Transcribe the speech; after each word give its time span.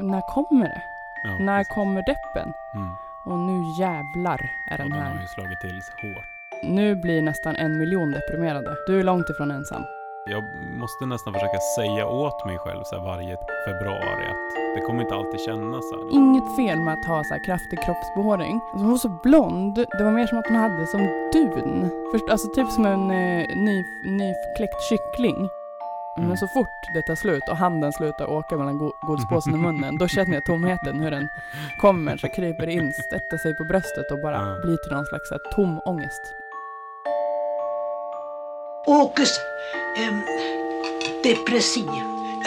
när 0.00 0.20
kommer 0.34 0.68
det? 0.68 0.82
Ja, 1.24 1.36
när 1.38 1.58
precis. 1.58 1.74
kommer 1.74 2.02
deppen? 2.06 2.52
Mm. 2.74 2.88
Och 3.26 3.38
nu 3.38 3.62
jävlar 3.80 4.40
är 4.70 4.72
Och 4.72 4.78
den 4.78 4.90
den 4.90 5.00
har 5.00 5.08
här. 5.10 5.20
ju 5.20 5.26
slagit 5.26 5.60
till 5.60 5.80
hårt. 6.02 6.24
Nu 6.62 6.94
blir 6.96 7.22
nästan 7.22 7.56
en 7.56 7.78
miljon 7.78 8.10
deprimerade. 8.10 8.76
Du 8.86 9.00
är 9.00 9.04
långt 9.04 9.30
ifrån 9.30 9.50
ensam. 9.50 9.82
Jag 10.30 10.44
måste 10.80 11.06
nästan 11.06 11.32
försöka 11.34 11.58
säga 11.76 12.06
åt 12.06 12.46
mig 12.46 12.58
själv 12.58 12.82
så 12.84 12.96
här 12.98 13.04
varje 13.04 13.36
februari 13.66 14.26
att 14.32 14.74
det 14.74 14.80
kommer 14.86 15.02
inte 15.02 15.14
alltid 15.14 15.40
kännas 15.40 15.90
så 15.90 15.96
här. 15.96 16.14
Inget 16.14 16.56
fel 16.56 16.78
med 16.80 16.92
att 16.94 17.06
ha 17.06 17.24
så 17.24 17.34
här 17.34 17.44
kraftig 17.44 17.78
kroppsbehåring. 17.84 18.54
Alltså 18.72 18.84
hon 18.84 18.90
var 18.90 18.98
så 18.98 19.08
blond. 19.22 19.74
Det 19.98 20.04
var 20.04 20.10
mer 20.12 20.26
som 20.26 20.38
att 20.38 20.46
hon 20.46 20.56
hade 20.56 20.86
som 20.86 21.00
dun. 21.32 21.90
Först, 22.12 22.30
alltså 22.30 22.48
typ 22.54 22.68
som 22.70 22.86
en 22.86 23.10
eh, 23.10 23.46
ny, 23.56 23.84
nykläckt 24.04 24.82
kyckling. 24.88 25.48
Mm. 26.16 26.28
Men 26.28 26.36
så 26.38 26.46
fort 26.48 26.68
det 26.94 27.02
tar 27.02 27.14
slut 27.14 27.42
och 27.50 27.56
handen 27.56 27.92
slutar 27.92 28.26
åka 28.30 28.56
mellan 28.56 28.78
go- 28.78 28.92
godispåsen 29.06 29.52
och 29.54 29.58
munnen, 29.60 29.98
då 29.98 30.08
känner 30.08 30.34
jag 30.34 30.44
tomheten, 30.44 31.00
hur 31.00 31.10
den 31.10 31.28
kommer, 31.80 32.16
så 32.16 32.28
kryper 32.28 32.66
in, 32.66 32.92
sätter 32.92 33.36
sig 33.38 33.54
på 33.56 33.64
bröstet 33.64 34.10
och 34.10 34.20
bara 34.20 34.34
Ja. 34.36 34.60
blir 34.64 34.76
till 34.76 34.92
någon 34.92 35.06
slags 35.06 35.30
här, 35.30 35.38
tom 35.54 35.80
ångest. 35.84 36.22
Åkes 38.86 39.30
ehm, 39.98 40.20
depressiv, 41.22 41.90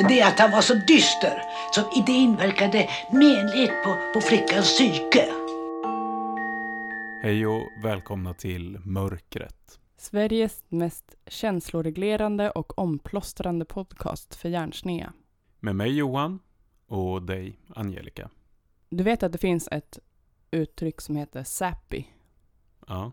det 0.08 0.20
är 0.22 0.28
att 0.28 0.40
han 0.40 0.52
var 0.52 0.62
så 0.62 0.74
dyster 0.74 1.42
så 1.72 1.82
det 2.06 2.12
inverkade 2.12 2.90
menligt 3.12 3.84
på, 3.84 3.96
på 4.14 4.22
flickans 4.22 4.66
psyke. 4.78 5.26
Hej 7.24 7.48
och 7.48 7.68
välkomna 7.84 8.34
till 8.34 8.80
Mörkret. 8.86 9.80
Sveriges 10.00 10.64
mest 10.70 11.16
känsloreglerande 11.28 12.52
och 12.52 12.80
omplåstrande 12.80 13.66
podcast 13.66 14.36
för 14.36 14.50
hjärnsnea. 14.50 15.14
Med 15.60 15.76
mig 15.76 15.98
Johan 15.98 16.40
och 16.88 17.22
dig 17.24 17.60
Angelica. 17.76 18.30
Du 18.90 19.04
vet 19.04 19.24
att 19.24 19.32
det 19.32 19.38
finns 19.38 19.68
ett 19.72 20.00
uttryck 20.52 21.02
som 21.02 21.16
heter 21.16 21.44
sappy. 21.44 22.04
Ja, 22.88 23.12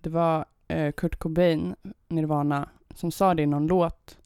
Det 0.00 0.10
var 0.10 0.44
eh, 0.68 0.92
Kurt 0.92 1.16
Cobain, 1.18 1.74
Nirvana, 2.08 2.68
som 2.94 3.10
sa 3.12 3.34
det 3.34 3.42
i 3.42 3.46
någon 3.46 3.66
låt 3.66 4.18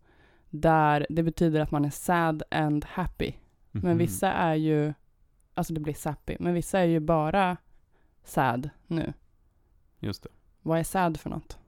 där 0.50 1.06
det 1.10 1.22
betyder 1.22 1.60
att 1.60 1.70
man 1.70 1.84
är 1.84 1.90
sad 1.90 2.42
and 2.50 2.84
happy. 2.84 3.32
Men 3.70 3.82
Mhm. 3.90 3.98
vissa 3.98 4.32
är 4.32 4.54
ju, 4.54 4.94
alltså 5.54 5.74
det 5.74 5.80
blir 5.80 5.94
sappy, 5.94 6.36
men 6.40 6.54
vissa 6.54 6.78
är 6.80 6.84
ju 6.84 7.00
bara 7.00 7.56
sad 8.24 8.70
nu. 8.86 9.12
Just 9.98 10.22
det. 10.22 10.28
Vad 10.62 10.78
är 10.78 10.84
sad 10.84 11.20
för 11.20 11.30
något? 11.30 11.58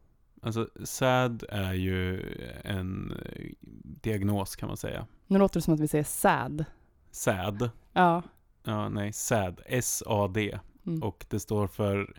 Alltså 0.42 0.68
SAD 0.84 1.44
är 1.48 1.72
ju 1.72 2.22
en 2.64 3.12
eh, 3.12 3.50
diagnos 3.84 4.56
kan 4.56 4.66
man 4.66 4.76
säga. 4.76 5.06
Nu 5.26 5.38
låter 5.38 5.60
det 5.60 5.64
som 5.64 5.74
att 5.74 5.80
vi 5.80 5.88
säger 5.88 6.04
sad. 6.04 6.64
SAD. 7.10 7.70
Ja. 7.92 8.22
Ja, 8.64 8.88
nej, 8.88 9.12
SAD. 9.12 9.60
S-A-D. 9.66 10.58
Mm. 10.86 11.02
Och 11.02 11.26
det 11.28 11.40
står 11.40 11.66
för, 11.66 12.16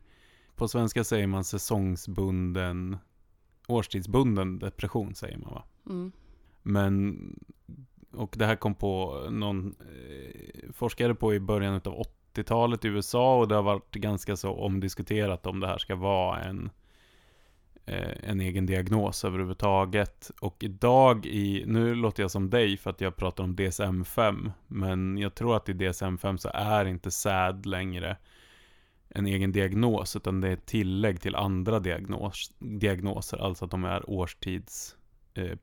på 0.55 0.67
svenska 0.67 1.03
säger 1.03 1.27
man 1.27 1.43
säsongsbunden, 1.43 2.97
årstidsbunden 3.67 4.59
depression 4.59 5.15
säger 5.15 5.37
man 5.37 5.53
va? 5.53 5.63
Mm. 5.89 6.11
Men, 6.61 7.19
och 8.11 8.35
det 8.37 8.45
här 8.45 8.55
kom 8.55 8.75
på 8.75 9.25
någon 9.29 9.75
eh, 9.79 10.71
forskare 10.73 11.15
på 11.15 11.33
i 11.33 11.39
början 11.39 11.73
av 11.73 12.03
80-talet 12.33 12.85
i 12.85 12.87
USA 12.87 13.39
och 13.39 13.47
det 13.47 13.55
har 13.55 13.63
varit 13.63 13.95
ganska 13.95 14.35
så 14.35 14.53
omdiskuterat 14.53 15.45
om 15.45 15.59
det 15.59 15.67
här 15.67 15.77
ska 15.77 15.95
vara 15.95 16.39
en, 16.39 16.69
en 18.23 18.41
egen 18.41 18.65
diagnos 18.65 19.25
överhuvudtaget. 19.25 20.31
Och 20.41 20.63
idag 20.63 21.25
i, 21.25 21.63
nu 21.67 21.95
låter 21.95 22.23
jag 22.23 22.31
som 22.31 22.49
dig 22.49 22.77
för 22.77 22.89
att 22.89 23.01
jag 23.01 23.15
pratar 23.15 23.43
om 23.43 23.55
DSM-5, 23.55 24.51
men 24.67 25.17
jag 25.17 25.35
tror 25.35 25.55
att 25.55 25.69
i 25.69 25.73
DSM-5 25.73 26.37
så 26.37 26.49
är 26.53 26.85
inte 26.85 27.11
SAD 27.11 27.65
längre 27.65 28.17
en 29.09 29.27
egen 29.27 29.51
diagnos, 29.51 30.15
utan 30.15 30.41
det 30.41 30.47
är 30.47 30.53
ett 30.53 30.65
tillägg 30.65 31.21
till 31.21 31.35
andra 31.35 31.79
diagnos, 31.79 32.51
diagnoser, 32.59 33.37
alltså 33.37 33.65
att 33.65 33.71
de 33.71 33.83
är 33.83 34.09
årstids 34.09 34.95
eh. 35.33 35.57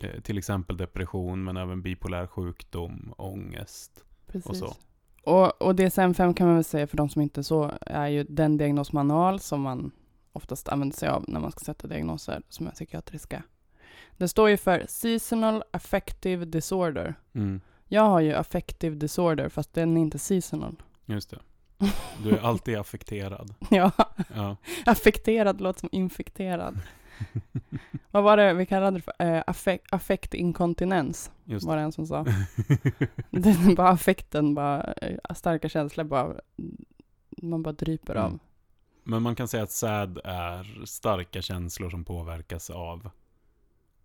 Eh, 0.00 0.20
till 0.22 0.38
exempel 0.38 0.76
depression, 0.76 1.44
men 1.44 1.56
även 1.56 1.82
bipolär 1.82 2.26
sjukdom, 2.26 3.14
ångest. 3.16 4.04
Precis. 4.26 4.50
Och 4.50 4.56
så. 4.56 4.74
Och, 5.24 5.62
och 5.62 5.72
DSM-5 5.72 6.34
kan 6.34 6.46
man 6.46 6.56
väl 6.56 6.64
säga 6.64 6.86
för 6.86 6.96
de 6.96 7.08
som 7.08 7.22
inte 7.22 7.44
så, 7.44 7.72
är 7.80 8.06
ju 8.06 8.24
den 8.24 8.56
diagnosmanual 8.56 9.40
som 9.40 9.60
man 9.60 9.92
oftast 10.32 10.68
använder 10.68 10.96
sig 10.96 11.08
av 11.08 11.24
när 11.28 11.40
man 11.40 11.50
ska 11.52 11.60
sätta 11.64 11.88
diagnoser 11.88 12.42
som 12.48 12.66
är 12.66 12.70
psykiatriska. 12.70 13.42
Det 14.16 14.28
står 14.28 14.50
ju 14.50 14.56
för 14.56 14.84
Seasonal 14.88 15.62
Affective 15.70 16.44
Disorder. 16.44 17.14
Mm, 17.34 17.60
Jag 17.88 18.02
har 18.02 18.20
ju 18.20 18.32
affective 18.34 18.96
disorder 18.96 19.48
fast 19.48 19.72
den 19.74 19.96
är 19.96 20.00
inte 20.00 20.18
seasonal. 20.18 20.82
just 21.06 21.30
det. 21.30 21.38
Du 22.24 22.30
är 22.30 22.40
alltid 22.42 22.76
affekterad. 22.78 23.54
ja, 23.70 23.90
Ja. 24.34 24.56
affekterad 24.86 25.60
låter 25.60 25.80
som 25.80 25.88
infekterad. 25.92 26.78
Vad 28.10 28.22
var 28.24 28.36
det 28.36 28.54
vi 28.54 28.66
kallade 28.66 28.96
det 28.98 29.02
för? 29.02 29.12
Eh, 29.18 29.42
affekt, 29.46 29.86
affektinkontinens 29.94 31.30
Just 31.44 31.66
var 31.66 31.76
det 31.76 31.82
en 31.82 31.92
som 31.92 32.06
sa. 32.06 32.24
det 33.30 33.48
är 33.50 33.76
bara 33.76 33.88
affekten, 33.88 34.54
bara 34.54 34.92
eh, 34.92 35.34
starka 35.34 35.68
känslor 35.68 36.04
bara, 36.04 36.34
man 37.42 37.62
bara 37.62 37.72
dryper 37.72 38.14
av. 38.14 38.38
Men 39.04 39.22
man 39.22 39.34
kan 39.34 39.48
säga 39.48 39.62
att 39.62 39.70
SAD 39.70 40.20
är 40.24 40.84
starka 40.84 41.42
känslor 41.42 41.90
som 41.90 42.04
påverkas 42.04 42.70
av 42.70 43.10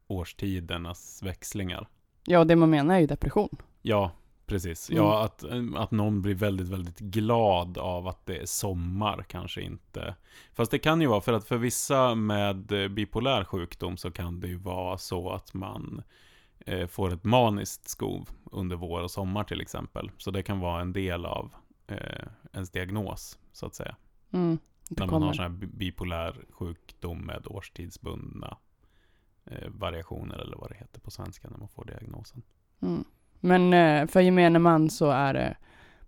årstidernas 0.07 1.23
växlingar. 1.23 1.87
Ja, 2.25 2.43
det 2.43 2.55
man 2.55 2.69
menar 2.69 2.95
är 2.95 2.99
ju 2.99 3.07
depression. 3.07 3.57
Ja, 3.81 4.11
precis. 4.45 4.89
Mm. 4.89 5.03
Ja, 5.03 5.23
att, 5.23 5.43
att 5.75 5.91
någon 5.91 6.21
blir 6.21 6.35
väldigt, 6.35 6.67
väldigt 6.67 6.99
glad 6.99 7.77
av 7.77 8.07
att 8.07 8.25
det 8.25 8.37
är 8.37 8.45
sommar 8.45 9.25
kanske 9.27 9.61
inte. 9.61 10.15
Fast 10.53 10.71
det 10.71 10.79
kan 10.79 11.01
ju 11.01 11.07
vara, 11.07 11.21
för 11.21 11.33
att 11.33 11.47
för 11.47 11.57
vissa 11.57 12.15
med 12.15 12.65
bipolär 12.91 13.43
sjukdom 13.43 13.97
så 13.97 14.11
kan 14.11 14.39
det 14.39 14.47
ju 14.47 14.57
vara 14.57 14.97
så 14.97 15.31
att 15.31 15.53
man 15.53 16.01
eh, 16.59 16.87
får 16.87 17.13
ett 17.13 17.23
maniskt 17.23 17.89
skov 17.89 18.29
under 18.51 18.75
vår 18.75 19.01
och 19.01 19.11
sommar 19.11 19.43
till 19.43 19.61
exempel. 19.61 20.11
Så 20.17 20.31
det 20.31 20.43
kan 20.43 20.59
vara 20.59 20.81
en 20.81 20.93
del 20.93 21.25
av 21.25 21.53
eh, 21.87 22.27
ens 22.53 22.71
diagnos, 22.71 23.39
så 23.53 23.65
att 23.65 23.75
säga. 23.75 23.95
Mm, 24.31 24.57
det 24.89 24.99
När 24.99 25.05
man 25.05 25.09
kommer. 25.09 25.25
har 25.27 25.33
sån 25.33 25.43
här 25.43 25.49
bi- 25.49 25.67
bipolär 25.67 26.35
sjukdom 26.49 27.19
med 27.25 27.47
årstidsbundna 27.47 28.57
eh, 29.45 29.69
variationer, 29.69 30.35
eller 30.37 30.57
vad 30.57 30.69
det 30.69 30.75
heter 30.75 30.99
på 30.99 31.11
svenska 31.11 31.49
när 31.49 31.57
man 31.57 31.67
får 31.67 31.85
diagnosen. 31.85 32.41
Mm. 32.81 33.03
Men 33.39 33.73
eh, 33.73 34.07
för 34.07 34.21
gemene 34.21 34.59
man 34.59 34.89
så 34.89 35.09
är 35.11 35.33
det, 35.33 35.57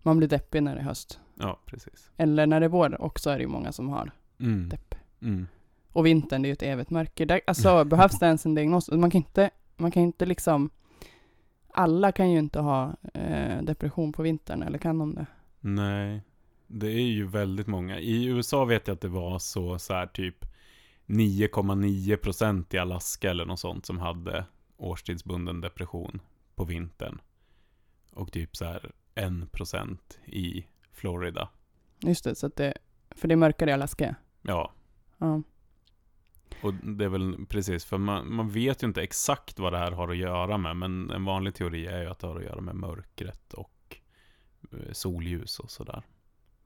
man 0.01 0.17
blir 0.17 0.27
deppig 0.27 0.63
när 0.63 0.75
det 0.75 0.81
är 0.81 0.85
höst. 0.85 1.19
Ja, 1.35 1.59
precis. 1.65 2.11
Eller 2.17 2.47
när 2.47 2.59
det 2.59 2.65
är 2.65 2.69
vår 2.69 3.01
också 3.01 3.29
är 3.29 3.35
det 3.37 3.41
ju 3.43 3.47
många 3.49 3.71
som 3.71 3.89
har 3.89 4.11
Mm. 4.39 4.69
depp. 4.69 4.95
Mm. 5.21 5.47
Och 5.91 6.05
vintern, 6.05 6.41
det 6.41 6.45
är 6.45 6.49
ju 6.49 6.53
ett 6.53 6.61
evigt 6.63 6.89
mörker. 6.89 7.25
Där, 7.25 7.41
alltså 7.47 7.83
behövs 7.85 8.19
det 8.19 8.25
ens 8.25 8.45
en 8.45 8.55
diagnos? 8.55 8.91
Man 8.91 9.11
kan 9.11 9.19
inte, 9.21 9.49
man 9.77 9.91
kan 9.91 10.03
inte 10.03 10.25
liksom, 10.25 10.69
alla 11.71 12.11
kan 12.11 12.31
ju 12.31 12.39
inte 12.39 12.59
ha 12.59 12.95
eh, 13.13 13.61
depression 13.63 14.13
på 14.13 14.21
vintern, 14.21 14.63
eller 14.63 14.77
kan 14.77 14.97
de 14.99 15.15
det? 15.15 15.25
Nej, 15.59 16.21
det 16.67 16.87
är 16.87 17.01
ju 17.07 17.27
väldigt 17.27 17.67
många. 17.67 17.99
I 17.99 18.25
USA 18.25 18.65
vet 18.65 18.87
jag 18.87 18.95
att 18.95 19.01
det 19.01 19.07
var 19.07 19.39
så, 19.39 19.79
så 19.79 19.93
här 19.93 20.07
typ 20.07 20.45
9,9% 21.05 22.75
i 22.75 22.77
Alaska 22.77 23.29
eller 23.29 23.45
något 23.45 23.59
sånt 23.59 23.85
som 23.85 23.99
hade 23.99 24.45
årstidsbunden 24.77 25.61
depression 25.61 26.21
på 26.55 26.63
vintern. 26.65 27.21
Och 28.11 28.31
typ 28.31 28.55
så 28.55 28.65
här 28.65 28.91
1% 29.15 29.97
i 30.25 30.65
Florida. 30.91 31.49
Just 31.99 32.23
det, 32.23 32.35
så 32.35 32.47
att 32.47 32.55
det, 32.55 32.73
för 33.11 33.27
det 33.27 33.33
är 33.33 33.37
mörkare 33.37 33.69
i 33.69 33.73
Alaska. 33.73 34.15
Ja, 34.41 34.73
Ja. 35.17 35.41
och 36.61 36.73
det 36.73 37.05
är 37.05 37.09
väl 37.09 37.45
precis, 37.49 37.85
för 37.85 37.97
man, 37.97 38.33
man 38.33 38.49
vet 38.49 38.83
ju 38.83 38.87
inte 38.87 39.01
exakt 39.01 39.59
vad 39.59 39.73
det 39.73 39.77
här 39.77 39.91
har 39.91 40.09
att 40.09 40.17
göra 40.17 40.57
med, 40.57 40.75
men 40.75 41.09
en 41.11 41.25
vanlig 41.25 41.55
teori 41.55 41.87
är 41.87 42.01
ju 42.01 42.07
att 42.09 42.19
det 42.19 42.27
har 42.27 42.35
att 42.35 42.43
göra 42.43 42.61
med 42.61 42.75
mörkret 42.75 43.53
och 43.53 43.97
eh, 44.71 44.91
solljus 44.91 45.59
och 45.59 45.71
sådär. 45.71 46.03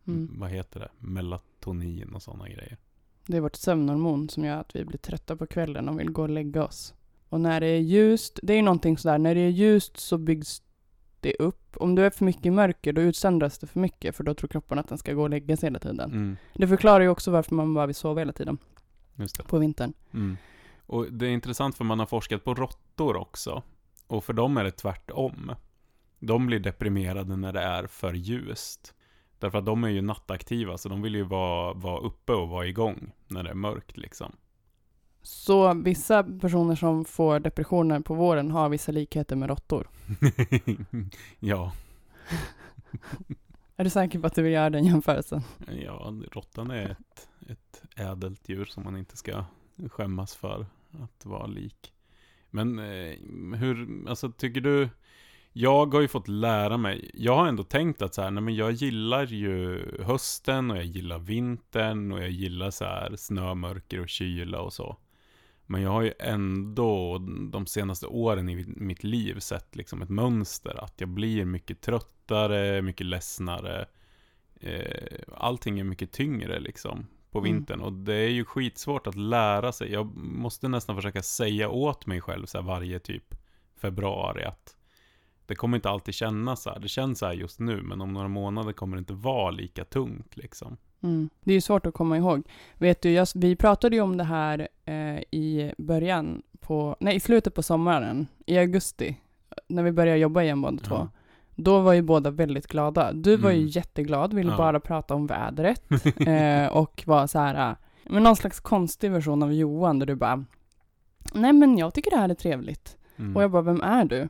Mm. 0.08 0.30
Vad 0.40 0.50
heter 0.50 0.80
det? 0.80 0.90
Melatonin 1.00 2.16
och 2.16 2.22
sådana 2.22 2.50
grejer. 2.50 2.78
Det 3.28 3.38
är 3.38 3.42
vårt 3.42 3.56
sömnhormon 3.56 4.30
som 4.30 4.46
gör 4.46 4.58
att 4.58 4.76
vi 4.76 4.86
blir 4.86 4.98
trötta 4.98 5.36
på 5.36 5.48
kvällen 5.48 5.90
och 5.90 6.00
vill 6.00 6.12
gå 6.12 6.22
och 6.22 6.30
lägga 6.30 6.64
oss. 6.64 6.94
Och 7.30 7.42
när 7.42 7.62
det 7.62 7.68
är 7.68 7.80
ljust, 7.80 8.40
det 8.44 8.54
är 8.54 8.58
ju 8.58 8.64
någonting 8.64 8.98
sådär, 8.98 9.18
när 9.18 9.36
det 9.36 9.42
är 9.42 9.50
ljust 9.50 9.98
så 9.98 10.18
byggs 10.18 10.62
det 11.20 11.34
upp. 11.34 11.78
Om 11.78 11.96
du 11.96 12.06
är 12.06 12.10
för 12.10 12.26
mycket 12.26 12.46
i 12.46 12.52
mörker, 12.52 12.94
då 12.94 13.02
utsöndras 13.02 13.60
det 13.60 13.68
för 13.68 13.80
mycket, 13.80 14.16
för 14.16 14.24
då 14.24 14.34
tror 14.34 14.48
kroppen 14.48 14.80
att 14.80 14.88
den 14.88 14.98
ska 14.98 15.14
gå 15.14 15.22
och 15.22 15.30
lägga 15.30 15.58
sig 15.58 15.68
hela 15.68 15.80
tiden. 15.80 16.12
Mm, 16.12 16.38
Det 16.54 16.68
förklarar 16.68 17.00
ju 17.02 17.10
också 17.10 17.32
varför 17.32 17.56
man 17.56 17.74
bara 17.74 17.86
vill 17.86 17.96
sova 17.96 18.22
hela 18.22 18.34
tiden 18.34 18.58
på 19.48 19.60
vintern. 19.60 19.94
Mm. 20.14 20.38
Och 20.86 21.14
det 21.14 21.26
är 21.26 21.30
intressant 21.30 21.76
för 21.78 21.84
man 21.84 22.00
har 22.00 22.06
forskat 22.06 22.44
på 22.44 22.54
råttor 22.54 23.16
också. 23.16 23.64
Och 24.08 24.24
för 24.24 24.34
dem 24.34 24.58
är 24.58 24.64
det 24.64 24.72
tvärtom. 24.72 25.52
De 26.20 26.46
blir 26.46 26.60
deprimerade 26.60 27.36
när 27.36 27.54
det 27.54 27.62
är 27.62 27.88
för 27.88 28.14
ljust. 28.14 28.94
Därför 29.42 29.58
att 29.58 29.66
de 29.66 29.84
är 29.84 29.90
ju 29.90 30.02
nattaktiva, 30.02 30.78
så 30.78 30.90
de 30.90 31.02
vill 31.02 31.16
ju 31.16 31.24
vara, 31.24 31.74
vara 31.74 32.00
uppe 32.00 32.34
och 32.34 32.50
vara 32.50 32.68
igång 32.68 33.12
när 33.28 33.44
det 33.44 33.50
är 33.50 33.54
mörkt 33.54 33.98
liksom. 33.98 34.32
Så 35.22 35.74
vissa 35.74 36.24
personer 36.24 36.76
som 36.76 37.06
får 37.06 37.40
depressioner 37.40 38.00
på 38.00 38.14
våren 38.14 38.52
har 38.52 38.70
vissa 38.70 38.92
likheter 38.92 39.36
med 39.36 39.50
råttor. 39.50 39.88
ja, 41.40 41.72
Är 43.76 43.84
du 43.84 43.90
säker 43.90 44.20
på 44.20 44.28
att 44.28 44.36
du 44.36 44.42
vill 44.42 44.54
göra 44.54 44.70
den 44.70 44.86
jämförelsen? 44.86 45.42
ja, 45.86 46.14
råttan 46.32 46.72
är 46.72 46.90
ett, 46.90 47.30
ett 47.50 47.84
ädelt 47.96 48.50
djur 48.50 48.66
som 48.66 48.84
man 48.84 48.98
inte 48.98 49.18
ska 49.18 49.46
skämmas 49.90 50.36
för 50.36 50.66
att 51.04 51.26
vara 51.26 51.46
lik. 51.46 51.94
Men 52.50 52.80
eh, 52.80 53.16
hur, 53.58 54.08
alltså 54.10 54.32
tycker 54.32 54.62
du, 54.62 54.90
jag 55.54 55.94
har 55.94 56.02
ju 56.02 56.08
fått 56.08 56.28
lära 56.28 56.78
mig, 56.78 57.12
jag 57.14 57.36
har 57.36 57.48
ändå 57.48 57.64
tänkt 57.64 58.02
att 58.02 58.14
så 58.14 58.22
här, 58.22 58.32
nej 58.32 58.44
men 58.44 58.56
jag 58.56 58.72
gillar 58.72 59.26
ju 59.26 59.86
hösten 60.04 60.72
och 60.72 60.78
jag 60.78 60.86
gillar 60.86 61.20
vintern 61.20 62.12
och 62.12 62.20
jag 62.24 62.30
gillar 62.30 62.72
så 62.72 62.86
här 62.86 63.16
snö, 63.16 63.54
mörker 63.54 64.00
och 64.02 64.10
kyla 64.10 64.62
och 64.62 64.74
så. 64.74 64.98
Men 65.66 65.82
jag 65.82 65.90
har 65.90 66.02
ju 66.02 66.14
ändå 66.20 67.18
de 67.52 67.66
senaste 67.66 68.08
åren 68.08 68.50
i 68.50 68.66
mitt 68.68 69.04
liv 69.04 69.40
sett 69.40 69.76
liksom 69.76 70.02
ett 70.02 70.10
mönster 70.10 70.84
att 70.84 70.94
jag 70.98 71.10
blir 71.10 71.46
mycket 71.46 71.82
tröttare, 71.82 72.82
mycket 72.82 73.06
ledsnare. 73.06 73.86
Eh, 74.60 75.20
allting 75.38 75.80
är 75.80 75.84
mycket 75.84 76.12
tyngre 76.12 76.60
liksom 76.60 77.08
på 77.32 77.40
Mm. 77.40 77.54
vintern 77.54 77.82
och 77.82 77.94
det 77.94 78.16
är 78.16 78.30
ju 78.30 78.46
skitsvårt 78.46 79.08
att 79.08 79.16
lära 79.16 79.72
sig. 79.72 79.92
Jag 79.92 80.16
måste 80.16 80.68
nästan 80.68 80.96
försöka 80.96 81.24
säga 81.24 81.70
åt 81.70 82.06
mig 82.06 82.22
själv 82.22 82.46
så 82.46 82.58
här 82.58 82.66
varje 82.66 83.00
typ 83.00 83.36
februari 83.76 84.44
att 84.44 84.76
det 85.52 85.56
kommer 85.56 85.78
inte 85.78 85.90
alltid 85.90 86.14
kännas 86.14 86.62
så 86.64 86.70
här. 86.70 86.80
Det 86.80 86.88
känns 86.88 87.20
så 87.20 87.26
här 87.26 87.34
just 87.34 87.60
nu, 87.60 87.82
men 87.82 88.02
om 88.02 88.14
några 88.14 88.28
månader 88.28 88.74
kommer 88.74 88.96
det 88.98 89.00
inte 89.00 89.14
vara 89.14 89.52
lika 89.52 89.86
tungt 89.86 90.38
liksom. 90.38 90.78
Mm. 91.04 91.30
Det 91.44 91.52
är 91.52 91.56
ju 91.56 91.62
svårt 91.62 91.86
att 91.86 91.94
komma 91.94 92.18
ihåg. 92.18 92.44
Vet 92.78 93.02
du, 93.02 93.12
jag, 93.12 93.28
vi 93.36 93.56
pratade 93.56 93.96
ju 93.96 94.02
om 94.02 94.18
det 94.18 94.24
här 94.24 94.68
eh, 94.86 95.18
i 95.32 95.74
början 95.78 96.42
på, 96.60 96.96
nej 97.00 97.16
i 97.16 97.20
slutet 97.20 97.54
på 97.56 97.64
sommaren, 97.64 98.28
i 98.46 98.58
augusti, 98.58 99.18
när 99.68 99.84
vi 99.84 99.92
började 99.92 100.20
jobba 100.20 100.42
igen 100.44 100.62
båda 100.62 100.78
två. 100.78 100.96
Ja. 100.96 101.10
Då 101.56 101.80
var 101.80 101.94
ju 101.94 102.02
båda 102.02 102.30
väldigt 102.30 102.68
glada. 102.68 103.14
Du 103.14 103.36
var 103.38 103.52
ju 103.52 103.58
Mm. 103.58 103.68
jätteglad, 103.70 104.34
ville 104.34 104.52
Ja. 104.52 104.58
bara 104.58 104.80
prata 104.80 105.14
om 105.16 105.28
vädret 105.28 105.84
eh, 106.28 106.68
och 106.78 107.04
var 107.06 107.28
så 107.28 107.40
här, 107.40 107.70
eh, 107.70 107.76
men 108.04 108.24
någon 108.24 108.36
slags 108.36 108.60
konstig 108.60 109.12
version 109.12 109.44
av 109.44 109.54
Johan 109.54 110.00
där 110.00 110.06
du 110.06 110.16
bara, 110.16 110.46
nej 111.34 111.54
men 111.54 111.78
jag 111.78 111.94
tycker 111.94 112.12
det 112.12 112.18
här 112.18 112.30
är 112.30 112.34
trevligt. 112.34 112.98
Mm. 113.22 113.36
Och 113.36 113.44
jag 113.44 113.52
bara, 113.52 113.62
vem 113.62 113.82
är 113.82 114.06
du? 114.06 114.30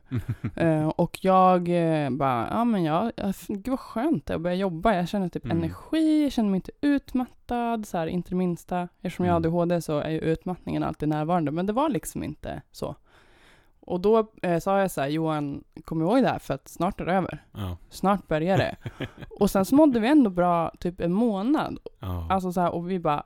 Eh, 0.56 0.88
och 0.88 1.18
jag 1.22 1.70
eh, 2.04 2.10
bara, 2.10 2.48
ja 2.52 2.64
men 2.64 2.84
jag, 2.84 3.12
jag, 3.16 3.34
gud 3.48 3.68
vad 3.68 3.80
skönt 3.80 4.26
det 4.26 4.36
att 4.36 4.42
börja 4.42 4.56
jobba. 4.56 4.94
Jag 4.96 5.08
känner 5.10 5.30
typ 5.30 5.46
Mm. 5.46 5.58
energi, 5.58 6.24
jag 6.24 6.32
känner 6.32 6.50
mig 6.50 6.56
inte 6.58 6.72
utmattad, 6.82 7.86
så 7.86 7.98
här, 7.98 8.08
inte 8.08 8.30
det 8.30 8.36
minsta. 8.36 8.88
Eftersom 9.02 9.26
jag 9.26 9.34
har 9.34 9.40
Mm. 9.40 9.54
ADHD 9.54 9.82
så 9.82 10.00
är 10.00 10.10
ju 10.10 10.20
utmattningen 10.20 10.84
alltid 10.84 11.10
närvarande, 11.10 11.52
men 11.52 11.66
det 11.66 11.74
var 11.74 11.90
liksom 11.90 12.24
inte 12.24 12.62
så. 12.72 12.96
Och 13.80 14.00
då 14.00 14.28
eh, 14.42 14.60
sa 14.60 14.80
jag 14.80 14.92
så 14.92 15.02
här, 15.02 15.08
Johan, 15.08 15.64
kom 15.86 16.02
ihåg 16.02 16.22
det 16.24 16.28
här 16.30 16.40
för 16.40 16.54
att 16.54 16.68
snart 16.68 17.02
är 17.02 17.06
det 17.06 17.14
över. 17.14 17.44
ja. 17.52 17.78
Snart 17.90 18.28
börjar 18.28 18.58
det. 18.58 18.76
och 19.40 19.50
sen 19.50 19.66
så 19.66 19.76
mådde 19.76 20.00
vi 20.00 20.08
ändå 20.08 20.30
bra 20.30 20.72
typ 20.80 21.00
en 21.02 21.14
månad. 21.14 21.80
Ja. 22.00 22.28
Alltså 22.30 22.52
så 22.52 22.62
här, 22.62 22.74
och 22.74 22.90
vi 22.92 23.00
bara, 23.00 23.24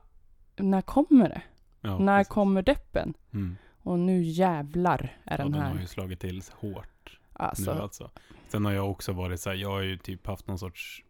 när 0.58 0.82
kommer 0.82 1.30
det? 1.30 1.42
ja, 1.82 1.98
när 2.00 2.18
precis. 2.20 2.34
kommer 2.34 2.62
deppen? 2.62 3.14
Mm. 3.34 3.56
Och 3.86 4.00
nu 4.00 4.24
jävlar 4.24 5.18
är 5.26 5.38
Ja, 5.38 5.44
den 5.44 5.52
den 5.52 5.62
här. 5.62 5.74
har 5.74 5.80
ju 5.80 5.88
slagit 5.88 6.20
till 6.20 6.42
hårt 6.54 7.20
Alltså, 7.34 7.74
nu 7.74 7.82
alltså. 7.82 8.12
Sen 8.48 8.66
har 8.66 8.72
jag 8.72 8.92
också 8.92 9.14
varit 9.14 9.42
så 9.42 9.50
här, 9.50 9.58
jag 9.58 9.70
har 9.70 9.82
ju 9.82 9.98
typ 9.98 10.28
haft 10.28 10.48
någon 10.48 10.60
sorts 10.60 11.04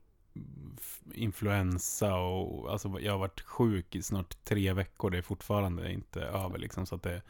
influensa 1.13 2.15
och 2.15 2.71
alltså 2.71 2.99
jag 2.99 3.11
har 3.11 3.19
varit 3.19 3.41
sjuk 3.41 3.95
i 3.95 4.01
snart 4.01 4.43
tre 4.43 4.73
veckor. 4.73 5.09
Det 5.11 5.17
är 5.17 5.21
fortfarande 5.21 5.91
inte 5.91 6.21
över 6.21 6.57
liksom. 6.57 6.85
Så 6.85 6.95
att 6.95 7.03
det, 7.03 7.21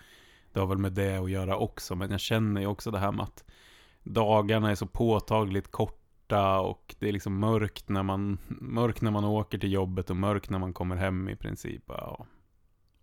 det 0.53 0.59
har 0.59 0.68
väl 0.68 0.77
med 0.77 0.94
det 0.94 1.18
att 1.18 1.31
göra 1.31 1.57
också. 1.57 1.95
Men 1.95 2.12
jag 2.12 2.19
känner 2.19 2.62
ju 2.62 2.68
också 2.68 2.92
det 2.92 3.00
här 3.00 3.12
med 3.12 3.24
att 3.24 3.44
dagarna 4.03 4.71
är 4.71 4.75
så 4.75 4.88
påtagligt 4.88 5.71
korta 5.71 6.59
och 6.59 6.95
det 7.00 7.07
är 7.07 7.13
liksom 7.13 7.39
mörkt 7.39 7.89
när 7.89 8.03
man, 8.03 8.38
mörkt 8.47 9.01
när 9.01 9.12
man 9.12 9.25
åker 9.25 9.57
till 9.57 9.71
jobbet 9.71 10.09
och 10.09 10.15
mörkt 10.15 10.50
när 10.50 10.59
man 10.59 10.74
kommer 10.74 10.95
hem 10.95 11.30
i 11.30 11.36
princip. 11.36 11.83
Ja. 11.88 12.25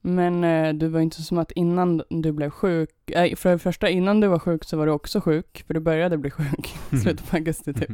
Men 0.05 0.45
eh, 0.45 0.75
du 0.75 0.89
var 0.89 1.01
inte 1.01 1.23
som 1.23 1.39
att 1.39 1.51
innan 1.53 2.03
du 2.11 2.33
blev 2.33 2.51
sjuk, 2.51 3.11
äh, 3.11 3.37
för 3.37 3.51
det 3.51 3.59
första 3.59 3.89
innan 3.89 4.21
du 4.21 4.27
var 4.29 4.39
sjuk 4.39 4.65
så 4.65 4.77
var 4.77 4.87
du 4.87 4.93
också 4.93 5.21
sjuk, 5.21 5.65
för 5.67 5.75
du 5.75 5.81
började 5.81 6.19
bli 6.19 6.31
sjuk 6.31 6.75
i 6.93 6.97
slutet 6.97 7.31
på 7.31 7.37
augusti 7.37 7.75
typ. 7.75 7.91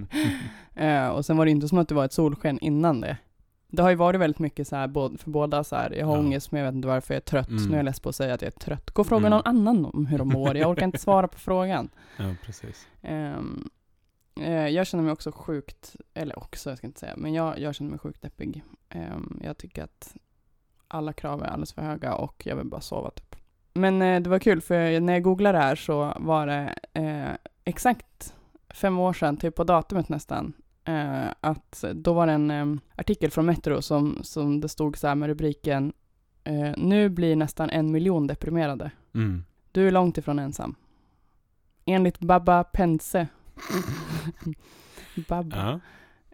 Eh, 0.75 1.09
och 1.09 1.25
sen 1.27 1.37
var 1.37 1.45
det 1.45 1.51
inte 1.51 1.69
som 1.69 1.79
att 1.79 1.89
du 1.89 1.95
var 1.95 2.05
ett 2.05 2.13
solsken 2.13 2.59
innan 2.59 3.01
det. 3.01 3.17
Det 3.71 3.83
har 3.83 3.91
ju 3.91 3.97
varit 3.97 4.21
väldigt 4.21 4.39
mycket 4.39 4.69
så 4.69 4.77
här, 4.77 4.89
både- 4.89 5.19
för 5.19 5.31
båda 5.31 5.65
så 5.65 5.77
här, 5.77 5.91
jag 5.99 6.07
har 6.07 6.15
Ja. 6.17 6.21
ångest 6.21 6.53
men 6.53 6.61
jag 6.61 6.67
vet 6.67 6.75
inte 6.75 6.89
varför 6.89 7.15
jag 7.15 7.21
är 7.21 7.25
trött. 7.25 7.49
Mm. 7.49 7.63
Nu 7.65 7.73
är 7.73 7.77
jag 7.77 7.85
less 7.85 8.01
på 8.01 8.09
att 8.09 8.15
säga 8.15 8.35
att 8.35 8.43
jag 8.43 8.47
är 8.47 8.59
trött. 8.61 8.91
Gå 8.91 9.01
och 9.01 9.07
fråga 9.07 9.27
Mm. 9.27 9.31
någon 9.31 9.47
annan 9.47 9.85
om 9.85 10.07
hur 10.07 10.19
de 10.19 10.29
mår, 10.29 10.57
jag 10.57 10.71
orkar 10.71 10.85
inte 10.87 10.99
svara 10.99 11.29
på 11.29 11.39
frågan. 11.39 11.89
ja, 12.17 12.25
precis. 12.45 12.89
Eh, 14.41 14.69
jag 14.69 14.87
känner 14.87 15.05
mig 15.05 15.13
också 15.13 15.33
sjukt, 15.33 15.97
eller 16.15 16.39
också, 16.39 16.69
jag 16.71 16.79
ska 16.79 16.87
inte 16.87 17.01
säga, 17.01 17.15
men 17.17 17.35
jag, 17.35 17.59
jag 17.59 17.75
känner 17.75 17.91
mig 17.91 17.99
sjukt 17.99 18.23
deppig. 18.23 18.63
Ehm, 18.89 19.41
jag 19.45 19.59
tycker 19.59 19.85
att 19.85 20.17
alla 20.88 21.12
krav 21.12 21.43
är 21.43 21.46
alldeles 21.46 21.73
för 21.73 21.82
höga 21.82 22.14
och 22.14 22.43
jag 22.46 22.56
vill 22.56 22.67
bara 22.67 22.81
sova 22.81 23.11
typ. 23.11 23.37
Men 23.73 24.02
eh, 24.02 24.20
det 24.20 24.31
var 24.31 24.38
kul 24.38 24.61
för 24.61 25.00
när 25.00 25.12
jag 25.12 25.23
googlade 25.23 25.58
det 25.58 25.64
här 25.64 25.76
så 25.76 26.12
var 26.17 26.46
det 26.46 26.75
eh, 26.93 27.31
exakt 27.64 28.35
fem 28.70 28.99
år 28.99 29.12
sedan, 29.12 29.37
typ 29.37 29.55
på 29.55 29.64
datumet 29.64 30.08
nästan, 30.08 30.52
eh, 30.85 31.26
att 31.40 31.85
då 31.94 32.12
var 32.12 32.26
det 32.26 32.32
en 32.32 32.50
eh, 32.50 32.67
artikel 32.96 33.31
från 33.31 33.46
Metro 33.46 33.82
som, 33.82 34.19
som 34.23 34.61
det 34.61 34.69
stod 34.69 34.96
så 34.96 35.08
här 35.08 35.14
med 35.14 35.26
rubriken 35.26 35.93
eh, 36.44 36.73
Nu 36.76 37.08
blir 37.08 37.37
nästan 37.37 37.70
en 37.70 37.93
miljon 37.93 38.26
deprimerade. 38.26 38.90
Mm. 39.14 39.44
Du 39.73 39.88
är 39.88 39.93
långt 39.93 40.19
ifrån 40.19 40.38
ensam. 40.38 40.75
Enligt 41.85 42.19
Baba 42.20 42.64
Pense, 42.64 43.29
Baba, 45.29 45.56
Ja. 45.56 45.81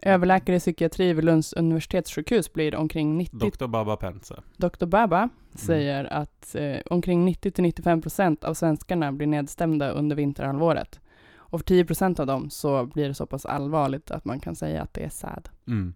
Överläkare 0.05 0.55
i 0.55 0.59
psykiatri 0.59 1.13
vid 1.13 1.25
Lunds 1.25 1.53
universitetssjukhus 1.53 2.53
blir 2.53 2.75
omkring 2.75 3.17
90, 3.17 3.37
Dr. 3.39 3.67
Baba 3.67 3.95
Pense. 3.95 4.41
Dr. 4.57 4.85
Baba 4.85 5.29
säger 5.53 6.05
att 6.05 6.55
eh, 6.55 6.77
omkring 6.85 7.29
90-95% 7.29 8.45
av 8.45 8.53
svenskarna 8.53 9.11
blir 9.11 9.27
nedstämda 9.27 9.89
under 9.89 10.15
vinterhalvåret. 10.15 10.99
Och 11.37 11.59
för 11.59 11.65
10% 11.65 12.19
av 12.19 12.27
dem 12.27 12.49
så 12.49 12.85
blir 12.85 13.07
det 13.07 13.13
så 13.13 13.25
pass 13.25 13.45
allvarligt 13.45 14.11
att 14.11 14.25
man 14.25 14.39
kan 14.39 14.55
säga 14.55 14.81
att 14.81 14.93
det 14.93 15.01
är 15.01 15.09
sad. 15.09 15.49
Mm. 15.67 15.93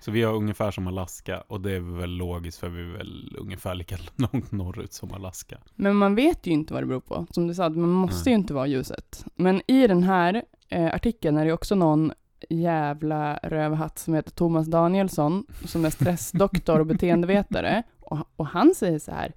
Så 0.00 0.10
vi 0.10 0.22
har 0.22 0.34
ungefär 0.34 0.70
som 0.70 0.86
Alaska 0.86 1.40
och 1.40 1.60
det 1.60 1.72
är 1.72 1.80
väl 1.80 2.10
logiskt 2.10 2.58
för 2.58 2.68
vi 2.68 2.82
är 2.82 2.96
väl 2.96 3.36
ungefär 3.40 3.74
lika 3.74 3.96
långt 4.16 4.52
norrut 4.52 4.92
som 4.92 5.12
Alaska. 5.12 5.58
Men 5.74 5.96
man 5.96 6.14
vet 6.14 6.46
ju 6.46 6.50
inte 6.50 6.74
vad 6.74 6.82
det 6.82 6.86
beror 6.86 7.00
på. 7.00 7.26
Som 7.30 7.46
du 7.46 7.54
sa, 7.54 7.68
man 7.68 7.88
måste 7.88 8.30
Nej. 8.30 8.34
ju 8.34 8.40
inte 8.40 8.54
vara 8.54 8.66
ljuset. 8.66 9.24
Men 9.34 9.62
i 9.66 9.86
den 9.86 10.02
här 10.02 10.42
eh, 10.68 10.94
artikeln 10.94 11.36
är 11.36 11.44
det 11.44 11.52
också 11.52 11.74
någon 11.74 12.12
jävla 12.48 13.36
rövhatt 13.42 13.98
som 13.98 14.14
heter 14.14 14.30
Thomas 14.30 14.66
Danielsson, 14.66 15.46
som 15.64 15.84
är 15.84 15.90
stressdoktor 15.90 16.78
och 16.80 16.86
beteendevetare. 16.86 17.82
Och, 18.00 18.18
och 18.36 18.46
han 18.46 18.74
säger 18.74 18.98
så 18.98 19.10
här, 19.12 19.32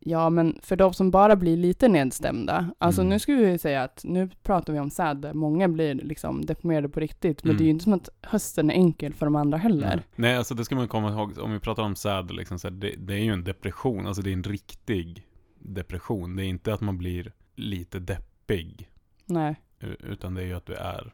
ja 0.00 0.30
men 0.30 0.58
för 0.62 0.76
de 0.76 0.92
som 0.94 1.10
bara 1.10 1.36
blir 1.36 1.56
lite 1.56 1.88
nedstämda, 1.88 2.70
alltså 2.78 3.00
Mm. 3.00 3.08
nu 3.10 3.18
skulle 3.18 3.38
vi 3.38 3.58
säga 3.58 3.82
att 3.82 4.00
nu 4.04 4.30
pratar 4.42 4.72
vi 4.72 4.78
om 4.78 4.90
SAD, 4.90 5.34
många 5.34 5.68
blir 5.68 5.94
liksom 5.94 6.44
deprimerade 6.46 6.88
på 6.88 7.00
riktigt, 7.00 7.44
men 7.44 7.50
Mm. 7.50 7.58
det 7.58 7.62
är 7.62 7.66
ju 7.66 7.70
inte 7.70 7.84
som 7.84 7.92
att 7.92 8.08
hösten 8.22 8.70
är 8.70 8.74
enkel 8.74 9.14
för 9.14 9.26
de 9.26 9.36
andra 9.36 9.58
heller. 9.58 9.86
Nej. 9.96 10.04
Nej, 10.16 10.36
alltså 10.36 10.54
det 10.54 10.64
ska 10.64 10.74
man 10.74 10.88
komma 10.88 11.10
ihåg. 11.10 11.38
Om 11.38 11.52
vi 11.52 11.60
pratar 11.60 11.82
om 11.82 11.96
SAD, 11.96 12.30
liksom, 12.30 12.58
så 12.58 12.68
här, 12.68 12.74
det, 12.74 12.94
det 12.98 13.14
är 13.14 13.18
ju 13.24 13.32
en 13.32 13.44
depression. 13.44 14.06
Alltså 14.06 14.22
det 14.22 14.30
är 14.30 14.34
en 14.34 14.42
riktig 14.42 15.26
depression. 15.58 16.36
Det 16.36 16.44
är 16.44 16.48
inte 16.48 16.74
att 16.74 16.80
man 16.80 16.98
blir 16.98 17.32
lite 17.56 17.98
deppig. 17.98 18.88
Nej. 19.26 19.56
Utan 20.00 20.34
det 20.34 20.42
är 20.42 20.46
ju 20.46 20.54
att 20.54 20.66
du 20.66 20.74
är 20.74 21.12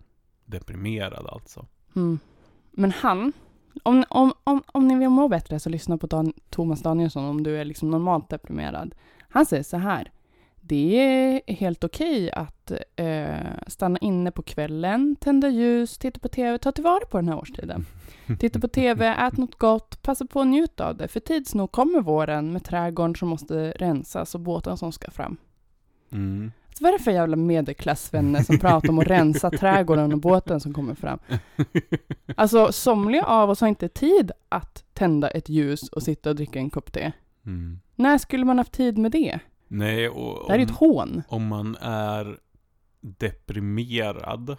deprimerad 0.53 1.27
alltså. 1.27 1.67
Mm. 1.97 2.19
Men 2.71 2.91
han, 2.91 3.33
om, 3.83 4.05
om, 4.09 4.33
om, 4.45 4.63
om 4.67 4.89
ni 4.89 4.97
vill 4.97 5.09
må 5.09 5.29
bättre 5.29 5.61
så 5.61 5.71
lyssna 5.71 5.99
på 5.99 6.07
Dan, 6.07 6.33
Thomas 6.51 6.83
Danielsson 6.83 7.25
om 7.25 7.43
du 7.43 7.57
är 7.57 7.65
liksom 7.65 7.91
normalt 7.91 8.29
deprimerad. 8.29 8.95
Han 9.29 9.47
säger 9.47 9.63
så 9.63 9.77
här. 9.77 10.11
Det 10.65 10.99
är 10.99 11.55
helt 11.55 11.85
okej 11.85 12.33
att 12.33 12.73
eh, 12.97 13.37
stanna 13.67 13.99
inne 13.99 14.31
på 14.31 14.43
kvällen, 14.43 15.17
tända 15.21 15.49
ljus, 15.49 15.99
titta 15.99 16.21
på 16.21 16.29
TV, 16.29 16.59
ta 16.59 16.73
tillvara 16.73 17.05
på 17.11 17.19
den 17.19 17.29
här 17.29 17.39
årstiden. 17.39 17.87
Titta 18.39 18.61
på 18.61 18.69
TV, 18.69 19.07
ät 19.07 19.37
något 19.37 19.59
gott, 19.59 20.03
passa 20.03 20.27
på 20.27 20.41
att 20.41 20.47
njuta 20.47 20.89
av 20.89 20.97
det. 20.97 21.09
För 21.09 21.21
tids 21.21 21.55
nog 21.55 21.73
kommer 21.73 22.01
våren 22.01 22.53
med 22.53 22.65
trädgården 22.65 23.15
som 23.15 23.29
måste 23.29 23.71
rensas 23.71 24.35
och 24.35 24.41
båten 24.41 24.77
som 24.77 24.93
ska 24.93 25.11
fram. 25.11 25.37
Mm. 26.13 26.53
Vad 26.81 26.95
är 26.95 26.99
det 26.99 27.05
för 27.05 27.11
jävla 27.11 27.37
medelklassvänner 27.37 28.43
som 28.43 28.59
pratar 28.59 28.89
om 28.89 28.99
att 28.99 29.07
rensa 29.07 29.51
trädgården 29.59 30.13
och 30.13 30.19
båten 30.19 30.61
som 30.61 30.73
kommer 30.75 30.95
fram? 30.95 31.19
Alltså, 32.37 32.73
somliga 32.73 33.25
av 33.25 33.51
oss 33.51 33.61
har 33.61 33.69
inte 33.69 33.89
tid 33.89 34.33
att 34.49 34.85
tända 34.93 35.29
ett 35.31 35.49
ljus 35.49 35.89
och 35.89 36.03
sitta 36.03 36.31
och 36.31 36.37
dricka 36.37 36.59
en 36.59 36.71
kopp 36.71 36.93
te. 36.93 37.13
Mm. 37.47 37.81
När 37.97 38.19
skulle 38.19 38.45
man 38.45 38.59
haft 38.59 38.73
tid 38.73 38.99
med 38.99 39.13
det? 39.13 39.39
Nej, 39.69 40.09
och 40.09 40.47
Det 40.47 40.53
här 40.53 40.59
är 40.59 40.63
om, 40.63 40.69
ett 40.71 40.77
hån. 40.77 41.23
om 41.29 41.47
man 41.47 41.77
är 41.81 42.39
deprimerad 43.01 44.57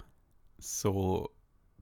så 0.59 1.29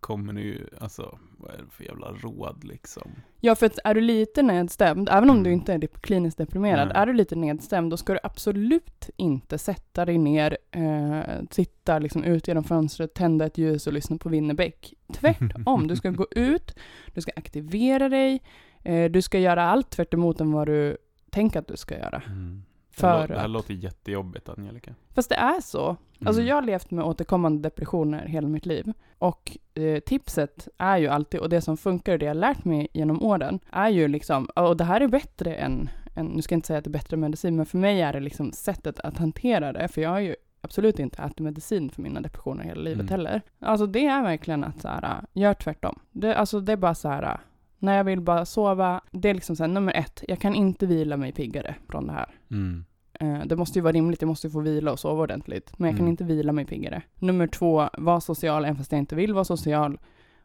kommer 0.01 0.33
det 0.33 0.41
ju, 0.41 0.67
alltså 0.79 1.17
vad 1.37 1.51
är 1.53 1.57
det 1.57 1.69
för 1.71 1.83
jävla 1.83 2.11
råd 2.11 2.63
liksom? 2.63 3.11
Ja, 3.39 3.55
för 3.55 3.65
att 3.65 3.79
är 3.83 3.93
du 3.95 4.01
lite 4.01 4.41
nedstämd, 4.43 5.09
även 5.11 5.29
om 5.29 5.35
Mm. 5.35 5.43
du 5.43 5.51
inte 5.51 5.73
är 5.73 5.87
kliniskt 5.87 6.37
deprimerad, 6.37 6.87
Nej. 6.87 6.97
är 6.97 7.05
du 7.05 7.13
lite 7.13 7.35
nedstämd, 7.35 7.91
då 7.91 7.97
ska 7.97 8.13
du 8.13 8.19
absolut 8.23 9.09
inte 9.17 9.57
sätta 9.57 10.05
dig 10.05 10.17
ner, 10.17 10.57
eh, 10.71 11.21
sitta 11.51 11.99
liksom 11.99 12.23
ut 12.23 12.47
genom 12.47 12.63
fönstret, 12.63 13.13
tända 13.13 13.45
ett 13.45 13.57
ljus 13.57 13.87
och 13.87 13.93
lyssna 13.93 14.17
på 14.17 14.29
Winnerbäck. 14.29 14.93
Tvärtom, 15.13 15.87
du 15.87 15.95
ska 15.95 16.09
gå 16.09 16.27
ut, 16.35 16.75
du 17.13 17.21
ska 17.21 17.31
aktivera 17.35 18.09
dig, 18.09 18.41
eh, 18.83 19.11
du 19.11 19.21
ska 19.21 19.39
göra 19.39 19.63
allt 19.63 19.89
tvärt 19.89 20.13
emot 20.13 20.41
än 20.41 20.51
vad 20.51 20.67
du 20.67 20.97
tänker 21.29 21.59
att 21.59 21.67
du 21.67 21.77
ska 21.77 21.97
göra. 21.97 22.21
Mm. 22.27 22.63
För 22.91 23.27
det 23.27 23.33
här 23.37 23.43
att, 23.45 23.49
låter 23.49 23.73
jättejobbigt 23.73 24.49
Angelica. 24.49 24.93
fast 25.15 25.29
det 25.29 25.35
är 25.35 25.61
så. 25.61 25.97
Alltså 26.25 26.41
Mm. 26.41 26.47
jag 26.49 26.55
har 26.55 26.61
levt 26.61 26.91
med 26.91 27.05
återkommande 27.05 27.61
depressioner 27.61 28.25
hela 28.27 28.47
mitt 28.47 28.65
liv. 28.65 28.93
Och 29.17 29.57
eh, 29.73 29.99
tipset 29.99 30.67
är 30.77 30.97
ju 30.97 31.07
alltid, 31.07 31.39
och 31.39 31.49
det 31.49 31.61
som 31.61 31.77
funkar 31.77 32.13
och 32.13 32.19
det 32.19 32.25
jag 32.25 32.29
har 32.33 32.39
lärt 32.39 32.65
mig 32.65 32.87
genom 32.93 33.21
åren, 33.23 33.59
är 33.71 33.89
ju 33.89 34.07
liksom, 34.07 34.45
och 34.45 34.77
det 34.77 34.83
här 34.83 35.01
är 35.01 35.07
bättre 35.07 35.53
än, 35.55 35.89
än 36.15 36.25
nu 36.25 36.41
ska 36.41 36.53
jag 36.53 36.57
inte 36.57 36.67
säga 36.67 36.77
att 36.79 36.83
det 36.83 36.89
är 36.89 36.91
bättre 36.91 37.17
medicin, 37.17 37.55
men 37.55 37.65
för 37.65 37.77
mig 37.77 38.01
är 38.01 38.13
det 38.13 38.19
liksom 38.19 38.51
sättet 38.51 38.99
att 38.99 39.17
hantera 39.17 39.73
det, 39.73 39.87
för 39.87 40.01
jag 40.01 40.09
har 40.09 40.19
ju 40.19 40.35
absolut 40.61 40.99
inte 40.99 41.21
ätit 41.21 41.39
medicin 41.39 41.89
för 41.89 42.01
mina 42.01 42.21
depressioner 42.21 42.63
hela 42.63 42.81
livet 42.81 42.99
Mm. 43.01 43.09
heller. 43.11 43.41
Alltså 43.59 43.85
det 43.85 44.05
är 44.05 44.21
verkligen 44.23 44.63
att 44.63 44.81
så 44.81 44.87
här, 44.87 45.21
gör 45.33 45.53
tvärtom. 45.53 45.99
Det, 46.11 46.35
alltså 46.35 46.59
det 46.59 46.71
är 46.71 46.77
bara 46.77 46.95
så 46.95 47.09
här, 47.09 47.39
när 47.81 47.97
jag 47.97 48.03
vill 48.03 48.21
bara 48.21 48.45
sova, 48.45 49.01
det 49.11 49.29
är 49.29 49.33
liksom 49.33 49.55
så 49.55 49.63
här, 49.63 49.67
nummer 49.67 49.93
ett, 49.93 50.23
jag 50.27 50.39
kan 50.39 50.55
inte 50.55 50.85
vila 50.85 51.17
mig 51.17 51.31
piggare 51.31 51.75
från 51.87 52.07
det 52.07 52.13
här. 52.13 52.29
Mm. 52.51 52.85
Eh, 53.19 53.45
Det 53.45 53.55
måste 53.55 53.79
ju 53.79 53.83
vara 53.83 53.93
rimligt, 53.93 54.21
jag 54.21 54.27
måste 54.27 54.47
ju 54.47 54.51
få 54.51 54.59
vila 54.59 54.91
och 54.91 54.99
sova 54.99 55.23
ordentligt. 55.23 55.79
Men 55.79 55.87
jag 55.89 55.95
kan 55.97 56.05
Mm. 56.05 56.11
inte 56.11 56.23
vila 56.23 56.51
mig 56.51 56.65
piggare. 56.65 57.01
Nummer 57.19 57.47
två, 57.47 57.89
var 57.97 58.19
social 58.19 58.65
även 58.65 58.75
fast 58.75 58.91
jag 58.91 58.99
inte 58.99 59.15
vill 59.15 59.33
vara 59.33 59.45
social. 59.45 59.99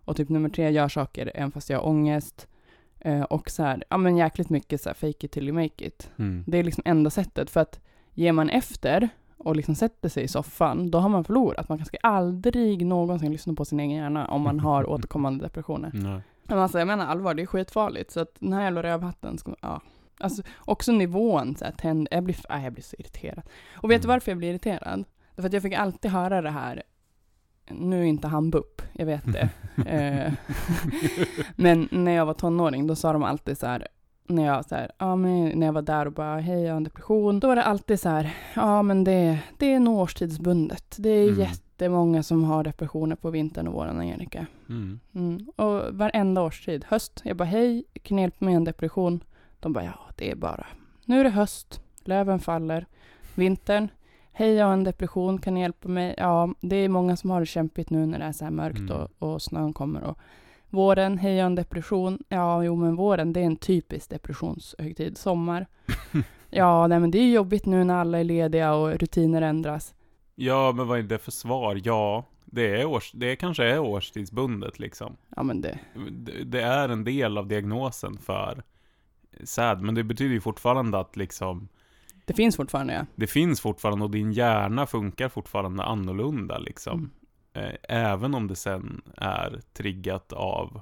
Och 0.04 0.16
typ 0.16 0.28
nummer 0.28 0.48
tre, 0.48 0.70
gör 0.70 0.88
saker 0.88 1.32
även 1.34 1.50
fast 1.50 1.70
jag 1.70 1.78
har 1.78 1.86
ångest. 1.88 2.48
Eh, 3.00 3.22
Och 3.22 3.50
så 3.50 3.62
här, 3.62 3.84
ja 3.90 3.96
men 3.96 4.16
jäkligt 4.16 4.50
mycket 4.50 4.80
så 4.80 4.88
här 4.88 4.94
fake 4.94 5.26
it 5.26 5.32
till 5.32 5.48
you 5.48 5.52
make 5.62 5.84
it. 5.86 6.10
Mm. 6.18 6.44
Det 6.46 6.58
är 6.58 6.64
liksom 6.64 6.82
enda 6.86 7.10
sättet. 7.10 7.50
För 7.50 7.60
att 7.60 7.80
ger 8.14 8.32
man 8.32 8.48
efter 8.50 9.08
och 9.38 9.56
liksom 9.56 9.74
sätter 9.74 10.08
sig 10.08 10.24
i 10.24 10.28
soffan, 10.28 10.90
då 10.90 10.98
har 10.98 11.08
man 11.08 11.24
förlorat. 11.24 11.68
Man 11.68 11.84
ska 11.84 11.96
aldrig 12.02 12.86
någonsin 12.86 13.32
lyssna 13.32 13.54
på 13.54 13.64
sin 13.64 13.80
egen 13.80 13.96
hjärna 13.96 14.26
om 14.28 14.42
man 14.42 14.60
har 14.60 14.90
återkommande 14.90 15.44
depressioner. 15.44 15.90
Nej. 15.94 16.20
Alltså 16.48 16.78
jag 16.78 16.86
menar 16.86 17.06
allvar, 17.06 17.34
det 17.34 17.42
är 17.42 17.46
skitfarligt. 17.46 18.10
Så 18.10 18.20
att 18.20 18.34
den 18.38 18.52
här 18.52 18.62
jävla 18.62 18.82
rövhatten, 18.82 19.38
ska, 19.38 19.54
ja. 19.60 19.80
Alltså 20.20 20.42
också 20.58 20.92
nivån, 20.92 21.56
så 21.56 21.64
här, 21.64 21.72
tänd, 21.72 22.08
jag, 22.10 22.24
blir, 22.24 22.36
äh, 22.50 22.64
jag 22.64 22.72
blir 22.72 22.82
så 22.82 22.96
irriterad. 22.98 23.42
Och 23.76 23.90
vet 23.90 24.02
du 24.02 24.06
Mm. 24.06 24.14
varför 24.14 24.30
jag 24.30 24.38
blir 24.38 24.50
irriterad? 24.50 25.04
Därför 25.34 25.46
att 25.48 25.52
jag 25.52 25.62
fick 25.62 25.74
alltid 25.74 26.10
höra 26.10 26.42
det 26.42 26.50
här, 26.50 26.82
nu 27.70 28.00
är 28.00 28.04
inte 28.04 28.28
han 28.28 28.50
BUP, 28.50 28.82
jag 28.92 29.06
vet 29.06 29.32
det. 29.32 29.48
Eh, 29.86 30.32
men 31.56 31.88
när 31.90 32.12
jag 32.12 32.26
var 32.26 32.34
tonåring, 32.34 32.86
då 32.86 32.94
sa 32.96 33.12
de 33.12 33.22
alltid 33.22 33.58
så 33.58 33.66
här, 33.66 33.88
när 34.28 34.46
jag, 34.46 34.64
så 34.64 34.74
här, 34.74 34.90
ja, 34.98 35.16
men 35.16 35.48
när 35.48 35.66
jag 35.66 35.72
var 35.72 35.82
där 35.82 36.06
och 36.06 36.12
bara, 36.12 36.40
hej 36.40 36.62
jag 36.62 36.70
har 36.72 36.76
en 36.76 36.84
depression, 36.84 37.40
då 37.40 37.48
var 37.48 37.56
det 37.56 37.62
alltid 37.64 38.00
så 38.00 38.08
här, 38.08 38.34
ja 38.54 38.82
men 38.82 39.04
det, 39.04 39.38
det 39.58 39.72
är 39.74 39.80
nog 39.80 39.98
årstidsbundet. 39.98 40.94
Det 40.98 41.08
är 41.10 41.28
Mm. 41.28 41.40
Jättemånga 41.76 42.22
som 42.22 42.44
har 42.44 42.64
depressioner 42.64 43.16
på 43.16 43.30
vintern 43.30 43.68
och 43.68 43.74
våren, 43.74 43.98
Angelica. 43.98 44.46
Mm. 44.68 45.00
Mm. 45.14 45.46
Och 45.56 45.94
varenda 45.94 46.42
årstid. 46.42 46.84
Höst. 46.88 47.20
Jag 47.24 47.36
bara 47.36 47.44
hej, 47.44 47.84
kan 48.02 48.18
hjälpa 48.18 48.44
mig 48.44 48.54
en 48.54 48.64
depression? 48.64 49.20
De 49.60 49.72
bara 49.72 49.84
ja, 49.84 49.98
det 50.16 50.30
är 50.30 50.34
bara. 50.34 50.66
Nu 51.04 51.20
är 51.20 51.24
det 51.24 51.30
höst. 51.30 51.80
Löven 52.04 52.38
faller. 52.38 52.86
Vintern. 53.34 53.88
Hej, 54.32 54.54
jag 54.54 54.66
har 54.66 54.72
en 54.72 54.84
depression. 54.84 55.38
Kan 55.38 55.54
ni 55.54 55.60
hjälpa 55.60 55.88
mig? 55.88 56.14
Ja, 56.18 56.54
det 56.60 56.76
är 56.76 56.88
många 56.88 57.16
som 57.16 57.30
har 57.30 57.40
det 57.40 57.46
kämpigt 57.46 57.90
nu 57.90 58.06
när 58.06 58.18
det 58.18 58.24
är 58.24 58.32
så 58.32 58.44
här 58.44 58.52
mörkt 58.52 58.78
Mm. 58.78 58.92
och, 58.92 59.08
och 59.18 59.42
snön 59.42 59.72
kommer. 59.72 60.02
Och 60.02 60.18
våren. 60.70 61.18
Hej, 61.18 61.34
jag 61.34 61.44
har 61.44 61.46
en 61.46 61.54
depression. 61.54 62.18
Ja, 62.28 62.64
jo, 62.64 62.76
men 62.76 62.96
våren 62.96 63.32
det 63.32 63.40
är 63.40 63.44
en 63.44 63.56
typisk 63.56 64.10
depressionshögtid. 64.10 65.18
Sommar. 65.18 65.66
ja, 66.50 66.86
nej, 66.86 67.00
men 67.00 67.10
det 67.10 67.18
är 67.18 67.30
jobbigt 67.32 67.66
nu 67.66 67.84
när 67.84 67.94
alla 67.94 68.18
är 68.18 68.24
lediga 68.24 68.74
och 68.74 68.90
rutiner 68.90 69.42
ändras. 69.42 69.94
Ja, 70.38 70.72
men 70.72 70.86
vad 70.86 70.98
är 70.98 71.02
det 71.02 71.18
för 71.18 71.30
svar? 71.30 71.80
Ja, 71.84 72.24
det, 72.44 72.80
är 72.80 72.84
års, 72.84 73.12
det 73.12 73.36
kanske 73.36 73.64
är 73.64 73.78
årstidsbundet 73.78 74.78
liksom. 74.78 75.16
Ja, 75.36 75.42
men 75.42 75.60
det. 75.60 75.78
Det, 76.10 76.44
det 76.44 76.62
är 76.62 76.88
en 76.88 77.04
del 77.04 77.38
av 77.38 77.46
diagnosen 77.48 78.18
för 78.18 78.62
SAD, 79.44 79.82
men 79.82 79.94
det 79.94 80.04
betyder 80.04 80.34
ju 80.34 80.40
fortfarande 80.40 80.98
att 80.98 81.16
liksom 81.16 81.68
Det 82.24 82.34
finns 82.34 82.56
fortfarande, 82.56 82.94
ja. 82.94 83.06
det 83.14 83.26
finns 83.26 83.60
fortfarande 83.60 84.04
och 84.04 84.10
din 84.10 84.32
hjärna 84.32 84.86
funkar 84.86 85.28
fortfarande 85.28 85.82
annorlunda 85.82 86.58
liksom. 86.58 87.10
Mm. 87.52 87.68
Eh, 87.68 87.76
även 87.88 88.34
om 88.34 88.46
det 88.46 88.56
sen 88.56 89.02
är 89.16 89.60
triggat 89.72 90.32
av 90.32 90.80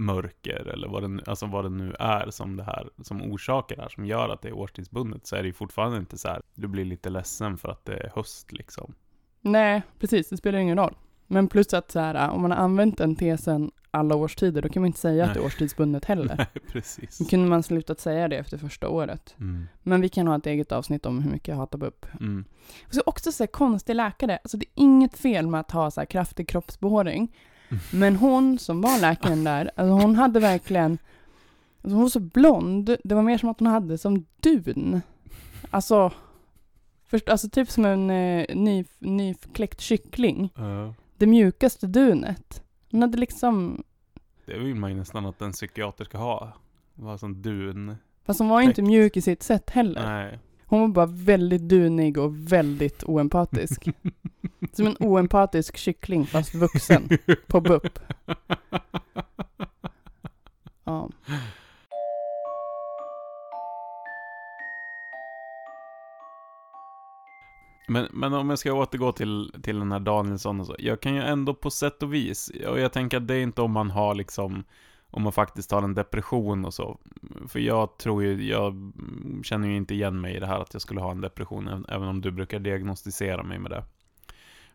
mörker 0.00 0.68
eller 0.68 0.88
vad 0.88 1.02
det, 1.02 1.08
nu- 1.08 1.22
alltså 1.26 1.46
vad 1.46 1.64
det 1.64 1.70
nu 1.70 1.94
är 1.98 2.30
som 2.30 2.56
det 2.56 2.62
här, 2.62 2.88
som 3.02 3.22
orsakar 3.22 3.76
det 3.76 3.82
här, 3.82 3.88
som 3.88 4.06
gör 4.06 4.28
att 4.28 4.42
det 4.42 4.48
är 4.48 4.52
årstidsbundet, 4.52 5.26
så 5.26 5.36
är 5.36 5.42
det 5.42 5.46
ju 5.46 5.52
fortfarande 5.52 5.98
inte 5.98 6.18
så 6.18 6.28
här, 6.28 6.42
du 6.54 6.68
blir 6.68 6.84
lite 6.84 7.10
ledsen 7.10 7.58
för 7.58 7.68
att 7.68 7.84
det 7.84 7.96
är 7.96 8.10
höst 8.14 8.52
liksom. 8.52 8.94
Nej, 9.40 9.82
precis. 9.98 10.28
Det 10.28 10.36
spelar 10.36 10.58
ingen 10.58 10.76
roll. 10.76 10.96
Men 11.26 11.48
plus 11.48 11.74
att 11.74 11.90
så 11.90 12.00
här, 12.00 12.30
om 12.30 12.42
man 12.42 12.50
har 12.50 12.58
använt 12.58 12.98
den 12.98 13.16
tesen 13.16 13.70
alla 13.90 14.14
årstider, 14.14 14.62
då 14.62 14.68
kan 14.68 14.82
man 14.82 14.86
inte 14.86 14.98
säga 14.98 15.24
att 15.24 15.34
det 15.34 15.38
är 15.38 15.42
Nej. 15.42 15.46
årstidsbundet 15.46 16.04
heller. 16.04 16.34
Nej, 16.38 16.46
precis. 16.72 17.18
Då 17.18 17.24
kunde 17.24 17.48
man 17.48 17.62
slutat 17.62 18.00
säga 18.00 18.28
det 18.28 18.36
efter 18.36 18.58
första 18.58 18.88
året. 18.88 19.34
Mm. 19.40 19.66
Men 19.82 20.00
vi 20.00 20.08
kan 20.08 20.26
ha 20.26 20.36
ett 20.36 20.46
eget 20.46 20.72
avsnitt 20.72 21.06
om 21.06 21.22
hur 21.22 21.30
mycket 21.30 21.48
jag 21.48 21.56
hatar 21.56 21.78
BUP. 21.78 22.06
Mm. 22.20 22.44
Och 22.86 22.94
så 22.94 23.02
också 23.06 23.32
så 23.32 23.42
här 23.42 23.48
konstig 23.48 23.94
läkare. 23.94 24.38
Alltså 24.44 24.56
det 24.56 24.66
är 24.66 24.82
inget 24.82 25.18
fel 25.18 25.46
med 25.46 25.60
att 25.60 25.70
ha 25.70 25.90
så 25.90 26.00
här 26.00 26.06
kraftig 26.06 26.48
kroppsbehåring. 26.48 27.36
Men 27.92 28.16
hon 28.16 28.58
som 28.58 28.80
var 28.80 29.00
läkaren 29.00 29.44
där, 29.44 29.70
alltså 29.76 29.92
hon 29.92 30.14
hade 30.16 30.40
verkligen, 30.40 30.98
alltså 31.82 31.94
hon 31.94 32.02
var 32.02 32.08
så 32.08 32.20
blond. 32.20 32.96
Det 33.04 33.14
var 33.14 33.22
mer 33.22 33.38
som 33.38 33.48
att 33.48 33.58
hon 33.60 33.68
hade 33.68 33.98
som 33.98 34.26
dun. 34.40 35.00
Alltså, 35.70 36.12
först, 37.06 37.28
alltså 37.28 37.48
typ 37.48 37.70
som 37.70 37.84
en 37.84 38.10
eh, 38.10 38.56
ny, 38.56 38.84
nykläckt 38.98 39.80
kyckling. 39.80 40.52
Ja. 40.56 40.94
Det 41.16 41.26
mjukaste 41.26 41.86
dunet. 41.86 42.62
Hon 42.90 43.02
hade 43.02 43.18
liksom, 43.18 43.84
Det 44.46 44.58
vill 44.58 44.74
man 44.74 44.90
ju 44.90 44.96
nästan 44.96 45.26
att 45.26 45.42
en 45.42 45.52
psykiater 45.52 46.04
ska 46.04 46.18
ha. 46.18 46.52
Vara 46.94 47.18
som 47.18 47.42
dun. 47.42 47.96
fast 48.24 48.40
hon 48.40 48.48
var 48.48 48.60
ju 48.60 48.66
inte 48.66 48.82
mjuk 48.82 49.16
i 49.16 49.20
sitt 49.22 49.42
sätt 49.42 49.70
heller. 49.70 50.06
Nej. 50.06 50.38
Hon 50.70 50.80
var 50.80 50.88
bara 50.88 51.06
väldigt 51.06 51.68
dunig 51.68 52.18
och 52.18 52.52
väldigt 52.52 53.04
oempatisk. 53.04 53.88
Som 54.72 54.86
en 54.86 54.96
oempatisk 55.00 55.76
kyckling 55.76 56.26
fast 56.26 56.54
vuxen 56.54 57.08
på 57.46 57.60
BUP. 57.60 57.98
Ja. 60.84 61.10
Men, 67.88 68.08
men 68.10 68.32
om 68.32 68.50
jag 68.50 68.58
ska 68.58 68.72
återgå 68.72 69.12
till, 69.12 69.54
till 69.62 69.78
den 69.78 69.92
här 69.92 70.00
Danielsson 70.00 70.60
och 70.60 70.66
så. 70.66 70.76
Jag 70.78 71.00
kan 71.00 71.14
ju 71.14 71.22
ändå 71.22 71.54
på 71.54 71.70
sätt 71.70 72.02
och 72.02 72.14
vis, 72.14 72.50
och 72.68 72.80
jag 72.80 72.92
tänker 72.92 73.16
att 73.16 73.26
det 73.28 73.34
är 73.34 73.42
inte 73.42 73.62
om 73.62 73.72
man 73.72 73.90
har 73.90 74.14
liksom, 74.14 74.64
om 75.10 75.22
man 75.22 75.32
faktiskt 75.32 75.70
har 75.70 75.82
en 75.82 75.94
depression 75.94 76.64
och 76.64 76.74
så. 76.74 77.00
För 77.48 77.58
jag 77.58 77.98
tror 77.98 78.22
ju, 78.22 78.48
jag 78.48 78.92
känner 79.44 79.68
ju 79.68 79.76
inte 79.76 79.94
igen 79.94 80.20
mig 80.20 80.36
i 80.36 80.40
det 80.40 80.46
här 80.46 80.60
att 80.60 80.72
jag 80.72 80.82
skulle 80.82 81.00
ha 81.00 81.10
en 81.10 81.20
depression, 81.20 81.84
även- 81.88 82.08
om 82.08 82.20
du 82.20 82.30
brukar 82.30 82.58
diagnostisera 82.58 83.42
mig 83.42 83.58
med 83.58 83.70
det. 83.70 83.84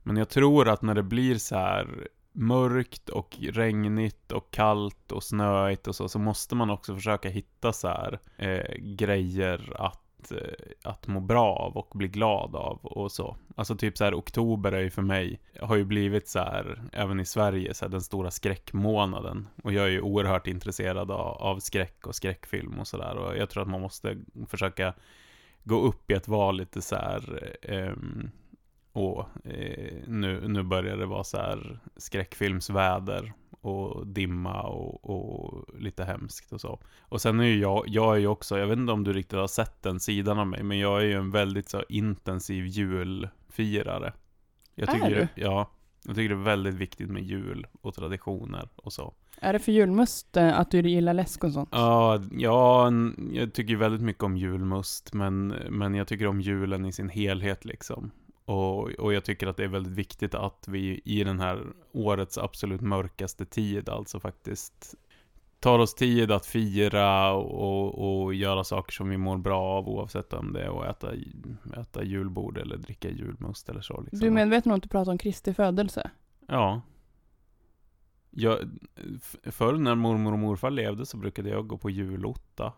Men 0.04 0.18
jag 0.18 0.30
tror 0.30 0.70
att 0.70 0.82
när 0.82 0.96
det 0.96 1.04
blir 1.04 1.36
så 1.36 1.56
här 1.56 2.08
mörkt 2.32 3.10
och 3.10 3.38
regnigt 3.40 4.32
och 4.32 4.52
kallt 4.52 5.12
och 5.12 5.24
snöigt 5.24 5.88
och 5.88 5.96
så, 5.96 6.10
så 6.10 6.20
måste 6.20 6.56
man 6.56 6.70
också 6.70 6.96
försöka 6.96 7.30
hitta 7.30 7.74
så 7.74 7.88
här 7.88 8.20
eh, 8.38 8.76
grejer 8.78 9.74
att, 9.82 10.05
Eh, 10.32 10.38
att 10.84 11.08
må 11.08 11.20
bra 11.20 11.56
av 11.56 11.78
och 11.78 11.92
bli 11.94 12.08
glad 12.08 12.56
av 12.56 12.86
och 12.86 13.12
så. 13.12 13.38
Alltså 13.56 13.76
typ 13.76 13.98
så 13.98 14.04
här 14.04 14.16
oktober 14.16 14.72
är 14.72 14.82
ju 14.82 14.90
för 14.90 15.02
mig, 15.02 15.40
har 15.62 15.76
ju 15.76 15.86
blivit 15.86 16.28
så 16.28 16.40
här, 16.40 16.82
även 16.92 17.20
i 17.20 17.26
Sverige, 17.26 17.74
så 17.74 17.86
här, 17.86 17.90
den 17.92 18.02
stora 18.02 18.32
skräckmånaden. 18.32 19.48
Och 19.64 19.74
jag 19.74 19.86
är 19.86 19.90
ju 19.90 20.02
oerhört 20.02 20.48
intresserad 20.48 21.12
av, 21.12 21.38
av 21.42 21.60
skräck 21.60 22.08
och 22.08 22.16
skräckfilm 22.16 22.80
och 22.80 22.88
sådär. 22.88 23.16
Och 23.16 23.38
jag 23.38 23.50
tror 23.50 23.64
att 23.64 23.70
man 23.70 23.82
måste 23.82 24.18
försöka 24.48 24.94
gå 25.64 25.82
upp 25.82 26.12
i 26.12 26.16
att 26.16 26.28
vara 26.28 26.52
lite 26.52 26.82
så 26.82 26.96
här, 26.96 27.56
ehm, 27.62 28.30
och 28.92 29.20
eh, 29.46 29.94
nu, 30.08 30.48
nu 30.48 30.64
börjar 30.64 30.98
det 30.98 31.06
vara 31.06 31.24
så 31.24 31.38
här 31.38 31.80
skräckfilmsväder 31.98 33.34
och 33.66 34.08
dimma 34.08 34.62
och, 34.62 35.10
och 35.10 35.66
lite 35.80 36.04
hemskt 36.04 36.54
och 36.54 36.62
så. 36.62 36.80
Och 37.02 37.22
sen 37.22 37.40
är 37.40 37.44
ju 37.44 37.60
jag, 37.60 37.84
jag 37.88 38.16
är 38.16 38.20
ju 38.20 38.28
också, 38.28 38.58
jag 38.58 38.68
vet 38.68 38.78
inte 38.78 38.94
om 38.94 39.04
du 39.04 39.14
riktigt 39.14 39.40
har 39.40 39.48
sett 39.48 39.84
den 39.84 40.00
sidan 40.00 40.40
av 40.40 40.48
mig, 40.48 40.64
men 40.64 40.80
jag 40.80 41.02
är 41.02 41.06
ju 41.06 41.14
en 41.14 41.32
väldigt 41.32 41.70
så 41.70 41.84
intensiv 41.90 42.66
julfirare. 42.66 44.14
Jag 44.76 44.90
Är 44.90 44.94
tycker 44.94 45.10
du? 45.10 45.16
Det, 45.16 45.30
ja, 45.36 45.70
jag 46.04 46.16
tycker 46.16 46.30
det 46.30 46.42
är 46.42 46.44
väldigt 46.44 46.74
viktigt 46.74 47.10
med 47.10 47.24
jul 47.24 47.68
och 47.82 47.96
traditioner 47.96 48.70
och 48.76 48.94
så. 48.94 49.14
Är 49.42 49.54
det 49.54 49.60
för 49.60 49.72
julmust 49.72 50.38
eh, 50.38 50.60
att 50.60 50.72
du 50.72 50.82
gillar 50.82 51.14
läsk 51.14 51.44
och 51.44 51.52
sånt? 51.52 51.70
Ja, 51.72 52.22
ja, 52.32 52.92
jag 53.32 53.54
tycker 53.54 53.76
väldigt 53.76 54.02
mycket 54.02 54.24
om 54.24 54.38
julmust, 54.38 55.14
men, 55.14 55.48
men 55.70 55.96
jag 55.96 56.08
tycker 56.08 56.28
om 56.28 56.42
julen 56.42 56.86
i 56.86 56.92
sin 56.92 57.10
helhet 57.10 57.66
liksom. 57.66 58.12
Och, 58.46 58.90
och 58.90 59.14
jag 59.14 59.26
tycker 59.26 59.48
att 59.48 59.58
det 59.58 59.64
är 59.64 59.68
väldigt 59.68 59.94
viktigt 59.94 60.36
att 60.36 60.68
vi 60.68 61.02
i 61.06 61.24
den 61.24 61.40
här 61.40 61.64
årets 61.92 62.38
absolut 62.38 62.82
mörkaste 62.82 63.46
tid, 63.46 63.90
alltså 63.90 64.20
faktiskt 64.20 64.96
tar 65.60 65.80
oss 65.80 65.96
tid 65.96 66.32
att 66.32 66.46
fira 66.46 67.34
och, 67.34 68.24
och 68.24 68.34
göra 68.34 68.64
saker 68.64 68.92
som 68.92 69.10
vi 69.10 69.18
mår 69.18 69.38
bra 69.38 69.62
av 69.62 69.90
oavsett 69.90 70.34
om 70.34 70.54
det 70.54 70.64
är 70.64 70.82
att 70.82 71.04
äta, 71.04 71.14
äta 71.82 72.04
julbord 72.04 72.58
eller 72.58 72.78
dricka 72.78 73.10
julmust 73.10 73.70
eller 73.70 73.82
så. 73.82 74.02
Liksom. 74.02 74.20
Du 74.20 74.28
är 74.28 74.32
medveten 74.32 74.72
om 74.72 74.78
att 74.78 74.84
du 74.84 74.90
pratar 74.90 75.12
om 75.12 75.18
Kristi 75.18 75.54
födelse? 75.54 76.12
Ja. 76.48 76.82
Jag, 78.30 78.60
förr 79.44 79.74
när 79.74 79.96
mormor 79.96 80.34
och 80.34 80.40
morfar 80.40 80.72
levde 80.72 81.06
så 81.06 81.18
brukade 81.18 81.50
jag 81.50 81.68
gå 81.68 81.78
på 81.78 81.90
julotta. 81.90 82.74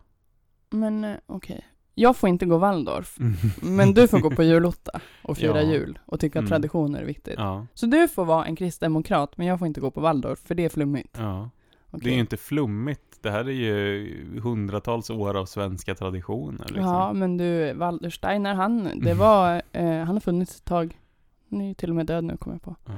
Men 0.70 1.04
eh, 1.04 1.16
okej. 1.26 1.66
Jag 2.00 2.16
får 2.16 2.28
inte 2.28 2.46
gå 2.46 2.58
Waldorf, 2.58 3.16
men 3.62 3.94
du 3.94 4.08
får 4.08 4.18
gå 4.18 4.30
på 4.30 4.42
julotta 4.50 5.00
och 5.22 5.38
fira 5.38 5.62
Ja. 5.62 5.70
jul 5.72 5.98
och 6.06 6.20
tycka 6.20 6.38
att 6.38 6.42
Mm. 6.42 6.48
traditioner 6.50 7.00
är 7.00 7.04
viktigt. 7.04 7.34
Ja, 7.36 7.66
Så 7.74 7.86
du 7.86 8.08
får 8.08 8.24
vara 8.24 8.44
en 8.46 8.56
kristdemokrat, 8.56 9.36
men 9.38 9.46
jag 9.46 9.58
får 9.58 9.66
inte 9.68 9.80
gå 9.80 9.90
på 9.90 10.00
Waldorf, 10.00 10.38
för 10.38 10.54
det 10.54 10.64
är 10.64 10.68
flummigt. 10.68 11.16
ja. 11.18 11.50
Okej. 11.90 12.00
Det 12.04 12.10
är 12.10 12.14
ju 12.14 12.20
inte 12.20 12.36
flummigt. 12.36 13.18
Det 13.22 13.30
här 13.30 13.48
är 13.48 13.52
ju 13.52 14.40
hundratals 14.40 15.10
år 15.10 15.36
av 15.36 15.46
svenska 15.46 15.94
traditioner. 15.94 16.64
Liksom. 16.68 16.84
Ja, 16.84 17.12
men 17.12 17.36
du, 17.36 17.72
Waldorsteiner, 17.72 18.54
han, 18.54 18.90
det 19.00 19.14
var, 19.18 19.62
eh, 19.72 19.98
han 19.98 20.08
har 20.16 20.20
funnits 20.20 20.56
ett 20.56 20.64
tag. 20.64 20.98
Han 21.50 21.60
är 21.60 21.68
ju 21.68 21.74
till 21.74 21.90
och 21.90 21.96
med 21.96 22.06
död 22.06 22.24
nu, 22.24 22.36
kommer 22.36 22.54
jag 22.54 22.62
på. 22.62 22.76
Ja. 22.86 22.92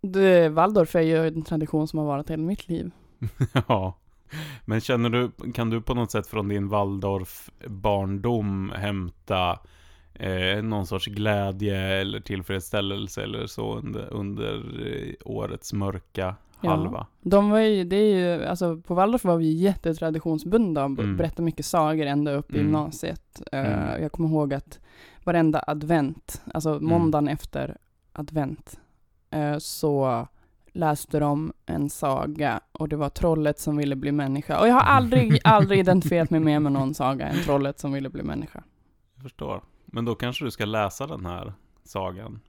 Det, 0.00 0.48
Waldorf 0.48 0.94
är 0.96 1.00
ju 1.00 1.26
en 1.26 1.42
tradition 1.42 1.88
som 1.88 1.98
har 1.98 2.06
varit 2.06 2.30
hela 2.30 2.42
mitt 2.42 2.68
liv. 2.68 2.90
ja. 3.68 3.94
Men 4.64 4.80
känner 4.80 5.10
du, 5.10 5.30
kan 5.52 5.70
du 5.70 5.80
på 5.80 5.94
något 5.94 6.10
sätt 6.10 6.26
från 6.26 6.48
din 6.48 6.68
Waldorf-barndom 6.68 8.72
hämta 8.76 9.58
eh, 10.14 10.62
någon 10.62 10.86
sorts 10.86 11.06
glädje 11.06 11.78
eller 12.00 12.20
tillfredsställelse 12.20 13.22
eller 13.22 13.46
så 13.46 13.74
under, 13.76 14.12
under 14.12 14.54
eh, 14.86 15.14
årets 15.24 15.72
mörka 15.72 16.34
Ja. 16.62 16.70
halva? 16.70 17.06
De 17.20 17.50
var 17.50 17.58
ju, 17.58 17.84
det 17.84 17.96
är 17.96 18.16
ju, 18.38 18.44
alltså 18.44 18.76
på 18.76 18.94
Waldorf 18.94 19.24
var 19.24 19.36
vi 19.36 19.52
jättetraditionsbundna 19.52 20.84
och 20.84 20.90
Mm. 20.90 21.16
berättade 21.16 21.42
mycket 21.42 21.66
sagor 21.66 22.06
ända 22.06 22.32
upp 22.32 22.50
i 22.50 22.54
Mm. 22.54 22.66
gymnasiet. 22.66 23.42
Eh, 23.52 23.60
Mm. 23.60 24.02
Jag 24.02 24.12
kommer 24.12 24.28
ihåg 24.28 24.54
att 24.54 24.78
varenda 25.24 25.64
advent, 25.66 26.42
alltså 26.54 26.78
måndagen 26.80 27.28
efter 27.28 27.76
advent, 28.12 28.80
eh, 29.30 29.58
så 29.58 30.26
läste 30.72 31.18
de 31.18 31.52
en 31.66 31.90
saga 31.90 32.60
och 32.72 32.88
det 32.88 32.96
var 32.96 33.08
trollet 33.08 33.58
som 33.58 33.76
ville 33.76 33.96
bli 33.96 34.12
människa. 34.12 34.60
Och 34.60 34.68
jag 34.68 34.74
har 34.74 34.80
aldrig, 34.80 35.40
aldrig 35.44 35.80
identifierat 35.80 36.30
mig 36.30 36.40
mer 36.40 36.60
med 36.60 36.72
någon 36.72 36.94
saga 36.94 37.28
än 37.28 37.42
trollet 37.44 37.78
som 37.78 37.92
ville 37.92 38.08
bli 38.10 38.22
människa. 38.22 38.62
Jag 39.14 39.22
förstår. 39.22 39.62
Men 39.86 40.04
då 40.04 40.14
kanske 40.14 40.44
du 40.44 40.50
ska 40.50 40.64
läsa 40.64 41.06
den 41.06 41.26
här 41.26 41.52
sagan 41.84 42.40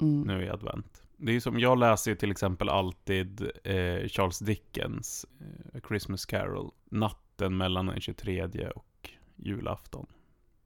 Mm. 0.00 0.20
nu 0.20 0.44
i 0.44 0.48
advent. 0.48 1.02
Det 1.16 1.32
är 1.36 1.40
som, 1.40 1.58
jag 1.58 1.78
läser 1.78 2.10
ju 2.10 2.16
till 2.16 2.30
exempel 2.30 2.68
alltid 2.68 3.42
eh, 3.64 4.08
Charles 4.08 4.38
Dickens 4.38 5.26
eh, 5.40 5.80
Christmas 5.88 6.26
Carol, 6.26 6.70
natten 6.84 7.56
mellan 7.56 7.86
den 7.86 8.00
23 8.00 8.68
och 8.68 9.10
julafton. 9.36 10.06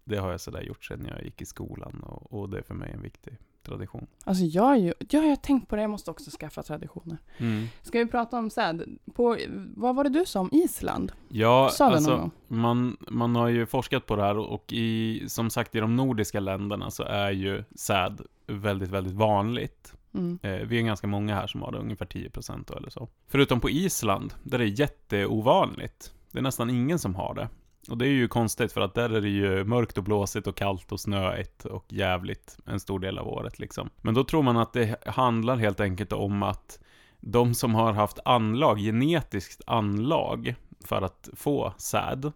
Det 0.05 0.17
har 0.17 0.31
jag 0.31 0.41
sådär 0.41 0.63
gjort 0.63 0.85
sedan 0.85 1.07
jag 1.09 1.25
gick 1.25 1.43
i 1.43 1.47
skolan 1.47 2.01
och, 2.03 2.33
och 2.33 2.51
det 2.51 2.59
är 2.59 2.63
för 2.63 2.75
mig 2.75 2.91
en 2.93 3.03
viktig 3.03 3.39
tradition. 3.65 4.07
Alltså 4.25 4.45
jag 4.45 4.73
är 4.73 4.77
ju, 4.77 4.93
ja, 4.99 5.23
jag 5.23 5.29
har 5.29 5.37
tänkt 5.37 5.69
på 5.69 5.77
det, 5.77 5.83
jag 5.83 5.91
måste 5.91 6.11
också 6.11 6.31
skaffa 6.31 6.63
traditioner. 6.63 7.19
Mm. 7.39 7.67
Ska 7.83 7.99
vi 7.99 8.07
prata 8.07 8.39
om 8.39 8.51
säd? 8.51 8.99
På, 9.15 9.37
vad 9.77 9.97
var 9.97 10.05
det 10.05 10.11
du 10.11 10.27
sa 10.27 10.41
om 10.41 10.49
Island? 10.53 11.13
Ja, 11.29 11.71
Sa 11.73 11.85
alltså 11.85 12.31
man, 12.49 12.97
man 13.09 13.37
har 13.37 13.49
ju 13.49 13.67
forskat 13.67 14.07
på 14.07 14.17
det 14.17 14.23
här 14.23 14.39
och 14.39 14.73
i, 14.73 15.25
som 15.29 15.51
sagt 15.51 15.75
i 15.75 15.81
de 15.81 15.97
nordiska 15.97 16.41
länderna 16.41 16.91
så 16.91 17.03
är 17.03 17.31
ju 17.31 17.65
säd 17.75 18.21
väldigt, 18.47 18.91
väldigt 18.91 19.15
vanligt. 19.15 19.95
Mm. 20.15 20.39
Eh, 20.43 20.67
vi 20.67 20.79
är 20.79 20.83
ganska 20.83 21.07
många 21.07 21.35
här 21.35 21.47
som 21.47 21.63
har 21.63 21.73
det, 21.73 21.79
ungefär 21.79 22.07
10% 22.07 22.65
då 22.67 22.75
eller 22.75 22.91
så. 22.91 23.09
Förutom 23.27 23.61
på 23.61 23.71
Island, 23.71 24.35
där 24.43 24.59
det 24.59 24.65
är 24.65 24.81
jätteovanligt. 24.81 26.15
Det 26.31 26.39
är 26.39 26.43
nästan 26.43 26.71
ingen 26.71 26.99
som 26.99 27.15
har 27.15 27.35
det. 27.35 27.49
Och 27.89 27.99
det 27.99 28.07
är 28.07 28.13
ju 28.13 28.29
konstigt 28.29 28.73
för 28.73 28.81
att 28.81 28.95
där 28.95 29.11
är 29.11 29.21
det 29.21 29.29
ju 29.29 29.65
mörkt 29.65 29.99
och 29.99 30.05
blåsigt 30.05 30.47
och 30.47 30.57
kallt 30.57 30.93
och 30.93 31.01
snöigt 31.01 31.65
och 31.65 31.85
jävligt 31.89 32.59
en 32.67 32.81
stor 32.81 32.99
del 32.99 33.19
av 33.19 33.29
året 33.29 33.59
liksom. 33.59 33.91
Men 34.03 34.15
då 34.15 34.25
tror 34.25 34.43
man 34.43 34.57
att 34.57 34.73
det 34.73 35.05
handlar 35.07 35.57
helt 35.57 35.81
enkelt 35.81 36.13
om 36.13 36.43
att 36.43 36.79
de 37.21 37.55
som 37.55 37.75
har 37.75 37.93
haft 37.93 38.19
anlag, 38.25 38.79
genetiskt 38.79 39.63
anlag 39.67 40.55
för 40.85 41.03
att 41.03 41.29
få 41.33 41.73
säd, 41.79 42.33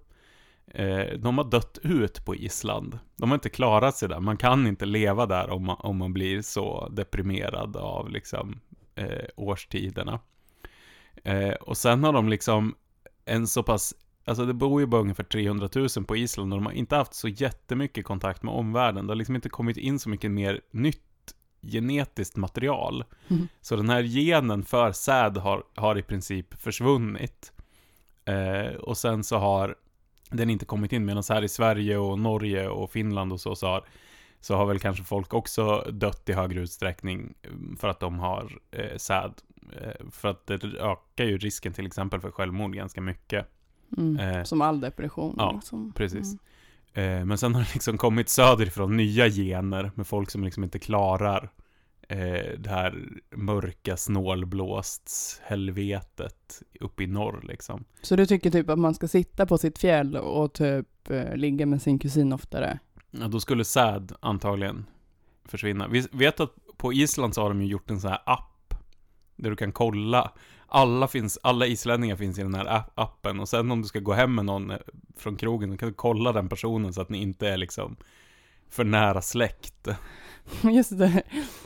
eh, 0.66 1.18
de 1.18 1.38
har 1.38 1.44
dött 1.44 1.78
ut 1.82 2.24
på 2.24 2.34
Island. 2.34 2.98
De 3.16 3.30
har 3.30 3.36
inte 3.36 3.48
klarat 3.48 3.96
sig 3.96 4.08
där. 4.08 4.20
Man 4.20 4.36
kan 4.36 4.66
inte 4.66 4.86
leva 4.86 5.26
där 5.26 5.50
om 5.50 5.64
man, 5.64 5.76
om 5.78 5.96
man 5.96 6.12
blir 6.12 6.42
så 6.42 6.88
deprimerad 6.88 7.76
av 7.76 8.10
liksom 8.10 8.60
eh, 8.94 9.24
årstiderna. 9.36 10.20
Eh, 11.24 11.54
och 11.54 11.76
sen 11.76 12.04
har 12.04 12.12
de 12.12 12.28
liksom 12.28 12.74
en 13.24 13.46
så 13.46 13.62
pass, 13.62 13.94
alltså 14.28 14.46
det 14.46 14.54
bor 14.54 14.80
ju 14.80 14.86
bara 14.86 15.00
ungefär 15.00 15.24
300 15.24 15.68
000 15.74 16.04
på 16.06 16.16
Island 16.16 16.52
och 16.52 16.58
de 16.58 16.66
har 16.66 16.72
inte 16.72 16.96
haft 16.96 17.14
så 17.14 17.28
jättemycket 17.28 18.04
kontakt 18.04 18.42
med 18.42 18.54
omvärlden. 18.54 19.06
Det 19.06 19.10
har 19.10 19.16
liksom 19.16 19.34
inte 19.34 19.48
kommit 19.48 19.76
in 19.76 19.98
så 19.98 20.08
mycket 20.08 20.30
mer 20.30 20.60
nytt 20.70 21.02
genetiskt 21.62 22.36
material. 22.36 23.04
Mm. 23.28 23.48
Så 23.60 23.76
den 23.76 23.90
här 23.90 24.02
genen 24.02 24.62
för 24.62 24.92
säd 24.92 25.36
har, 25.36 25.62
har 25.74 25.98
i 25.98 26.02
princip 26.02 26.54
försvunnit. 26.60 27.52
Eh, 28.24 28.74
och 28.74 28.98
sen 28.98 29.24
så 29.24 29.36
har 29.36 29.76
den 30.30 30.50
inte 30.50 30.64
kommit 30.64 30.92
in, 30.92 31.04
medan 31.04 31.22
här 31.28 31.44
i 31.44 31.48
Sverige 31.48 31.98
och 31.98 32.18
Norge 32.18 32.68
och 32.68 32.90
Finland 32.90 33.32
och 33.32 33.40
så, 33.40 33.54
så 33.54 33.66
har, 33.66 33.84
så 34.40 34.56
har 34.56 34.66
väl 34.66 34.78
kanske 34.78 35.04
folk 35.04 35.34
också 35.34 35.90
dött 35.92 36.28
i 36.28 36.32
högre 36.32 36.60
utsträckning 36.60 37.34
mm, 37.42 37.76
för 37.76 37.88
att 37.88 38.00
de 38.00 38.18
har 38.18 38.58
eh, 38.70 38.96
säd. 38.96 39.32
Eh, 39.72 40.10
för 40.10 40.28
att 40.28 40.46
det 40.46 40.64
ökar 40.64 41.24
ju 41.24 41.38
risken 41.38 41.72
till 41.72 41.86
exempel 41.86 42.20
för 42.20 42.30
självmord 42.30 42.74
ganska 42.74 43.00
mycket. 43.00 43.46
Mm. 43.96 44.18
Eh, 44.18 44.42
Som 44.44 44.62
all 44.62 44.80
depression. 44.80 45.34
ja, 45.38 45.52
liksom. 45.52 45.92
precis. 45.92 46.36
Mm. 46.94 47.18
Eh, 47.20 47.24
men 47.24 47.38
sen 47.38 47.54
har 47.54 47.62
det 47.62 47.74
liksom 47.74 47.98
kommit 47.98 48.28
söderifrån 48.28 48.96
nya 48.96 49.28
gener 49.28 49.90
med 49.94 50.06
folk 50.06 50.30
som 50.30 50.44
liksom 50.44 50.64
inte 50.64 50.78
klarar 50.78 51.50
eh, 52.08 52.58
det 52.58 52.70
här 52.70 53.08
mörka 53.36 53.96
snålblåstshelvetet 53.96 56.62
uppe 56.80 57.02
i 57.02 57.06
norr 57.06 57.44
liksom. 57.48 57.84
Så 58.02 58.16
du 58.16 58.26
tycker 58.26 58.50
typ 58.50 58.70
att 58.70 58.78
man 58.78 58.94
ska 58.94 59.08
sitta 59.08 59.46
på 59.46 59.58
sitt 59.58 59.78
fjäll 59.78 60.16
och 60.16 60.52
typ 60.52 61.10
eh, 61.10 61.36
ligga 61.36 61.66
med 61.66 61.82
sin 61.82 61.98
kusin 61.98 62.32
oftare? 62.32 62.78
Ja, 63.10 63.28
då 63.28 63.40
skulle 63.40 63.64
säd 63.64 64.12
antagligen 64.20 64.86
försvinna. 65.44 65.88
Vi 65.88 66.06
vet 66.12 66.40
att 66.40 66.54
på 66.76 66.92
Island 66.92 67.34
så 67.34 67.42
har 67.42 67.48
de 67.48 67.62
ju 67.62 67.68
gjort 67.68 67.90
en 67.90 68.00
sån 68.00 68.10
här 68.10 68.22
app 68.26 68.74
där 69.36 69.50
du 69.50 69.56
kan 69.56 69.72
kolla. 69.72 70.32
Alla, 70.70 71.08
finns, 71.08 71.38
alla 71.42 71.66
islänningar 71.66 72.16
finns 72.16 72.38
i 72.38 72.42
den 72.42 72.54
här 72.54 72.64
app- 72.64 72.92
appen 72.94 73.40
och 73.40 73.48
sen 73.48 73.70
om 73.70 73.82
du 73.82 73.88
ska 73.88 73.98
gå 74.00 74.12
hem 74.12 74.34
med 74.34 74.44
någon 74.44 74.70
eh, 74.70 74.76
från 75.16 75.36
krogen, 75.36 75.70
då 75.70 75.76
kan 75.76 75.88
du 75.88 75.94
kolla 75.94 76.32
den 76.32 76.48
personen 76.48 76.92
så 76.92 77.00
att 77.00 77.08
ni 77.08 77.18
inte 77.18 77.48
är 77.48 77.56
liksom 77.56 77.96
för 78.70 78.84
nära 78.84 79.22
släkt. 79.22 79.88
Just 80.62 80.98
det. 80.98 81.22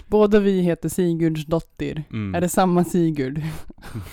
Båda 0.06 0.40
vi 0.40 0.60
heter 0.60 0.88
Sigurdsdottir. 0.88 2.04
Mm. 2.10 2.34
Är 2.34 2.40
det 2.40 2.48
samma 2.48 2.84
Sigurd? 2.84 3.42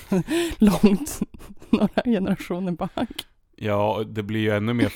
Långt, 0.58 1.20
några 1.70 2.02
generationer 2.06 2.72
bak. 2.72 3.10
Ja, 3.56 4.04
det 4.08 4.24
blir 4.24 4.40
ju 4.40 4.50
ännu 4.50 4.74
mer... 4.74 4.94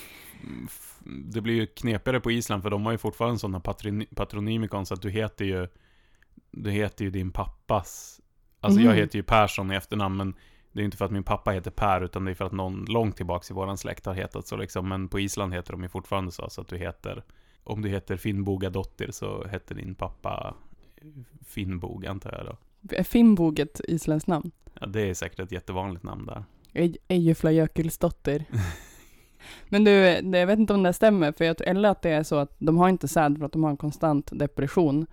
Det 1.06 1.42
blir 1.42 1.54
ju 1.54 1.66
knepigare 1.66 2.20
på 2.20 2.32
Island 2.32 2.64
för 2.64 2.70
de 2.70 2.86
har 2.86 2.92
ju 2.92 2.98
fortfarande 2.98 3.40
sådana 3.40 3.60
patrony, 3.60 4.06
patronymikon 4.16 4.86
så 4.86 4.94
att 4.94 5.02
du 5.02 5.10
heter 5.10 5.46
ju... 5.46 5.68
Du 6.52 6.72
heter 6.72 7.06
ju 7.06 7.12
din 7.12 7.32
pappas... 7.32 8.20
Alltså 8.64 8.80
jag 8.82 8.90
Mhm. 8.90 8.98
heter 8.98 9.16
ju 9.20 9.24
Persson 9.24 9.72
i 9.72 9.76
efternamn 9.76 10.18
men 10.18 10.34
det 10.72 10.82
är 10.82 10.86
inte 10.86 10.98
för 10.98 11.06
att 11.06 11.12
min 11.12 11.24
pappa 11.24 11.52
heter 11.52 11.72
Per 11.72 12.02
utan 12.02 12.26
det 12.26 12.32
är 12.32 12.36
för 12.36 12.46
att 12.46 12.52
någon 12.52 12.86
långt 12.86 13.18
tillbaks 13.18 13.52
i 13.52 13.54
våran 13.54 13.78
släkt 13.78 14.06
har 14.06 14.14
hetat 14.14 14.48
så 14.48 14.58
liksom. 14.58 14.90
Men 14.90 15.08
på 15.08 15.20
Island 15.20 15.54
heter 15.54 15.72
de 15.72 15.84
ju 15.84 15.90
fortfarande 15.90 16.32
så, 16.32 16.50
så 16.50 16.62
att 16.62 16.68
du 16.68 16.78
heter... 16.78 17.24
Om 17.64 17.82
du 17.82 17.90
heter 17.90 18.18
Finnboga 18.18 18.70
Dottir 18.70 19.12
så 19.12 19.48
heter 19.48 19.76
din 19.76 19.96
pappa 19.96 20.54
Finnbog 21.46 22.06
antar 22.06 22.32
jag 22.32 22.46
då. 22.46 22.58
Är 22.98 23.04
Finnbog 23.04 23.60
ett 23.60 23.82
isländskt 23.88 24.28
namn? 24.28 24.52
Ja, 24.80 24.86
det 24.88 25.02
är 25.10 25.14
säkert 25.14 25.40
ett 25.40 25.52
jättevanligt 25.52 26.04
namn 26.04 26.26
där. 26.26 26.44
Ej- 26.74 26.98
Eyjufla 27.08 27.52
Jökulsdotter. 27.52 28.46
Men 29.70 29.84
du, 29.84 29.92
jag 30.38 30.48
vet 30.48 30.60
inte 30.60 30.74
om 30.74 30.84
det 30.84 30.94
stämmer, 30.94 31.32
för 31.32 31.46
jag 31.46 31.62
eller 31.62 31.90
att 31.90 32.02
det 32.02 32.10
är 32.10 32.24
så 32.24 32.36
att 32.36 32.56
de 32.60 32.78
har 32.78 32.90
inte 32.90 33.08
säd 33.08 33.38
för 33.38 33.46
att 33.46 33.52
de 33.52 33.64
har 33.64 33.72
en 33.72 33.78
konstant 33.78 34.30
depression. 34.34 35.06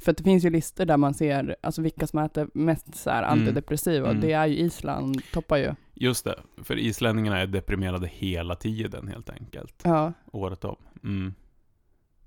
För 0.00 0.12
det 0.12 0.22
finns 0.22 0.44
ju 0.44 0.50
listor 0.50 0.84
där 0.84 0.96
man 0.96 1.14
ser, 1.14 1.56
alltså 1.60 1.82
vilka 1.82 2.06
som 2.06 2.18
äter 2.18 2.48
mest 2.54 2.94
så 2.94 3.10
här 3.10 3.22
Mm. 3.22 3.38
antidepressiva, 3.38 4.04
och 4.06 4.10
Mm. 4.10 4.20
det 4.20 4.32
är 4.32 4.46
ju 4.46 4.56
Island, 4.58 5.20
toppar 5.32 5.56
ju. 5.56 5.74
Just 5.94 6.24
det, 6.24 6.38
för 6.62 6.78
islänningarna 6.78 7.38
är 7.38 7.46
deprimerade 7.46 8.06
hela 8.06 8.54
tiden 8.54 9.08
helt 9.08 9.30
enkelt. 9.30 9.74
Ja. 9.84 10.12
Året 10.32 10.64
om. 10.64 10.76
Mm. 11.04 11.34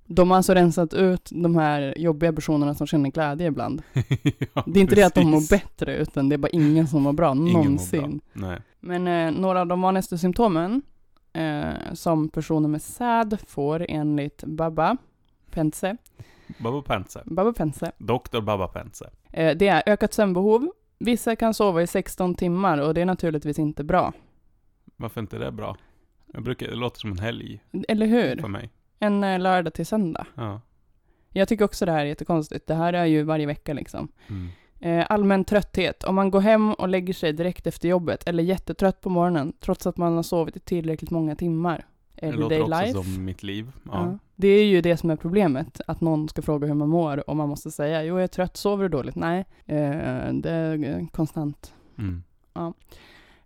De 0.06 0.30
har 0.32 0.38
alltså 0.38 0.54
rensat 0.54 0.94
ut 0.94 1.30
de 1.32 1.56
här 1.56 1.94
jobbiga 1.98 2.34
personerna 2.34 2.76
som 2.76 2.88
känner 2.88 3.10
glädje 3.10 3.48
ibland. 3.48 3.82
ja, 4.54 4.64
Det 4.68 4.80
är 4.80 4.82
inte 4.82 4.96
det 4.96 5.04
att 5.04 5.16
de 5.16 5.24
mår 5.28 5.38
precis. 5.38 5.50
bättre, 5.50 5.96
utan 5.98 6.30
det 6.30 6.36
är 6.36 6.38
bara 6.38 6.50
ingen 6.50 6.88
som 6.88 7.02
mår 7.04 7.14
bra, 7.14 7.32
Ingen 7.32 7.44
mår 7.44 7.52
bra. 7.54 7.64
någonsin. 7.64 8.22
Men 8.80 9.08
eh, 9.08 9.42
några 9.42 9.62
av 9.62 9.68
de 9.68 9.82
vanligaste 9.82 10.18
symptomen 10.18 10.82
eh, 11.34 11.94
som 11.94 12.30
personer 12.30 12.70
med 12.70 12.82
SÄD 12.82 13.38
får 13.48 13.86
enligt 13.90 14.44
Baba 14.44 14.98
Pense. 15.52 15.96
Baba 16.60 16.82
Pense. 16.82 17.24
Baba 17.26 17.54
Pense. 17.54 17.92
Doktor 17.98 18.42
Baba 18.42 18.68
Pense. 18.68 19.10
Eh, 19.34 19.58
det 19.58 19.68
är 19.68 19.84
ökat 19.86 20.14
sömnbehov. 20.14 20.72
Vissa 21.00 21.36
kan 21.36 21.54
sova 21.54 21.82
i 21.82 21.88
16 21.88 22.36
timmar 22.36 22.78
och 22.78 22.94
det 22.94 23.02
är 23.02 23.06
naturligtvis 23.06 23.60
inte 23.60 23.84
bra. 23.84 24.14
Varför 24.96 25.22
inte 25.22 25.38
det 25.38 25.52
bra? 25.52 25.76
Jag 26.34 26.44
brukar, 26.44 26.68
det 26.68 26.76
låter 26.76 27.00
som 27.00 27.12
en 27.12 27.20
helg 27.20 27.64
Eller 27.88 28.06
hur? 28.06 28.42
för 28.42 28.48
mig. 28.48 28.70
En 29.00 29.24
eh, 29.24 29.40
lördag 29.40 29.74
till 29.74 29.86
söndag. 29.86 30.26
Ja. 30.36 30.62
Jag 31.30 31.48
tycker 31.48 31.66
också 31.66 31.86
det 31.86 31.92
här 31.92 32.00
är 32.00 32.06
jättekonstigt. 32.06 32.68
Det 32.68 32.74
här 32.74 32.94
är 32.94 33.06
ju 33.06 33.24
varje 33.24 33.46
vecka 33.46 33.74
liksom. 33.74 34.08
Mm. 34.28 34.50
Eh, 34.80 35.06
allmän 35.10 35.46
trötthet. 35.46 36.04
Om 36.04 36.16
man 36.16 36.32
går 36.32 36.40
hem 36.42 36.74
och 36.74 36.90
lägger 36.90 37.14
sig 37.14 37.34
direkt 37.34 37.68
efter 37.68 37.88
jobbet 37.90 38.28
eller 38.28 38.44
jättetrött 38.44 39.02
på 39.02 39.10
morgonen 39.10 39.54
trots 39.60 39.88
att 39.88 39.98
man 39.98 40.16
har 40.16 40.24
sovit 40.24 40.56
i 40.56 40.60
tillräckligt 40.60 41.12
många 41.12 41.36
timmar. 41.36 41.86
Det 42.22 42.28
Everyday 42.28 42.60
låter 42.60 42.74
också 42.74 42.82
life. 43.04 43.14
som 43.16 43.26
mitt 43.26 43.44
liv. 43.44 43.72
Ja. 43.84 43.92
Ja. 43.94 44.18
Det 44.36 44.48
är 44.48 44.66
ju 44.66 44.82
det 44.82 44.98
som 44.98 45.10
är 45.10 45.16
problemet, 45.16 45.82
att 45.88 46.02
någon 46.02 46.30
ska 46.30 46.42
fråga 46.42 46.68
hur 46.68 46.74
man 46.74 46.90
mår 46.90 47.30
och 47.30 47.36
man 47.36 47.50
måste 47.50 47.72
säga 47.72 48.04
jo 48.04 48.16
jag 48.16 48.24
är 48.24 48.28
trött, 48.28 48.58
sover 48.58 48.84
du 48.84 48.90
dåligt? 48.90 49.16
Nej, 49.16 49.46
eh, 49.66 50.34
det 50.34 50.52
är 50.52 51.08
konstant. 51.12 51.74
Mm. 51.98 52.24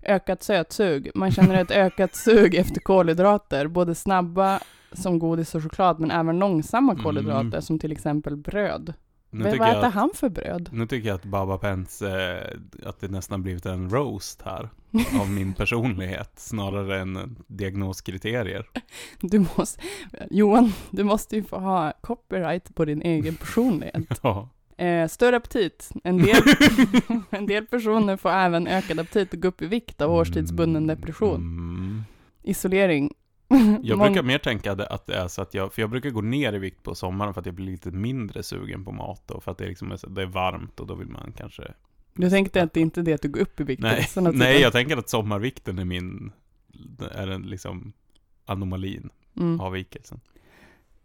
Ökat 0.03 0.43
sötsug. 0.43 1.11
Man 1.15 1.31
känner 1.31 1.61
ett 1.61 1.71
ökat 1.85 2.15
sug 2.15 2.55
efter 2.55 2.81
kolhydrater, 2.81 3.67
både 3.67 3.95
snabba 3.95 4.59
som 4.91 5.19
godis 5.19 5.55
och 5.55 5.63
choklad, 5.63 5.99
men 5.99 6.11
även 6.11 6.39
långsamma 6.39 6.91
Mm. 6.91 7.03
kolhydrater 7.03 7.59
som 7.61 7.79
till 7.79 7.91
exempel 7.91 8.35
bröd. 8.35 8.93
Nu, 9.37 9.43
tycker 9.43 9.59
vad 9.59 9.67
jag 9.67 9.77
äter 9.77 9.87
att, 9.87 9.93
han 9.93 10.09
för 10.15 10.29
bröd? 10.29 10.69
nu 10.71 10.87
tycker 10.87 11.07
jag 11.07 11.15
att 11.15 11.25
Baba 11.25 11.57
Pense, 11.57 12.07
eh, 12.07 12.87
att 12.89 12.99
det 12.99 13.07
nästan 13.07 13.43
blivit 13.43 13.65
en 13.65 13.89
roast 13.89 14.41
här. 14.41 14.69
Av 15.21 15.29
min 15.29 15.53
personlighet, 15.57 16.31
snarare 16.35 16.99
än 16.99 17.35
diagnoskriterier. 17.47 18.65
Du 19.21 19.45
måste, 19.57 19.81
Johan, 20.29 20.73
du 20.89 21.03
måste 21.03 21.35
ju 21.35 21.43
få 21.43 21.59
ha 21.59 21.93
copyright 22.01 22.75
på 22.75 22.85
din 22.85 23.01
egen 23.01 23.35
personlighet. 23.35 23.95
Ja. 24.23 24.49
Eh, 24.77 25.07
större 25.07 25.37
aptit. 25.37 25.91
En 26.03 26.17
del, 26.17 26.41
en 27.29 27.45
del 27.45 27.65
personer 27.65 28.17
får 28.17 28.29
även 28.29 28.67
ökad 28.67 28.99
aptit 28.99 29.33
och 29.33 29.41
gå 29.41 29.47
upp 29.47 29.61
i 29.61 29.65
vikt 29.65 30.01
av 30.01 30.11
årstidsbunden 30.11 30.87
depression. 30.87 31.35
Mm. 31.35 32.03
Isolering. 32.43 33.13
Jag 33.81 33.99
brukar 33.99 34.23
mer 34.23 34.37
tänka 34.37 34.71
att 34.71 35.05
det 35.07 35.15
är 35.15 35.27
så 35.27 35.41
att 35.41 35.53
jag, 35.53 35.73
för 35.73 35.81
jag 35.81 35.89
brukar 35.89 36.09
gå 36.09 36.21
ner 36.21 36.53
i 36.53 36.59
vikt 36.59 36.83
på 36.83 36.95
sommaren 36.95 37.33
för 37.33 37.39
att 37.41 37.45
jag 37.45 37.55
blir 37.55 37.65
lite 37.65 37.91
mindre 37.91 38.43
sugen 38.43 38.85
på 38.85 38.91
mat 38.91 39.31
och 39.31 39.43
för 39.43 39.51
att 39.51 39.57
det, 39.57 39.67
liksom 39.67 39.91
är, 39.91 39.97
så, 39.97 40.07
det 40.07 40.21
är 40.21 40.25
varmt 40.25 40.79
och 40.79 40.87
då 40.87 40.95
vill 40.95 41.07
man 41.07 41.33
kanske 41.37 41.63
Du 42.13 42.29
tänkte 42.29 42.63
att 42.63 42.73
det 42.73 42.79
inte 42.79 42.99
är 42.99 43.03
det 43.03 43.13
att 43.13 43.21
du 43.21 43.29
går 43.29 43.41
upp 43.41 43.59
i 43.59 43.63
vikt? 43.63 43.81
Nej, 43.81 44.07
av 44.17 44.23
nej 44.23 44.33
tiden? 44.33 44.61
jag 44.61 44.71
tänker 44.71 44.97
att 44.97 45.09
sommarvikten 45.09 45.79
är 45.79 45.85
min, 45.85 46.31
är 47.11 47.27
den 47.27 47.41
liksom 47.41 47.93
anomalin, 48.45 49.09
Mm. 49.37 49.59
avvikelsen. 49.59 50.19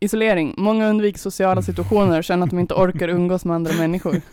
Isolering. 0.01 0.55
Många 0.57 0.89
undviker 0.89 1.19
sociala 1.19 1.63
situationer 1.63 2.19
och 2.19 2.25
känner 2.25 2.45
att 2.45 2.51
de 2.51 2.59
inte 2.59 2.75
orkar 2.75 3.09
umgås 3.09 3.45
med 3.45 3.55
andra 3.55 3.73
människor. 3.73 4.21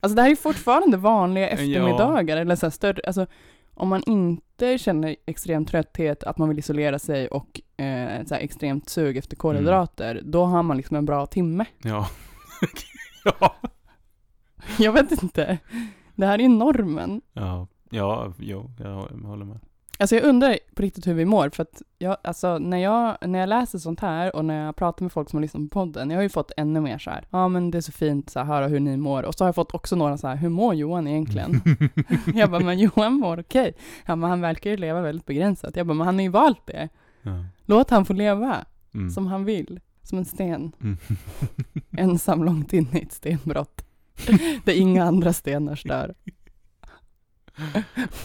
Alltså 0.00 0.16
det 0.16 0.22
här 0.22 0.30
är 0.30 0.36
fortfarande 0.36 0.96
vanliga 0.96 1.48
eftermiddagar, 1.48 2.36
eller 2.36 2.56
så 2.56 2.66
här 2.66 2.70
större, 2.70 3.00
alltså 3.06 3.26
om 3.74 3.88
man 3.88 4.02
inte 4.06 4.42
känner 4.78 5.16
extrem 5.26 5.64
trötthet, 5.64 6.24
att 6.24 6.38
man 6.38 6.48
vill 6.48 6.58
isolera 6.58 6.98
sig 6.98 7.28
och 7.28 7.80
eh, 7.82 8.24
så 8.24 8.34
extremt 8.34 8.88
sug 8.88 9.16
efter 9.16 9.36
kolhydrater, 9.36 10.22
då 10.24 10.44
har 10.44 10.62
man 10.62 10.76
liksom 10.76 10.96
en 10.96 11.04
bra 11.06 11.26
timme. 11.26 11.64
Ja. 11.82 12.08
ja. 13.24 13.54
Jag 14.78 14.92
vet 14.92 15.22
inte. 15.22 15.58
Det 16.14 16.26
här 16.26 16.38
är 16.38 16.42
ju 16.42 16.48
normen. 16.48 17.20
Ja, 17.32 17.66
ja, 17.90 18.32
jo, 18.38 18.70
jag 18.78 19.08
håller 19.24 19.44
med. 19.44 19.60
Alltså 20.00 20.16
jag 20.16 20.24
undrar 20.24 20.58
på 20.74 20.82
riktigt 20.82 21.06
hur 21.06 21.14
vi 21.14 21.24
mår, 21.24 21.50
för 21.50 21.62
att 21.62 21.82
jag, 21.98 22.16
alltså 22.24 22.58
när 22.58 22.78
jag, 22.78 23.16
när 23.28 23.38
jag 23.38 23.48
läser 23.48 23.78
sånt 23.78 24.00
här 24.00 24.36
och 24.36 24.44
när 24.44 24.64
jag 24.66 24.76
pratar 24.76 25.04
med 25.04 25.12
folk 25.12 25.30
som 25.30 25.36
har 25.36 25.42
lyssnat 25.42 25.62
på 25.62 25.68
podden, 25.80 26.10
jag 26.10 26.18
har 26.18 26.22
ju 26.22 26.28
fått 26.28 26.52
ännu 26.56 26.80
mer 26.80 26.98
så 26.98 27.10
här, 27.10 27.26
ja 27.30 27.48
men 27.48 27.70
det 27.70 27.78
är 27.78 27.82
så 27.82 27.92
fint 27.92 28.30
så 28.30 28.38
här, 28.38 28.46
höra 28.46 28.66
hur 28.66 28.80
ni 28.80 28.96
mår, 28.96 29.22
och 29.22 29.34
så 29.34 29.44
har 29.44 29.48
jag 29.48 29.54
fått 29.54 29.74
också 29.74 29.96
några 29.96 30.18
så 30.18 30.28
här, 30.28 30.36
hur 30.36 30.48
mår 30.48 30.74
Johan 30.74 31.06
egentligen? 31.06 31.60
jag 32.34 32.50
bara, 32.50 32.60
men 32.60 32.78
Johan 32.78 33.12
mår 33.12 33.40
okej. 33.40 33.74
Ja 34.06 34.16
men 34.16 34.30
han 34.30 34.40
verkar 34.40 34.70
ju 34.70 34.76
leva 34.76 35.00
väldigt 35.00 35.26
begränsat. 35.26 35.76
Jag 35.76 35.86
bara, 35.86 35.94
men 35.94 36.06
han 36.06 36.14
har 36.14 36.22
ju 36.22 36.28
valt 36.28 36.66
det. 36.66 36.88
Ja. 37.22 37.44
Låt 37.64 37.90
han 37.90 38.04
få 38.04 38.12
leva 38.12 38.64
Mm. 38.94 39.10
som 39.10 39.26
han 39.26 39.44
vill, 39.44 39.80
som 40.02 40.18
en 40.18 40.24
sten, 40.24 40.72
Mm. 40.80 40.96
ensam 41.98 42.44
långt 42.44 42.72
inne 42.72 42.98
i 42.98 43.02
ett 43.02 43.12
stenbrott, 43.12 43.84
där 44.64 44.72
inga 44.72 45.04
andra 45.04 45.32
stenar 45.32 45.76
stör. 45.76 46.14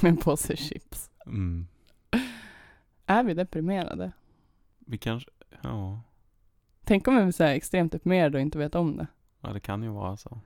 med 0.02 0.10
en 0.10 0.18
påse 0.18 0.56
chips. 0.56 1.10
Mm. 1.26 1.68
Är 3.06 3.24
vi 3.24 3.34
deprimerade? 3.34 4.12
Vi 4.80 4.98
kanske, 4.98 5.30
ja, 5.62 6.02
Tänk 6.84 7.08
om 7.08 7.16
vi 7.16 7.22
är 7.22 7.32
så 7.32 7.44
här 7.44 7.54
extremt 7.54 7.92
deprimerade 7.92 8.38
och 8.38 8.42
inte 8.42 8.58
vet 8.58 8.76
om 8.76 8.98
det. 8.98 9.08
ja, 9.42 9.54
det 9.54 9.60
kan 9.60 9.84
ju 9.84 9.90
vara 9.90 10.18
så. 10.18 10.40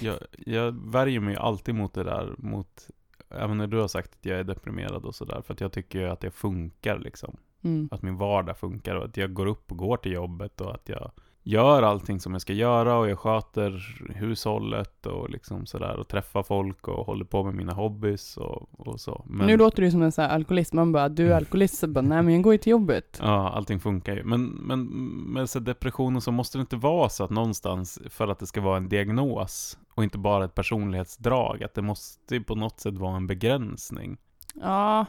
Jag, 0.00 0.18
jag 0.38 0.90
värjer 0.90 1.20
mig 1.20 1.36
alltid 1.36 1.74
mot 1.74 1.94
det 1.94 2.04
där, 2.04 2.34
mot, 2.38 2.90
även 3.28 3.58
när 3.58 3.66
du 3.66 3.80
har 3.80 3.88
sagt 3.88 4.14
att 4.14 4.26
jag 4.26 4.38
är 4.38 4.44
deprimerad 4.44 5.04
och 5.04 5.14
sådär, 5.14 5.42
för 5.42 5.54
att 5.54 5.60
jag 5.60 5.72
tycker 5.72 5.98
ju 5.98 6.08
att 6.08 6.20
det 6.20 6.30
funkar 6.30 6.98
liksom. 6.98 7.36
Mm. 7.62 7.88
Att 7.92 8.02
min 8.02 8.16
vardag 8.16 8.58
funkar 8.58 8.94
och 8.94 9.04
att 9.04 9.16
jag 9.16 9.32
går 9.32 9.46
upp 9.46 9.70
och 9.70 9.78
går 9.78 9.96
till 9.96 10.12
jobbet 10.12 10.60
och 10.60 10.74
att 10.74 10.88
jag 10.88 11.10
gör 11.42 11.82
allting 11.82 12.20
som 12.20 12.32
jag 12.32 12.42
ska 12.42 12.52
göra 12.52 12.96
och 12.96 13.10
jag 13.10 13.18
sköter 13.18 13.96
hushållet 14.14 15.06
och 15.06 15.30
liksom 15.30 15.66
sådär 15.66 15.96
och 15.96 16.08
träffar 16.08 16.42
folk 16.42 16.88
och 16.88 17.06
håller 17.06 17.24
på 17.24 17.44
med 17.44 17.54
mina 17.54 17.72
hobbys 17.72 18.36
och, 18.36 18.68
och 18.72 19.00
så. 19.00 19.24
Men, 19.26 19.46
Nu 19.46 19.56
låter 19.56 19.82
du 19.82 19.90
som 19.90 20.02
en 20.02 20.12
så 20.12 20.22
här 20.22 20.28
alkoholist. 20.28 20.72
Man 20.72 20.92
bara, 20.92 21.08
du 21.08 21.32
är 21.32 21.36
alkoholist. 21.36 21.78
Så 21.78 21.86
bara, 21.86 22.00
nej 22.00 22.22
men 22.22 22.34
jag 22.34 22.42
går 22.42 22.52
ju 22.52 22.58
till 22.58 22.70
jobbet. 22.70 23.18
Ja, 23.22 23.50
allting 23.50 23.80
funkar 23.80 24.16
ju. 24.16 24.24
Men, 24.24 24.44
men 24.44 24.84
med 25.32 25.50
så 25.50 25.58
depressionen 25.58 26.20
så 26.20 26.32
måste 26.32 26.58
det 26.58 26.60
inte 26.60 26.76
vara 26.76 27.08
så 27.08 27.24
att 27.24 27.30
någonstans, 27.30 28.00
för 28.10 28.28
att 28.28 28.38
det 28.38 28.46
ska 28.46 28.60
vara 28.60 28.76
en 28.76 28.88
diagnos 28.88 29.78
och 29.94 30.04
inte 30.04 30.18
bara 30.18 30.44
ett 30.44 30.54
personlighetsdrag, 30.54 31.62
att 31.62 31.74
det 31.74 31.82
måste 31.82 32.34
ju 32.34 32.42
på 32.42 32.54
något 32.54 32.80
sätt 32.80 32.94
vara 32.94 33.16
en 33.16 33.26
begränsning. 33.26 34.16
Ja, 34.54 35.06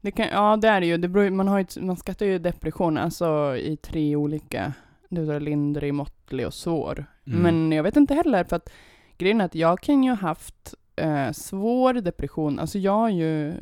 det 0.00 0.10
kan, 0.10 0.26
ja 0.28 0.56
det 0.56 0.68
är 0.68 0.80
det 0.80 0.86
ju. 0.86 0.96
Det 0.96 1.08
beror, 1.08 1.30
man, 1.30 1.48
har 1.48 1.58
ju, 1.58 1.82
man 1.82 1.96
skattar 1.96 2.26
ju 2.26 2.38
depression 2.38 2.98
alltså 2.98 3.56
i 3.56 3.76
tre 3.76 4.16
olika. 4.16 4.72
Det 5.08 5.20
är 5.20 5.40
lindrig, 5.40 5.94
måttlig 5.94 6.46
och 6.46 6.54
svår. 6.54 7.06
Mm. 7.26 7.42
Men 7.42 7.72
jag 7.72 7.82
vet 7.82 7.96
inte 7.96 8.14
heller 8.14 8.44
för 8.44 8.56
att 8.56 8.70
grejen 9.18 9.40
är 9.40 9.44
att 9.44 9.54
jag 9.54 9.80
kan 9.80 10.04
ju 10.04 10.10
ha 10.10 10.16
haft 10.16 10.74
eh, 10.96 11.32
svår 11.32 11.94
depression. 11.94 12.58
Alltså 12.58 12.78
jag 12.78 13.10
ju, 13.10 13.54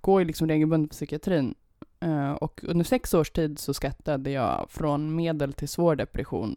går 0.00 0.20
ju 0.20 0.26
liksom 0.26 0.48
regelbundet 0.48 0.90
på 0.90 0.94
psykiatrin. 0.94 1.54
Eh, 2.00 2.32
och 2.32 2.60
under 2.62 2.84
sex 2.84 3.14
års 3.14 3.30
tid 3.30 3.58
så 3.58 3.74
skattade 3.74 4.30
jag 4.30 4.66
från 4.70 5.14
medel 5.14 5.52
till 5.52 5.68
svår 5.68 5.96
depression. 5.96 6.56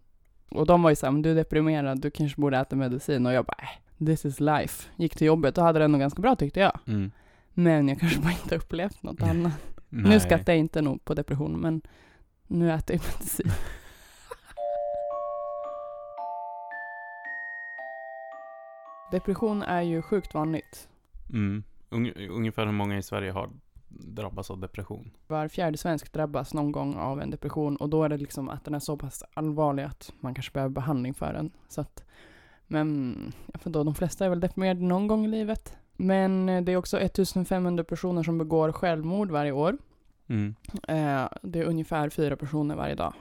Och 0.49 0.65
de 0.65 0.83
var 0.83 0.89
ju 0.89 0.95
såhär, 0.95 1.21
du 1.21 1.31
är 1.31 1.35
deprimerad, 1.35 2.01
du 2.01 2.11
kanske 2.11 2.41
borde 2.41 2.57
äta 2.57 2.75
medicin. 2.75 3.25
Och 3.25 3.33
jag 3.33 3.45
bara, 3.45 3.57
äh, 3.61 4.05
this 4.05 4.25
is 4.25 4.39
life. 4.39 4.89
Gick 4.95 5.15
till 5.15 5.27
jobbet 5.27 5.57
och 5.57 5.63
hade 5.63 5.79
det 5.79 5.85
ändå 5.85 5.99
ganska 5.99 6.21
bra 6.21 6.35
tyckte 6.35 6.59
jag. 6.59 6.79
Mm. 6.87 7.11
Men 7.53 7.87
jag 7.87 7.99
kanske 7.99 8.19
bara 8.19 8.33
inte 8.43 8.55
upplevt 8.55 9.03
något 9.03 9.21
annat. 9.23 9.53
Nu 9.89 10.19
skattar 10.19 10.53
jag 10.53 10.59
inte 10.59 10.81
nog 10.81 11.05
på 11.05 11.13
depression, 11.13 11.59
men 11.59 11.81
nu 12.47 12.71
äter 12.71 12.95
jag 12.95 13.03
medicin. 13.05 13.51
Depression 19.11 19.61
är 19.63 19.81
ju 19.81 20.01
sjukt 20.01 20.33
vanligt. 20.33 20.89
Mm. 21.33 21.63
Ung- 21.89 22.27
ungefär 22.29 22.65
hur 22.65 22.73
många 22.73 22.97
i 22.97 23.03
Sverige 23.03 23.31
har 23.31 23.49
drabbats 23.89 24.51
av 24.51 24.59
depression? 24.59 25.11
Var 25.27 25.47
fjärde 25.47 25.77
svensk 25.77 26.13
drabbas 26.13 26.53
någon 26.53 26.71
gång 26.71 26.95
av 26.95 27.21
en 27.21 27.29
depression 27.29 27.75
och 27.75 27.89
då 27.89 28.03
är 28.03 28.09
det 28.09 28.17
liksom 28.17 28.49
att 28.49 28.65
den 28.65 28.73
är 28.75 28.79
så 28.79 28.97
pass 28.97 29.23
allvarlig 29.33 29.83
att 29.83 30.13
man 30.19 30.33
kanske 30.35 30.51
behöver 30.53 30.73
behandling 30.73 31.13
för 31.13 31.33
den. 31.33 31.51
Så 31.67 31.81
att, 31.81 32.03
men 32.67 33.15
för 33.53 33.69
då, 33.69 33.83
de 33.83 33.95
flesta 33.95 34.25
är 34.25 34.29
väl 34.29 34.39
deprimerade 34.39 34.81
någon 34.81 35.07
gång 35.07 35.25
i 35.25 35.27
livet. 35.27 35.77
Men 35.97 36.49
eh, 36.49 36.61
det 36.63 36.71
är 36.71 36.77
också 36.77 36.99
1500 36.99 37.83
personer 37.83 38.23
som 38.23 38.37
begår 38.37 38.71
självmord 38.71 39.31
varje 39.31 39.51
år. 39.51 39.77
Mm. 40.27 40.55
Eh, 40.87 41.27
det 41.41 41.59
är 41.59 41.63
ungefär 41.65 42.09
fyra 42.09 42.35
personer 42.35 42.75
varje 42.75 42.95
dag 42.95 43.13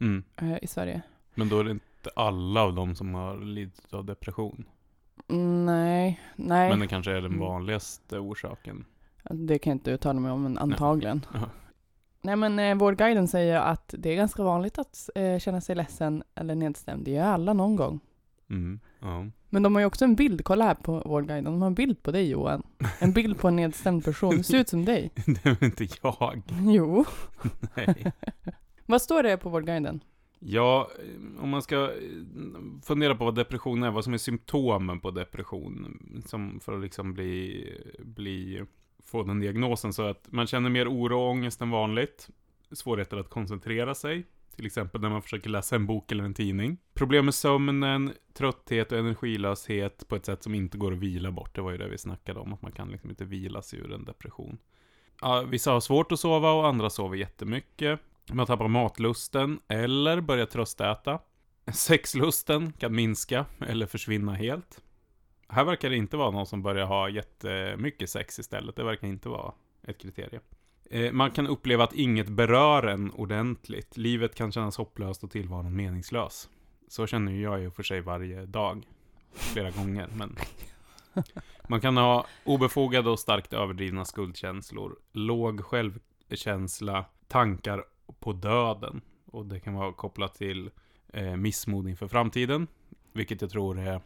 Mm. 0.00 0.24
eh, 0.36 0.56
i 0.62 0.66
Sverige. 0.66 1.02
Men 1.34 1.48
då 1.48 1.58
är 1.60 1.64
det 1.64 1.70
inte 1.70 2.10
alla 2.16 2.62
av 2.62 2.74
dem 2.74 2.94
som 2.94 3.14
har 3.14 3.36
lidit 3.38 3.92
av 3.94 4.04
depression. 4.04 4.64
Nej, 5.66 6.20
nej. 6.36 6.70
Men 6.70 6.80
det 6.80 6.86
kanske 6.86 7.10
är 7.10 7.14
den 7.14 7.24
Mm. 7.26 7.38
vanligaste 7.40 8.18
orsaken. 8.18 8.84
Det 9.30 9.58
kan 9.58 9.70
jag 9.70 9.74
inte 9.74 9.90
uttala 9.90 10.20
mig 10.20 10.30
om, 10.30 10.42
men 10.42 10.58
antagligen. 10.58 11.26
Ja. 11.34 11.40
Nej, 12.24 12.36
men 12.36 12.58
eh, 12.58 12.74
Vårdguiden 12.74 13.28
säger 13.28 13.60
att 13.60 13.94
det 13.98 14.10
är 14.10 14.16
ganska 14.16 14.42
vanligt 14.42 14.78
att 14.78 15.10
eh, 15.14 15.38
känna 15.38 15.60
sig 15.60 15.76
ledsen 15.76 16.22
eller 16.34 16.54
nedstämd. 16.54 17.04
Det 17.04 17.10
gör 17.10 17.24
alla 17.24 17.52
någon 17.52 17.76
gång. 17.76 18.00
Mm. 18.50 18.80
Ja. 19.00 19.26
Men 19.48 19.62
de 19.62 19.74
har 19.74 19.80
ju 19.80 19.86
också 19.86 20.04
en 20.04 20.14
bild, 20.14 20.44
kolla 20.44 20.64
här 20.64 20.74
på 20.74 21.00
Vårdguiden. 21.06 21.44
De 21.44 21.60
har 21.62 21.66
en 21.66 21.74
bild 21.74 22.02
på 22.02 22.10
dig 22.12 22.28
Johan. 22.30 22.62
En 22.98 23.12
bild 23.12 23.38
på 23.38 23.48
en 23.48 23.56
nedstämd 23.56 24.04
person. 24.04 24.36
Det 24.36 24.42
ser 24.44 24.58
ut 24.58 24.68
som 24.68 24.84
dig. 24.84 25.10
det 25.26 25.46
är 25.46 25.54
väl 25.54 25.64
inte 25.64 25.88
jag? 26.02 26.42
Jo. 26.48 27.04
Nej. 27.76 28.12
Vad 28.86 29.02
står 29.02 29.22
det 29.22 29.36
på 29.36 29.48
Vårdguiden? 29.48 30.00
Ja, 30.44 30.90
eh, 30.98 31.42
om 31.42 31.48
man 31.48 31.62
ska 31.62 31.84
eh, 31.84 31.90
fundera 32.82 33.14
på 33.14 33.24
vad 33.24 33.34
depression 33.34 33.82
är, 33.82 33.90
vad 33.90 34.04
som 34.04 34.14
är 34.14 34.18
symptomen 34.18 35.00
på 35.00 35.10
depression, 35.10 35.98
som 36.26 36.60
för 36.60 36.72
att 36.72 36.82
liksom 36.82 37.14
bli, 37.14 37.64
bli, 37.98 38.62
få 39.04 39.22
den 39.22 39.40
diagnosen, 39.40 39.92
så 39.92 40.02
att 40.02 40.26
man 40.32 40.46
känner 40.46 40.70
mer 40.70 40.88
oro 40.88 41.18
och 41.18 41.30
ångest 41.30 41.60
än 41.60 41.70
vanligt, 41.70 42.28
svårigheter 42.72 43.16
att 43.16 43.30
koncentrera 43.30 43.94
sig, 43.94 44.24
Till 44.56 44.66
exempel 44.66 45.00
när 45.00 45.10
man 45.10 45.22
försöker 45.22 45.50
läsa 45.50 45.76
en 45.76 45.86
bok 45.86 46.12
eller 46.12 46.24
en 46.24 46.34
tidning. 46.34 46.78
Problem 46.94 47.24
med 47.24 47.34
sömnen, 47.34 48.12
trötthet 48.34 48.92
och 48.92 48.98
energilöshet 48.98 50.08
på 50.08 50.16
ett 50.16 50.26
sätt 50.26 50.42
som 50.42 50.54
inte 50.54 50.78
går 50.78 50.92
att 50.92 50.98
vila 50.98 51.30
bort. 51.30 51.54
Det 51.54 51.62
var 51.62 51.72
ju 51.72 51.78
det 51.78 51.88
vi 51.88 51.98
snackade 51.98 52.40
om, 52.40 52.52
att 52.52 52.62
man 52.62 52.72
kan 52.72 52.88
liksom 52.88 53.10
inte 53.10 53.24
vila 53.24 53.62
sig 53.62 53.78
ur 53.78 53.92
en 53.92 54.04
depression. 54.04 54.58
Ja, 55.20 55.42
vissa 55.42 55.72
har 55.72 55.80
svårt 55.80 56.12
att 56.12 56.20
sova 56.20 56.52
och 56.52 56.66
andra 56.66 56.90
sover 56.90 57.16
jättemycket. 57.16 58.00
Man 58.30 58.46
tappar 58.46 58.68
matlusten 58.68 59.60
eller 59.68 60.20
börjar 60.20 60.46
tröstäta. 60.46 61.18
Sexlusten 61.72 62.72
kan 62.72 62.94
minska 62.94 63.46
eller 63.66 63.86
försvinna 63.86 64.34
helt. 64.34 64.82
Här 65.48 65.64
verkar 65.64 65.90
det 65.90 65.96
inte 65.96 66.16
vara 66.16 66.30
någon 66.30 66.46
som 66.46 66.62
börjar 66.62 66.86
ha 66.86 67.08
jättemycket 67.08 68.10
sex 68.10 68.38
istället. 68.38 68.76
Det 68.76 68.84
verkar 68.84 69.06
inte 69.08 69.28
vara 69.28 69.52
ett 69.82 69.98
kriterium. 69.98 70.42
Eh, 70.90 71.12
Man 71.12 71.30
kan 71.30 71.46
uppleva 71.46 71.84
att 71.84 71.92
inget 71.92 72.28
berör 72.28 72.86
en 72.86 73.10
ordentligt. 73.10 73.96
Livet 73.96 74.34
kan 74.34 74.52
kännas 74.52 74.76
hopplöst 74.76 75.24
och 75.24 75.30
tillvaron 75.30 75.76
meningslös. 75.76 76.48
Så 76.88 77.06
känner 77.06 77.32
ju 77.32 77.40
jag 77.42 77.66
och 77.66 77.74
för 77.74 77.82
sig 77.82 78.00
varje 78.00 78.46
dag. 78.46 78.86
Flera 79.32 79.70
gånger, 79.70 80.08
men... 80.16 80.36
Man 81.68 81.80
kan 81.80 81.96
ha 81.96 82.26
obefogade 82.44 83.10
och 83.10 83.18
starkt 83.18 83.52
överdrivna 83.52 84.04
skuldkänslor, 84.04 84.98
låg 85.12 85.60
självkänsla, 85.64 87.04
tankar 87.28 87.84
på 88.20 88.32
döden. 88.32 89.00
Och 89.26 89.46
det 89.46 89.60
kan 89.60 89.74
vara 89.74 89.92
kopplat 89.92 90.34
till 90.34 90.70
eh, 91.08 91.36
missmod 91.36 91.88
inför 91.88 92.08
framtiden. 92.08 92.66
Vilket 93.12 93.40
jag 93.40 93.50
tror 93.50 93.78
är, 93.78 94.00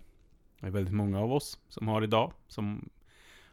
är 0.61 0.71
väldigt 0.71 0.95
många 0.95 1.21
av 1.21 1.33
oss 1.33 1.59
som 1.69 1.88
har 1.88 2.03
idag. 2.03 2.33
Som 2.49 2.88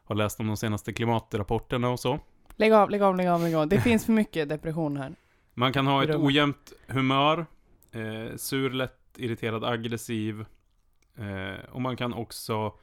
har 0.04 0.16
läst 0.16 0.40
om 0.40 0.48
de 0.48 0.58
senaste 0.58 0.94
klimatrapporterna 0.94 1.90
och 1.90 2.00
så. 2.00 2.20
Lägg 2.56 2.74
av, 2.74 2.90
lägg 2.90 3.02
av, 3.02 3.16
lägg 3.16 3.28
av, 3.28 3.42
lägg 3.42 3.56
av. 3.56 3.68
Det 3.68 3.82
finns 3.82 4.06
för 4.06 4.14
mycket 4.14 4.50
depression 4.50 4.98
här. 4.98 5.16
Man 5.54 5.74
kan 5.74 5.88
ha 5.88 6.04
ett 6.04 6.16
ojämnt 6.16 6.74
humör, 6.88 7.46
eh, 7.92 8.36
sur, 8.36 8.70
lätt 8.70 9.00
irriterad, 9.18 9.64
aggressiv. 9.64 10.46
Eh, 11.16 11.70
och 11.70 11.82
man 11.82 11.98
kan 11.98 12.14
också 12.14 12.78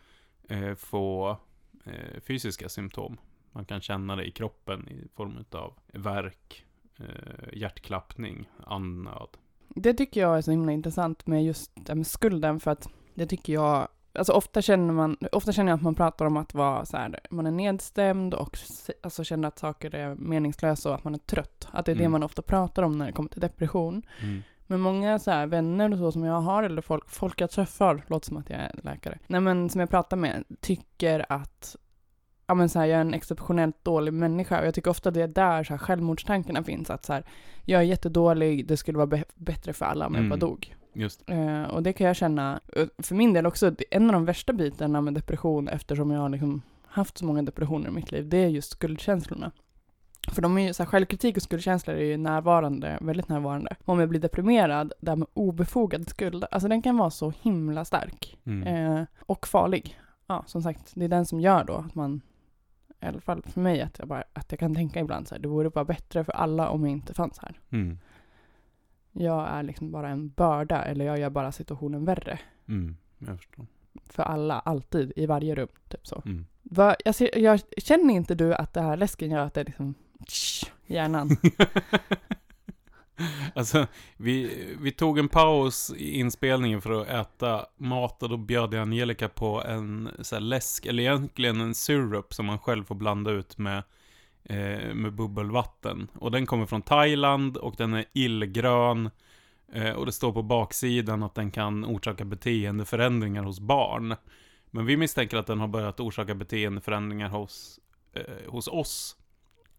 eh, 0.48 0.74
få 0.74 1.36
eh, 1.84 2.20
fysiska 2.20 2.68
symptom. 2.68 3.16
Man 3.52 3.64
kan 3.64 3.80
känna 3.80 4.16
det 4.16 4.24
i 4.24 4.30
kroppen 4.30 4.88
i 4.88 5.08
form 5.14 5.44
av 5.50 5.74
värk, 5.86 6.66
eh, 7.00 7.58
hjärtklappning, 7.58 8.48
andnöd. 8.66 9.28
Det 9.68 9.94
tycker 9.94 10.20
jag 10.20 10.38
är 10.38 10.42
så 10.42 10.50
himla 10.50 10.72
intressant 10.72 11.26
med 11.26 11.44
just 11.44 11.70
det 11.74 11.94
med 11.94 12.06
skulden 12.06 12.60
för 12.60 12.70
att 12.70 12.88
det 13.14 13.26
tycker 13.26 13.52
jag 13.52 13.88
Alltså 14.12 14.32
ofta 14.32 14.62
känner 14.62 14.94
man, 14.94 15.16
ofta 15.32 15.52
känner 15.52 15.72
jag 15.72 15.76
att 15.76 15.82
man 15.82 15.94
pratar 15.94 16.24
om 16.26 16.36
att 16.36 16.54
vara 16.54 16.84
så 16.84 16.96
här, 16.96 17.20
man 17.30 17.46
är 17.46 17.50
nedstämd 17.50 18.34
och 18.34 18.58
alltså 19.02 19.24
känner 19.24 19.48
att 19.48 19.58
saker 19.58 19.94
är 19.94 20.14
meningslösa 20.14 20.88
och 20.88 20.94
att 20.94 21.04
man 21.04 21.14
är 21.14 21.18
trött. 21.18 21.68
Att 21.70 21.86
det 21.86 21.92
är 21.92 21.96
det 21.96 22.00
Mm. 22.02 22.12
man 22.12 22.22
ofta 22.22 22.42
pratar 22.42 22.82
om 22.82 22.98
när 22.98 23.06
det 23.06 23.12
kommer 23.12 23.28
till 23.28 23.40
depression. 23.40 24.02
Men 24.66 24.80
många 24.80 25.18
så 25.18 25.30
här 25.30 25.46
vänner 25.46 25.92
och 25.92 25.98
så 25.98 26.12
som 26.12 26.24
jag 26.24 26.40
har, 26.40 26.62
eller 26.62 26.82
folk, 26.82 27.10
folk 27.10 27.40
jag 27.40 27.50
träffar, 27.50 28.04
låter 28.06 28.26
som 28.26 28.36
att 28.36 28.50
jag 28.50 28.60
är 28.60 28.80
läkare, 28.82 29.18
nej 29.26 29.40
men 29.40 29.70
som 29.70 29.80
jag 29.80 29.90
pratar 29.90 30.16
med, 30.16 30.44
tycker 30.60 31.26
att 31.28 31.76
ja 32.50 32.54
men 32.54 32.68
så 32.68 32.78
här, 32.78 32.86
jag 32.86 32.96
är 32.96 33.00
en 33.00 33.14
exceptionellt 33.14 33.84
dålig 33.84 34.12
människa 34.12 34.60
och 34.60 34.66
jag 34.66 34.74
tycker 34.74 34.90
ofta 34.90 35.10
det 35.10 35.22
är 35.22 35.28
där 35.28 35.64
så 35.64 35.72
här, 35.72 35.78
självmordstankarna 35.78 36.62
finns, 36.64 36.90
att 36.90 37.04
så 37.04 37.12
här, 37.12 37.24
jag 37.64 37.80
är 37.80 37.84
jättedålig, 37.84 38.66
det 38.66 38.76
skulle 38.76 38.98
vara 38.98 39.06
be- 39.06 39.24
bättre 39.34 39.72
för 39.72 39.84
alla 39.86 40.06
om 40.06 40.14
jag 40.14 40.18
Mm. 40.24 40.30
bara 40.30 40.36
dog. 40.46 40.74
Just 40.92 41.22
Eh, 41.26 41.62
och 41.62 41.82
det 41.82 41.92
kan 41.92 42.06
jag 42.06 42.16
känna, 42.16 42.60
eh, 42.76 42.86
för 42.98 43.14
min 43.14 43.32
del 43.32 43.46
också, 43.46 43.70
det- 43.70 43.84
en 43.90 44.06
av 44.06 44.12
de 44.12 44.24
värsta 44.24 44.52
bitarna 44.52 45.00
med 45.00 45.14
depression, 45.14 45.68
eftersom 45.68 46.10
jag 46.10 46.20
har 46.20 46.28
liksom 46.28 46.62
haft 46.86 47.18
så 47.18 47.24
många 47.24 47.42
depressioner 47.42 47.88
i 47.88 47.92
mitt 47.92 48.12
liv, 48.12 48.28
det 48.28 48.36
är 48.36 48.48
just 48.48 48.70
skuldkänslorna. 48.72 49.50
För 50.28 50.42
de 50.42 50.58
är 50.58 50.66
ju, 50.66 50.72
så 50.74 50.82
här, 50.82 50.90
självkritik 50.90 51.36
och 51.36 51.42
skuldkänslor 51.42 51.96
är 51.96 52.04
ju 52.04 52.16
närvarande, 52.16 52.98
väldigt 53.00 53.28
närvarande. 53.28 53.76
Om 53.84 54.00
jag 54.00 54.08
blir 54.08 54.20
deprimerad, 54.20 54.92
där 55.00 55.16
med 55.16 55.28
obefogad 55.34 56.08
skuld, 56.08 56.44
alltså 56.50 56.68
den 56.68 56.82
kan 56.82 56.96
vara 56.96 57.10
så 57.10 57.32
himla 57.42 57.84
stark. 57.84 58.38
Mm. 58.46 58.96
Eh, 58.96 59.04
och 59.26 59.46
farlig. 59.46 59.98
Ja, 60.26 60.42
som 60.46 60.62
sagt, 60.62 60.92
det 60.94 61.04
är 61.04 61.08
den 61.08 61.26
som 61.26 61.40
gör 61.40 61.64
då 61.64 61.74
att 61.74 61.94
man, 61.94 62.20
i 63.02 63.06
alla 63.06 63.20
fall 63.20 63.42
för 63.42 63.60
mig, 63.60 63.80
att 63.80 63.98
jag, 63.98 64.08
bara, 64.08 64.24
att 64.32 64.52
jag 64.52 64.58
kan 64.58 64.74
tänka 64.74 65.00
ibland 65.00 65.28
så 65.28 65.34
här, 65.34 65.42
det 65.42 65.48
vore 65.48 65.70
bara 65.70 65.84
bättre 65.84 66.24
för 66.24 66.32
alla 66.32 66.68
om 66.68 66.82
jag 66.84 66.92
inte 66.92 67.14
fanns 67.14 67.38
här. 67.38 67.60
Mm. 67.70 67.98
Jag 69.12 69.48
är 69.48 69.62
liksom 69.62 69.90
bara 69.90 70.08
en 70.08 70.28
börda, 70.28 70.82
eller 70.82 71.04
jag 71.04 71.18
gör 71.18 71.30
bara 71.30 71.52
situationen 71.52 72.04
värre. 72.04 72.38
Mm. 72.68 72.96
Jag 73.18 73.36
förstår. 73.38 73.66
för 74.04 74.22
alla, 74.22 74.60
alltid, 74.60 75.12
i 75.16 75.26
varje 75.26 75.54
rum. 75.54 75.68
Typ 75.88 76.06
så. 76.06 76.22
Mm. 76.24 76.46
Va, 76.62 76.96
jag, 77.04 77.14
ser, 77.14 77.38
jag 77.38 77.60
känner 77.76 78.14
inte 78.14 78.34
du 78.34 78.54
att 78.54 78.72
det 78.72 78.80
här 78.80 78.96
läsken 78.96 79.30
gör 79.30 79.46
att 79.46 79.54
det 79.54 79.64
liksom 79.64 79.94
tsch, 80.26 80.72
hjärnan? 80.86 81.30
alltså, 83.54 83.86
vi, 84.16 84.66
vi 84.80 84.92
tog 84.92 85.18
en 85.18 85.28
paus 85.28 85.92
i 85.96 86.18
inspelningen 86.18 86.82
för 86.82 87.00
att 87.00 87.08
äta 87.08 87.66
mat 87.76 88.22
och 88.22 88.28
då 88.28 88.36
bjöd 88.36 88.74
jag 88.74 88.82
Angelica 88.82 89.28
på 89.28 89.62
en 89.62 90.10
så 90.20 90.36
här 90.36 90.40
läsk, 90.40 90.86
eller 90.86 91.02
egentligen 91.02 91.60
en 91.60 91.74
syrup 91.74 92.34
som 92.34 92.46
man 92.46 92.58
själv 92.58 92.84
får 92.84 92.94
blanda 92.94 93.30
ut 93.30 93.58
med, 93.58 93.82
eh, 94.44 94.94
med 94.94 95.12
bubbelvatten. 95.12 96.08
Och 96.14 96.30
den 96.30 96.46
kommer 96.46 96.66
från 96.66 96.82
Thailand 96.82 97.56
och 97.56 97.74
den 97.76 97.94
är 97.94 98.04
illgrön. 98.12 99.10
Eh, 99.72 99.90
och 99.90 100.06
det 100.06 100.12
står 100.12 100.32
på 100.32 100.42
baksidan 100.42 101.22
att 101.22 101.34
den 101.34 101.50
kan 101.50 101.84
orsaka 101.84 102.24
beteendeförändringar 102.24 103.42
hos 103.42 103.60
barn. 103.60 104.16
Men 104.70 104.86
vi 104.86 104.96
misstänker 104.96 105.36
att 105.36 105.46
den 105.46 105.60
har 105.60 105.68
börjat 105.68 106.00
orsaka 106.00 106.34
beteendeförändringar 106.34 107.28
hos, 107.28 107.80
eh, 108.12 108.50
hos 108.50 108.68
oss. 108.68 109.16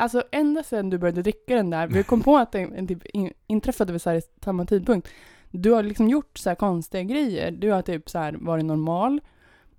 Alltså 0.02 0.24
ända 0.32 0.64
sedan 0.64 0.90
du 0.90 0.98
började 0.98 1.22
dricka 1.22 1.56
den 1.56 1.70
där, 1.70 1.88
vi 1.88 2.04
kom 2.04 2.22
på 2.22 2.38
att 2.38 2.52
den 2.52 2.88
typ 2.88 3.06
in, 3.06 3.34
inträffade 3.48 3.92
vid 3.92 4.02
så 4.02 4.10
här 4.10 4.22
samma 4.44 4.66
tidpunkt. 4.66 5.08
Du 5.52 5.72
har 5.72 5.84
liksom 5.84 6.10
gjort 6.10 6.38
så 6.38 6.50
här 6.50 6.56
konstiga 6.56 7.04
grejer. 7.04 7.52
Du 7.52 7.72
har 7.72 7.82
typ 7.82 8.10
så 8.10 8.20
här 8.20 8.38
varit 8.40 8.66
normal. 8.66 9.22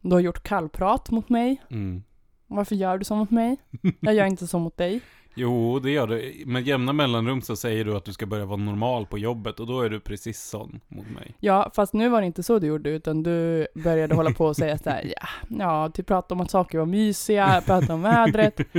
Du 0.00 0.11
har 0.11 0.20
gjort 0.20 0.42
kallprat 0.42 1.11
mot 1.11 1.28
mig. 1.28 1.62
Mm. 1.70 2.02
Varför 2.46 2.74
gör 2.74 2.98
du 2.98 3.04
så 3.04 3.16
mot 3.16 3.30
mig? 3.30 3.56
Jag 4.00 4.14
gör 4.14 4.26
inte 4.26 4.46
så 4.46 4.58
mot 4.58 4.76
dig. 4.76 5.00
Jo, 5.35 5.79
det 5.79 5.90
gör 5.90 6.07
du. 6.07 6.42
Med 6.47 6.66
jämna 6.66 6.92
mellanrum 6.92 7.42
så 7.42 7.57
säger 7.57 7.85
du 7.85 7.97
att 7.97 8.05
du 8.05 8.12
ska 8.12 8.27
börja 8.27 8.45
vara 8.45 8.57
normal 8.57 9.07
på 9.07 9.18
jobbet 9.18 9.61
och 9.61 9.66
då 9.66 9.81
är 9.81 9.90
du 9.90 10.01
precis 10.01 10.40
sån 10.42 10.81
mot 10.88 11.11
mig. 11.11 11.35
Ja, 11.40 11.71
fast 11.75 11.92
nu 11.95 12.09
var 12.09 12.21
det 12.21 12.27
inte 12.27 12.42
så 12.42 12.59
du 12.59 12.66
gjorde, 12.66 12.90
utan 12.90 13.23
du 13.23 13.66
började 13.75 14.14
hålla 14.14 14.31
på 14.33 14.47
och 14.47 14.57
säga 14.57 14.79
så 14.79 14.90
här, 14.90 15.12
ja, 15.21 15.27
ja, 15.59 15.88
typ 15.95 16.07
prata 16.07 16.35
om 16.35 16.40
att 16.40 16.51
saker 16.51 16.79
var 16.79 16.87
mysiga, 16.87 17.62
prata 17.66 17.95
om 17.95 18.03
vädret. 18.03 18.61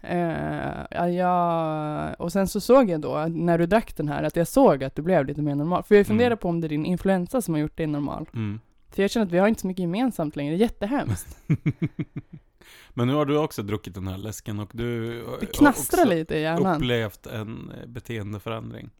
Eh, 0.00 1.08
ja, 1.08 2.14
och 2.14 2.32
sen 2.32 2.48
så 2.48 2.60
såg 2.60 2.90
jag 2.90 3.00
då, 3.00 3.26
när 3.28 3.58
du 3.58 3.66
drack 3.66 3.96
den 3.96 4.08
här, 4.08 4.22
att 4.22 4.36
jag 4.36 4.48
såg 4.48 4.84
att 4.84 4.94
du 4.94 5.02
blev 5.02 5.26
lite 5.26 5.42
mer 5.42 5.54
normal. 5.54 5.82
För 5.82 5.94
jag 5.94 6.06
funderar 6.06 6.26
Mm. 6.28 6.38
på 6.38 6.48
om 6.48 6.60
det 6.60 6.66
är 6.66 6.68
din 6.68 6.84
influensa 6.86 7.42
som 7.42 7.54
har 7.54 7.60
gjort 7.60 7.76
dig 7.76 7.86
normal. 7.86 8.26
Mm. 8.34 8.60
För 8.90 9.02
jag 9.02 9.10
känner 9.10 9.26
att 9.26 9.32
vi 9.32 9.38
har 9.38 9.48
inte 9.48 9.60
så 9.60 9.66
mycket 9.66 9.80
gemensamt 9.80 10.36
längre, 10.36 10.56
jättehemskt. 10.56 11.38
Men 12.90 13.06
nu 13.06 13.14
har 13.14 13.24
du 13.26 13.36
också 13.38 13.62
druckit 13.62 13.94
den 13.94 14.08
här 14.08 14.18
läsken 14.18 14.58
och 14.60 14.70
du 14.74 15.20
Det 15.40 15.46
knastrar 15.46 16.04
lite 16.06 16.36
i 16.36 16.40
hjärnan. 16.42 16.76
upplevt 16.76 17.26
en 17.26 17.70
eh, 17.80 17.86
beteendeförändring. 17.86 18.90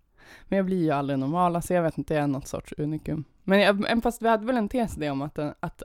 Men 0.44 0.57
jag 0.57 0.66
blir 0.66 0.83
ju 0.83 0.90
aldrig 0.90 1.18
normal, 1.18 1.57
alltså 1.57 1.74
jag 1.74 1.83
vet 1.83 1.98
inte, 1.98 2.14
jag 2.14 2.22
är 2.22 2.26
något 2.28 2.46
sorts 2.48 2.72
unikum. 2.78 3.24
Men 3.44 3.61
jag, 3.61 4.02
fast 4.02 4.22
vi 4.22 4.28
hade 4.28 4.46
väl 4.46 4.57
en 4.57 4.68
tes 4.68 4.94
det 4.94 5.11
om 5.11 5.22
att, 5.22 5.35
den- 5.35 5.54
att, 5.61 5.83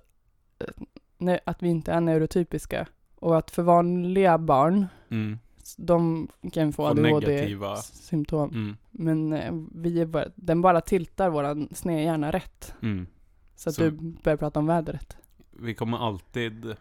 eh, 1.27 1.37
att 1.45 1.63
vi 1.63 1.69
inte 1.69 1.91
är 1.91 2.01
neurotypiska. 2.01 2.87
Och 3.15 3.37
att 3.37 3.51
för 3.51 3.63
vanliga 3.63 4.37
barn, 4.37 4.87
Mm. 5.09 5.39
de 5.77 6.27
kan 6.53 6.73
få 6.73 6.87
ADHD-symptom. 6.87 8.49
Mm. 8.49 8.75
Men 8.91 9.33
eh, 9.33 9.53
vi 9.75 10.05
bara, 10.05 10.25
den 10.35 10.61
bara 10.61 10.81
tiltar 10.81 11.29
våran 11.29 11.69
snedhjärna 11.71 12.31
rätt. 12.31 12.73
Mm. 12.81 13.07
Så 13.55 13.69
att 13.69 13.75
Så- 13.75 13.81
du 13.83 13.91
börjar 14.23 14.37
prata 14.37 14.59
om 14.59 14.65
vädret. 14.67 15.17
Vi 15.51 15.73
kommer 15.75 15.97
alltid 16.07 16.75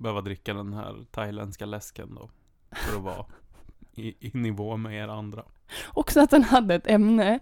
behöva 0.00 0.20
dricka 0.20 0.54
den 0.54 0.72
här 0.72 1.04
thailändska 1.10 1.66
läsken 1.66 2.14
då. 2.14 2.30
För 2.72 2.96
att 2.96 3.02
vara 3.02 3.26
i, 3.94 4.28
i 4.28 4.30
nivå 4.34 4.76
med 4.76 4.94
er 5.04 5.08
andra. 5.08 5.44
Också 5.88 6.20
att 6.20 6.30
den 6.30 6.42
hade 6.42 6.74
ett 6.74 6.86
ämne, 6.86 7.38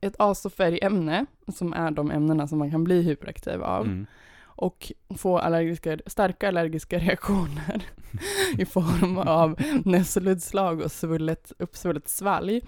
ett 0.00 0.14
azofärgämne, 0.18 1.26
som 1.54 1.72
är 1.72 1.90
de 1.90 2.10
ämnena 2.10 2.48
som 2.48 2.58
man 2.58 2.70
kan 2.70 2.84
bli 2.84 3.02
hyperaktiv 3.02 3.62
av. 3.62 3.86
Mm. 3.86 4.06
och 4.42 4.92
få 5.18 5.38
allergiska, 5.38 5.98
starka 6.06 6.48
allergiska 6.48 6.98
reaktioner 6.98 7.82
i 8.58 8.64
form 8.64 9.18
av 9.18 9.60
nässelutslag 9.84 10.80
och 10.80 10.92
svullet, 10.92 11.52
uppsvullet 11.58 12.08
svalg. 12.08 12.62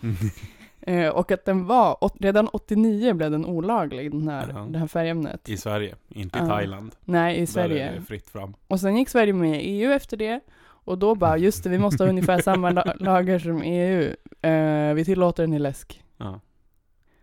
Eh, 0.86 1.08
och 1.08 1.30
att 1.30 1.44
den 1.44 1.66
var, 1.66 2.04
åt- 2.04 2.16
redan 2.20 2.48
89 2.48 3.14
blev 3.14 3.30
den 3.30 3.46
olaglig, 3.46 4.10
den 4.10 4.28
här, 4.28 4.48
Jaha. 4.48 4.66
det 4.66 4.78
här 4.78 4.86
färgämnet. 4.86 5.48
I 5.48 5.56
Sverige, 5.56 5.94
inte 6.08 6.38
i 6.38 6.42
Ja. 6.42 6.48
Thailand. 6.48 6.94
Nej, 7.04 7.34
i 7.34 7.36
Där 7.36 7.42
är 7.42 7.46
Sverige. 7.46 7.92
det 7.92 8.02
fritt 8.02 8.28
fram. 8.28 8.54
Och 8.68 8.80
sen 8.80 8.96
gick 8.96 9.08
Sverige 9.08 9.32
med 9.32 9.64
i 9.64 9.68
EU 9.68 9.90
efter 9.92 10.16
det. 10.16 10.40
Och 10.84 10.98
då 10.98 11.14
bara, 11.14 11.36
just 11.38 11.64
det, 11.64 11.70
vi 11.70 11.78
måste 11.78 12.04
ha 12.04 12.08
ungefär 12.10 12.40
samma 12.40 12.70
la- 12.70 12.94
lagar 12.98 13.38
som 13.38 13.62
EU. 13.62 14.14
Eh, 14.42 14.94
vi 14.94 15.04
tillåter 15.04 15.42
den 15.42 15.52
i 15.54 15.58
läsk. 15.58 16.02
Ja. 16.16 16.40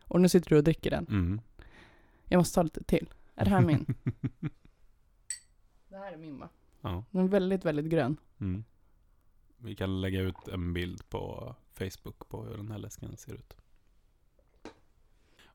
Och 0.03 0.21
nu 0.21 0.29
sitter 0.29 0.49
du 0.49 0.57
och 0.57 0.63
dricker 0.63 0.89
den. 0.91 1.05
Mm. 1.09 1.41
Jag 2.25 2.37
måste 2.37 2.55
ta 2.55 2.61
lite 2.63 2.83
till. 2.83 3.09
Är 3.35 3.45
det 3.45 3.51
här 3.51 3.61
min? 3.61 3.85
Det 5.89 5.97
här 5.97 6.11
är 6.11 6.17
min 6.17 6.39
va? 6.39 6.49
ja. 6.81 7.03
Den 7.11 7.23
är 7.23 7.27
väldigt, 7.27 7.65
väldigt 7.65 7.85
grön. 7.85 8.17
Mm. 8.41 8.63
Vi 9.57 9.75
kan 9.75 10.01
lägga 10.01 10.21
ut 10.21 10.47
en 10.53 10.73
bild 10.73 11.09
på 11.09 11.55
Facebook 11.79 12.29
på 12.29 12.43
hur 12.43 12.57
den 12.57 12.71
här 12.71 12.77
läsken 12.77 13.17
ser 13.17 13.33
ut. 13.33 13.57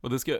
Och 0.05 0.11
det 0.11 0.19
ska, 0.19 0.39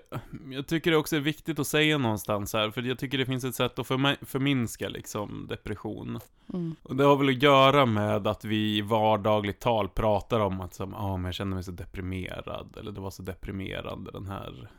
jag 0.51 0.67
tycker 0.67 0.91
det 0.91 0.97
också 0.97 1.17
är 1.17 1.21
viktigt 1.21 1.59
att 1.59 1.67
säga 1.67 1.99
någonstans 1.99 2.53
här, 2.53 2.71
för 2.71 2.83
jag 2.83 2.99
tycker 2.99 3.19
det 3.19 3.27
finns 3.27 3.45
ett 3.45 3.55
sätt 3.55 3.79
att 3.79 3.87
förminska 4.23 4.89
liksom 4.89 5.47
depression. 5.49 6.21
Mm. 6.53 6.77
Och 6.83 6.97
det 6.97 7.05
har 7.05 7.17
väl 7.17 7.29
att 7.29 7.43
göra 7.43 7.87
med 7.87 8.27
att 8.27 8.45
vi 8.45 8.77
i 8.77 8.81
vardagligt 8.81 9.61
tal 9.61 9.89
pratar 9.89 10.41
om 10.41 10.61
att 10.61 10.75
som, 10.75 10.95
ah, 10.95 11.17
men 11.17 11.25
jag 11.25 11.35
kände 11.35 11.55
mig 11.55 11.65
så 11.65 11.71
deprimerad, 11.71 12.77
eller 12.81 12.93
det 12.93 13.01
var 13.01 13.11
så 13.11 13.23
deprimerande 13.23 14.11
den 14.11 14.27
här 14.27 14.71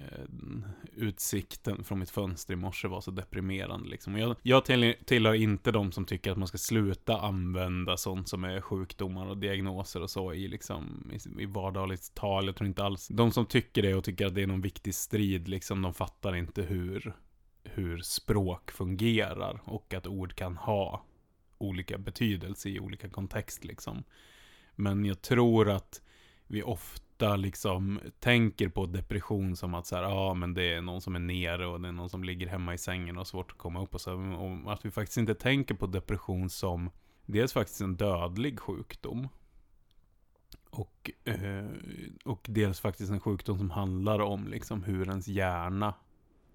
Eh, 0.00 0.24
utsikten 0.96 1.84
från 1.84 1.98
mitt 1.98 2.10
fönster 2.10 2.54
i 2.54 2.56
morse 2.56 2.88
var 2.88 3.00
så 3.00 3.10
deprimerande 3.10 3.88
liksom. 3.88 4.14
Och 4.14 4.20
jag, 4.20 4.36
jag 4.42 4.64
tillhör 5.06 5.34
inte 5.34 5.72
de 5.72 5.92
som 5.92 6.04
tycker 6.04 6.30
att 6.32 6.38
man 6.38 6.48
ska 6.48 6.58
sluta 6.58 7.20
använda 7.20 7.96
sånt 7.96 8.28
som 8.28 8.44
är 8.44 8.60
sjukdomar 8.60 9.26
och 9.26 9.36
diagnoser 9.36 10.02
och 10.02 10.10
så 10.10 10.32
i 10.32 10.48
liksom 10.48 11.10
i, 11.12 11.42
i 11.42 11.46
vardagligt 11.46 12.14
tal. 12.14 12.46
Jag 12.46 12.56
tror 12.56 12.68
inte 12.68 12.84
alls, 12.84 13.08
de 13.08 13.32
som 13.32 13.46
tycker 13.46 13.82
det 13.82 13.94
och 13.94 14.04
tycker 14.04 14.26
att 14.26 14.34
det 14.34 14.42
är 14.42 14.46
någon 14.46 14.60
viktig 14.60 14.94
strid 14.94 15.48
liksom, 15.48 15.82
de 15.82 15.94
fattar 15.94 16.36
inte 16.36 16.62
hur 16.62 17.14
hur 17.64 17.98
språk 17.98 18.70
fungerar 18.70 19.60
och 19.64 19.94
att 19.94 20.06
ord 20.06 20.34
kan 20.34 20.56
ha 20.56 21.04
olika 21.58 21.98
betydelse 21.98 22.68
i 22.68 22.80
olika 22.80 23.08
kontext 23.08 23.64
liksom. 23.64 24.04
Men 24.74 25.04
jag 25.04 25.22
tror 25.22 25.70
att 25.70 26.02
vi 26.46 26.62
ofta 26.62 27.09
liksom 27.22 28.00
tänker 28.18 28.68
på 28.68 28.86
depression 28.86 29.56
som 29.56 29.74
att 29.74 29.86
så 29.86 29.96
här, 29.96 30.02
ja 30.02 30.34
men 30.34 30.54
det 30.54 30.74
är 30.74 30.80
någon 30.80 31.00
som 31.00 31.14
är 31.14 31.20
nere 31.20 31.66
och 31.66 31.80
det 31.80 31.88
är 31.88 31.92
någon 31.92 32.10
som 32.10 32.24
ligger 32.24 32.46
hemma 32.46 32.74
i 32.74 32.78
sängen 32.78 33.16
och 33.16 33.20
har 33.20 33.24
svårt 33.24 33.50
att 33.50 33.58
komma 33.58 33.82
upp 33.82 33.94
och 33.94 34.00
så. 34.00 34.14
Och 34.14 34.72
att 34.72 34.84
vi 34.84 34.90
faktiskt 34.90 35.18
inte 35.18 35.34
tänker 35.34 35.74
på 35.74 35.86
depression 35.86 36.50
som 36.50 36.90
dels 37.26 37.52
faktiskt 37.52 37.80
en 37.80 37.96
dödlig 37.96 38.60
sjukdom. 38.60 39.28
Och, 40.70 41.10
eh, 41.24 41.66
och 42.24 42.46
dels 42.48 42.80
faktiskt 42.80 43.10
en 43.10 43.20
sjukdom 43.20 43.58
som 43.58 43.70
handlar 43.70 44.18
om 44.18 44.48
liksom 44.48 44.82
hur 44.82 45.08
ens 45.08 45.28
hjärna 45.28 45.94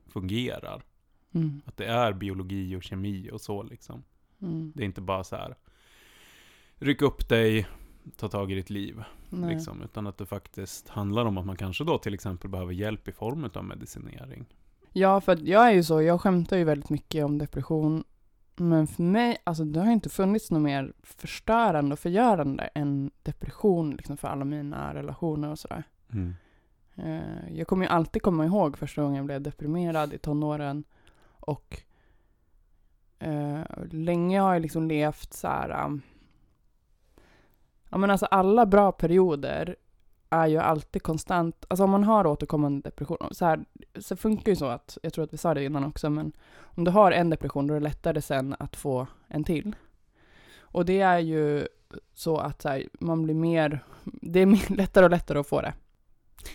fungerar. 0.08 0.84
Mm. 1.32 1.62
Att 1.65 1.78
det 1.78 1.86
är 1.86 2.13
biologi 2.13 2.75
och 2.75 2.84
kemi 2.84 3.30
och 3.32 3.41
så 3.41 3.63
liksom. 3.63 4.04
Mm. 4.41 4.71
Det 4.75 4.84
är 4.84 4.86
inte 4.86 5.01
bara 5.01 5.23
så 5.23 5.36
här. 5.36 5.56
Ryck 6.75 7.01
upp 7.01 7.30
dig, 7.30 7.67
ta 8.17 8.30
tag 8.30 8.51
i 8.51 8.56
ditt 8.56 8.69
liv. 8.69 9.04
Nej. 9.41 9.56
Liksom, 9.56 9.82
utan 9.82 10.08
att 10.08 10.17
det 10.17 10.26
faktiskt 10.26 10.89
handlar 10.89 11.26
om 11.26 11.38
att 11.38 11.45
man 11.45 11.56
kanske 11.58 11.84
då 11.84 11.98
till 11.98 12.13
exempel 12.13 12.50
behöver 12.50 12.74
hjälp 12.74 13.08
i 13.08 13.12
form 13.12 13.50
av 13.54 13.63
medicinering. 13.63 14.45
Ja, 14.93 15.21
för 15.21 15.39
jag 15.50 15.67
är 15.67 15.71
ju 15.71 15.84
så, 15.84 16.02
jag 16.02 16.21
skämtar 16.21 16.58
ju 16.58 16.63
väldigt 16.63 16.89
mycket 16.89 17.26
om 17.26 17.38
depression. 17.38 18.04
Men 18.56 18.88
för 18.88 19.04
mig, 19.04 19.38
alltså 19.43 19.63
det 19.63 19.80
har 19.80 19.91
inte 19.91 20.10
funnits 20.10 20.52
något 20.52 20.62
mer 20.62 20.93
förstörande 21.04 21.93
och 21.93 22.00
förgörande 22.00 22.63
än 22.63 23.12
depression 23.24 23.91
liksom 23.91 24.17
för 24.17 24.28
alla 24.28 24.45
mina 24.45 24.93
relationer 24.93 25.50
och 25.52 25.60
sådär. 25.60 25.84
Eh, 26.95 27.54
Jag 27.58 27.67
kommer 27.67 27.86
ju 27.86 27.91
alltid 27.91 28.21
komma 28.21 28.45
ihåg 28.45 28.78
första 28.78 29.02
gången 29.02 29.15
jag 29.15 29.26
blev 29.26 29.41
deprimerad 29.41 30.13
i 30.13 30.17
tonåren. 30.17 30.84
Och 31.39 31.82
eh, 33.19 33.62
länge 33.91 34.39
har 34.39 34.54
jag 34.54 34.62
liksom 34.62 34.88
levt 34.88 35.34
så 35.34 35.48
här 35.48 36.00
ja 37.89 37.98
men 37.98 38.12
alltså 38.12 38.26
alla 38.26 38.65
bra 38.65 38.91
perioder 38.91 39.76
är 40.30 40.48
ju 40.48 40.58
alltid 40.58 41.04
konstant. 41.04 41.65
Alltså 41.67 41.84
om 41.84 41.89
man 41.89 42.04
har 42.04 42.28
återkommande 42.28 42.89
depression. 42.89 43.17
Så, 43.32 43.45
här, 43.45 43.65
så 43.95 44.15
funkar 44.15 44.52
ju 44.52 44.56
så 44.56 44.65
att, 44.65 44.98
jag 45.04 45.13
tror 45.13 45.24
att 45.26 45.34
vi 45.34 45.38
sa 45.38 45.54
det 45.54 45.63
innan 45.63 45.84
också, 45.84 46.10
men 46.10 46.32
om 46.62 46.84
du 46.84 46.91
har 46.91 47.12
en 47.12 47.30
depression 47.30 47.67
då 47.67 47.74
är 47.74 47.80
det 47.80 47.84
lättare 47.84 48.21
sen 48.21 48.56
att 48.60 48.76
få 48.76 49.08
en 49.28 49.43
till. 49.43 49.76
Och 50.60 50.86
det 50.86 51.02
är 51.02 51.19
ju 51.19 51.67
så 52.13 52.38
att 52.38 52.62
så 52.62 52.69
här, 52.69 52.84
man 53.00 53.24
blir 53.24 53.36
mer, 53.36 53.84
det 54.04 54.39
är 54.39 54.45
mer 54.45 54.69
lättare 54.76 55.06
och 55.06 55.12
lättare 55.12 55.39
att 55.39 55.48
få 55.48 55.62
det. 55.62 55.74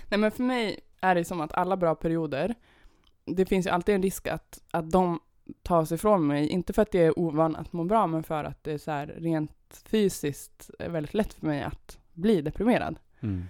Nej 0.08 0.20
men 0.20 0.30
för 0.30 0.42
mig 0.42 0.80
är 1.00 1.14
det 1.14 1.24
som 1.24 1.40
att 1.40 1.54
alla 1.54 1.76
bra 1.76 1.94
perioder, 1.94 2.54
det 3.24 3.46
finns 3.46 3.66
ju 3.66 3.70
alltid 3.70 3.94
en 3.94 4.02
risk 4.02 4.26
att, 4.26 4.62
att 4.70 4.90
de 4.90 5.20
tas 5.62 5.92
ifrån 5.92 6.26
mig. 6.26 6.48
Inte 6.48 6.72
för 6.72 6.82
att 6.82 6.94
jag 6.94 7.04
är 7.04 7.18
ovan 7.18 7.56
att 7.56 7.72
må 7.72 7.84
bra, 7.84 8.06
men 8.06 8.22
för 8.22 8.44
att 8.44 8.64
det 8.64 8.72
är 8.72 8.78
så 8.78 8.90
här 8.90 9.06
rent 9.06 9.82
fysiskt 9.84 10.70
är 10.78 10.88
väldigt 10.88 11.14
lätt 11.14 11.32
för 11.32 11.46
mig 11.46 11.62
att 11.62 11.98
bli 12.12 12.42
deprimerad. 12.42 12.98
Mm. 13.20 13.44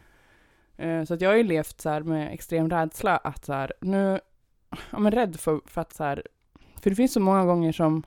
Eh, 0.77 1.05
Så 1.05 1.15
att 1.15 1.21
jag 1.21 1.31
har 1.31 1.37
ju 1.37 1.43
levt 1.43 1.81
så 1.81 1.89
här 1.89 2.01
med 2.01 2.33
extrem 2.35 2.71
rädsla 2.71 3.17
att 3.17 3.45
så 3.45 3.53
här, 3.53 3.73
nu, 3.81 4.21
ja 4.91 4.99
men 4.99 5.13
rädd 5.13 5.41
för, 5.41 5.61
för 5.67 5.81
att 5.81 5.93
så 5.93 6.05
här, 6.05 6.23
för 6.81 6.91
det 6.91 6.97
finns 6.97 7.13
så 7.13 7.21
många 7.21 7.45
gånger 7.45 7.73
som, 7.73 8.03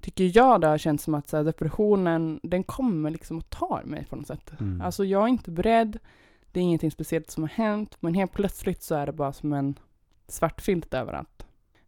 tycker 0.00 0.30
jag 0.34 0.60
det 0.60 0.66
har 0.66 0.78
känts 0.78 1.04
som 1.04 1.14
att 1.14 1.28
så 1.28 1.36
här, 1.36 1.44
depressionen, 1.44 2.40
den 2.42 2.64
kommer 2.64 3.10
liksom 3.10 3.38
och 3.38 3.50
tar 3.50 3.82
mig 3.84 4.06
på 4.10 4.16
något 4.16 4.26
sätt. 4.26 4.52
Mm. 4.60 4.80
Alltså 4.80 5.04
jag 5.04 5.22
är 5.22 5.28
inte 5.28 5.50
beredd, 5.50 5.98
det 6.52 6.60
är 6.60 6.64
ingenting 6.64 6.90
speciellt 6.90 7.30
som 7.30 7.42
har 7.42 7.50
hänt, 7.50 7.96
men 8.00 8.14
helt 8.14 8.32
plötsligt 8.32 8.82
så 8.82 8.94
är 8.94 9.06
det 9.06 9.12
bara 9.12 9.32
som 9.32 9.52
en 9.52 9.78
svart 10.28 10.60
filt 10.60 10.94
överallt. 10.94 11.45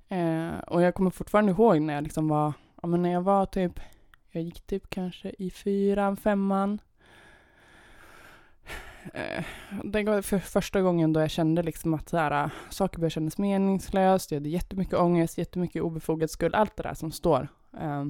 Eh, 0.09 0.59
och 0.59 0.83
jag 0.83 0.95
kommer 0.95 1.11
fortfarande 1.11 1.53
ihåg 1.53 1.81
när 1.81 1.95
jag 1.95 2.03
liksom 2.03 2.29
var, 2.29 2.53
ja 2.83 2.89
men 2.89 3.03
när 3.03 3.13
jag 3.13 3.23
var 3.23 3.47
typ, 3.47 3.81
jag 4.31 4.43
gick 4.43 4.61
typ 4.61 4.91
kanske 4.91 5.35
i 5.39 5.51
fyran, 5.51 6.17
femman. 6.17 6.81
Eh, 9.15 9.45
det 9.85 10.05
var 10.05 10.23
för 10.23 10.39
första 10.39 10.81
gången 10.81 11.13
då 11.13 11.21
jag 11.21 11.31
kände 11.31 11.63
liksom 11.63 11.95
att 11.95 12.09
så 12.09 12.17
här, 12.17 12.45
eh, 12.45 12.51
saker 12.71 12.99
började 12.99 13.11
kännas 13.11 13.39
meningslöst, 13.39 14.31
jag 14.31 14.37
hade 14.39 14.49
jättemycket 14.49 14.95
ångest, 14.95 15.39
jättemycket 15.39 15.83
obefogad 15.83 16.31
skuld, 16.31 16.55
allt 16.55 16.77
det 16.77 16.83
där 16.83 16.95
som 16.95 17.13
står. 17.13 17.49
Eh, 17.81 18.05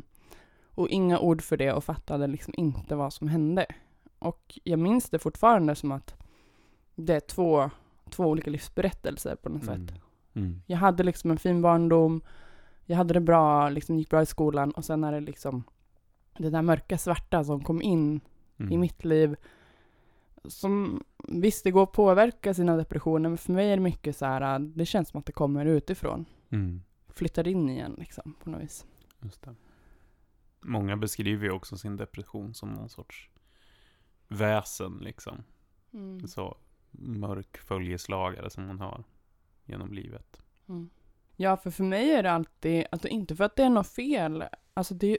och 0.75 0.89
inga 0.89 1.19
ord 1.19 1.43
för 1.43 1.57
det 1.57 1.73
och 1.73 1.85
fattade 1.85 2.27
liksom 2.27 2.55
inte 2.57 2.97
vad 2.97 3.13
som 3.13 3.29
hände. 3.29 3.67
Och 4.19 4.59
jag 4.65 4.79
minns 4.79 5.11
det 5.11 5.19
fortfarande 5.19 5.75
som 5.75 5.93
att 5.93 6.15
det 6.95 7.15
är 7.15 7.21
två, 7.21 7.71
två 8.11 8.25
olika 8.25 8.51
livsberättelser 8.51 9.37
på 9.37 9.49
något 9.49 9.65
sätt. 9.65 9.77
Mm. 9.77 9.95
Mm. 10.35 10.63
Jag 10.67 10.79
hade 10.79 11.03
liksom 11.03 11.31
en 11.31 11.39
fin 11.39 11.63
barndom, 11.63 12.21
jag 12.87 12.97
hade 12.97 13.15
det 13.15 13.21
bra, 13.21 13.69
liksom 13.69 13.99
gick 13.99 14.11
bra 14.11 14.23
i 14.23 14.27
skolan 14.27 14.71
och 14.71 14.85
sen 14.85 15.05
är 15.05 15.13
det 15.13 15.21
liksom 15.21 15.65
det 16.39 16.51
där 16.51 16.63
mörka 16.63 16.99
svarta 16.99 17.45
som 17.45 17.65
kom 17.65 17.83
in 17.83 18.21
Mm. 18.61 18.73
i 18.73 18.77
mitt 18.77 19.05
liv. 19.05 19.37
Som 20.45 21.05
visst, 21.29 21.65
det 21.65 21.71
går 21.71 21.83
att 21.83 21.93
påverka 21.93 22.55
sina 22.55 22.77
depressioner, 22.77 23.29
men 23.29 23.39
för 23.39 23.53
mig 23.53 23.71
är 23.71 23.77
det 23.77 23.83
mycket 23.83 24.17
så 24.17 24.27
här, 24.27 24.59
det 24.59 24.87
känns 24.87 25.09
som 25.09 25.21
att 25.21 25.27
det 25.27 25.33
kommer 25.33 25.67
utifrån. 25.67 26.25
Mm. 26.51 26.83
Flyttar 27.09 27.49
in 27.49 27.69
igen 27.71 27.95
liksom, 27.99 28.35
på 28.43 28.51
något 28.51 28.63
vis. 28.63 28.87
Just 29.21 29.43
det. 29.43 29.55
Många 30.61 30.97
beskriver 30.97 31.45
ju 31.45 31.51
också 31.53 31.77
sin 31.77 31.97
depression 31.97 32.55
som 32.55 32.69
någon 32.69 32.89
sorts 32.89 33.31
väsen 34.29 34.99
liksom. 35.01 35.43
Mm. 35.93 36.29
Så 36.29 36.57
mörk 36.91 37.59
följeslagare 37.59 38.51
som 38.51 38.67
man 38.67 38.81
har 38.81 39.05
genom 39.69 39.93
livet. 39.93 40.41
Mm. 40.69 40.91
Ja, 41.37 41.57
för 41.57 41.71
för 41.71 41.85
mig 41.85 42.11
är 42.11 42.23
det 42.23 42.33
alltid, 42.33 42.85
alltså 42.91 43.09
inte 43.09 43.37
för 43.37 43.45
att 43.45 43.57
det 43.57 43.63
är 43.63 43.71
något 43.71 43.89
fel, 43.89 44.45
alltså 44.75 44.95
det, 44.95 45.19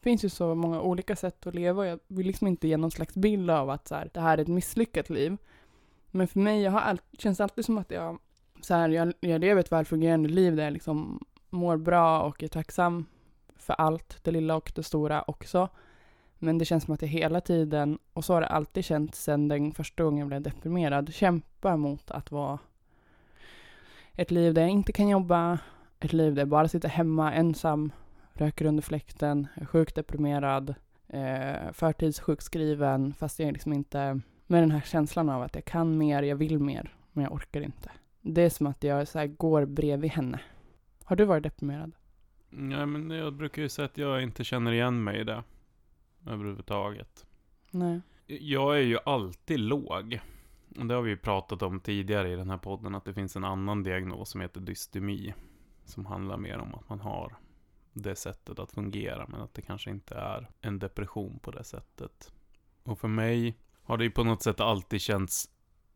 finns 0.00 0.24
ju 0.24 0.28
så 0.28 0.54
många 0.54 0.80
olika 0.80 1.16
sätt 1.16 1.46
att 1.46 1.54
leva 1.54 1.80
och 1.80 1.86
jag 1.86 2.00
vill 2.06 2.26
liksom 2.26 2.46
inte 2.46 2.68
ge 2.68 2.76
någon 2.76 2.90
slags 2.90 3.14
bild 3.14 3.50
av 3.50 3.70
att 3.70 3.88
så 3.88 3.94
här, 3.94 4.10
det 4.14 4.20
här 4.20 4.38
är 4.38 4.42
ett 4.42 4.48
misslyckat 4.48 5.10
liv. 5.10 5.36
Men 6.10 6.28
för 6.28 6.40
mig 6.40 6.62
jag 6.62 6.72
har 6.72 6.80
all, 6.80 7.00
känns 7.18 7.40
alltid 7.40 7.64
som 7.64 7.78
att 7.78 7.90
jag, 7.90 8.18
så 8.60 8.74
här, 8.74 8.88
jag, 8.88 9.12
jag 9.20 9.40
lever 9.40 9.60
ett 9.60 9.72
välfungerande 9.72 10.28
liv 10.28 10.56
där 10.56 10.64
jag 10.64 10.72
liksom 10.72 11.24
mår 11.50 11.76
bra 11.76 12.22
och 12.22 12.42
är 12.42 12.48
tacksam 12.48 13.06
för 13.56 13.74
allt, 13.74 14.24
det 14.24 14.30
lilla 14.30 14.56
och 14.56 14.72
det 14.74 14.82
stora 14.82 15.22
också. 15.22 15.68
Men 16.38 16.58
det 16.58 16.64
känns 16.64 16.84
som 16.84 16.94
att 16.94 17.02
jag 17.02 17.08
hela 17.08 17.40
tiden, 17.40 17.98
och 18.12 18.24
så 18.24 18.34
har 18.34 18.40
det 18.40 18.46
alltid 18.46 18.84
känts 18.84 19.22
sedan 19.22 19.48
den 19.48 19.72
första 19.72 20.04
gången 20.04 20.18
jag 20.18 20.28
blev 20.28 20.42
deprimerad, 20.42 21.14
kämpar 21.14 21.76
mot 21.76 22.10
att 22.10 22.30
vara 22.30 22.58
ett 24.18 24.30
liv 24.30 24.54
där 24.54 24.62
jag 24.62 24.70
inte 24.70 24.92
kan 24.92 25.08
jobba, 25.08 25.58
ett 26.00 26.12
liv 26.12 26.34
där 26.34 26.40
jag 26.40 26.48
bara 26.48 26.68
sitter 26.68 26.88
hemma 26.88 27.32
ensam, 27.32 27.92
röker 28.32 28.64
under 28.64 28.82
fläkten, 28.82 29.46
är 29.54 29.64
sjukt 29.64 29.94
deprimerad, 29.94 30.74
eh, 31.08 31.72
förtidssjukskriven, 31.72 33.14
fast 33.14 33.38
jag 33.38 33.48
är 33.48 33.52
liksom 33.52 33.72
inte 33.72 34.20
med 34.46 34.62
den 34.62 34.70
här 34.70 34.80
känslan 34.80 35.28
av 35.28 35.42
att 35.42 35.54
jag 35.54 35.64
kan 35.64 35.98
mer, 35.98 36.22
jag 36.22 36.36
vill 36.36 36.58
mer, 36.58 36.94
men 37.12 37.24
jag 37.24 37.32
orkar 37.32 37.60
inte. 37.60 37.90
Det 38.20 38.42
är 38.42 38.50
som 38.50 38.66
att 38.66 38.84
jag 38.84 39.08
så 39.08 39.26
går 39.26 39.64
bredvid 39.64 40.10
henne. 40.10 40.40
Har 41.04 41.16
du 41.16 41.24
varit 41.24 41.42
deprimerad? 41.42 41.92
Ja, 42.50 42.86
men 42.86 43.10
jag 43.10 43.32
brukar 43.32 43.62
ju 43.62 43.68
säga 43.68 43.86
att 43.86 43.98
jag 43.98 44.22
inte 44.22 44.44
känner 44.44 44.72
igen 44.72 45.04
mig 45.04 45.20
i 45.20 45.24
det. 45.24 45.42
Överhuvudtaget. 46.26 47.26
Nej. 47.70 48.00
Jag 48.26 48.76
är 48.76 48.82
ju 48.82 48.98
alltid 49.04 49.60
låg. 49.60 50.20
Och 50.78 50.86
det 50.86 50.94
har 50.94 51.02
vi 51.02 51.10
ju 51.10 51.16
pratat 51.16 51.62
om 51.62 51.80
tidigare 51.80 52.32
i 52.32 52.36
den 52.36 52.50
här 52.50 52.58
podden, 52.58 52.94
att 52.94 53.04
det 53.04 53.14
finns 53.14 53.36
en 53.36 53.44
annan 53.44 53.82
diagnos 53.82 54.30
som 54.30 54.40
heter 54.40 54.60
dystemi. 54.60 55.34
Som 55.84 56.06
handlar 56.06 56.36
mer 56.36 56.58
om 56.58 56.74
att 56.74 56.88
man 56.88 57.00
har 57.00 57.36
det 57.92 58.16
sättet 58.16 58.58
att 58.58 58.72
fungera, 58.72 59.26
men 59.28 59.40
att 59.40 59.54
det 59.54 59.62
kanske 59.62 59.90
inte 59.90 60.14
är 60.14 60.50
en 60.60 60.78
depression 60.78 61.38
på 61.38 61.50
det 61.50 61.64
sättet. 61.64 62.32
Och 62.82 62.98
för 62.98 63.08
mig 63.08 63.58
har 63.82 63.96
det 63.96 64.04
ju 64.04 64.10
på 64.10 64.24
något 64.24 64.42
sätt 64.42 64.60
alltid 64.60 65.00
känts 65.00 65.50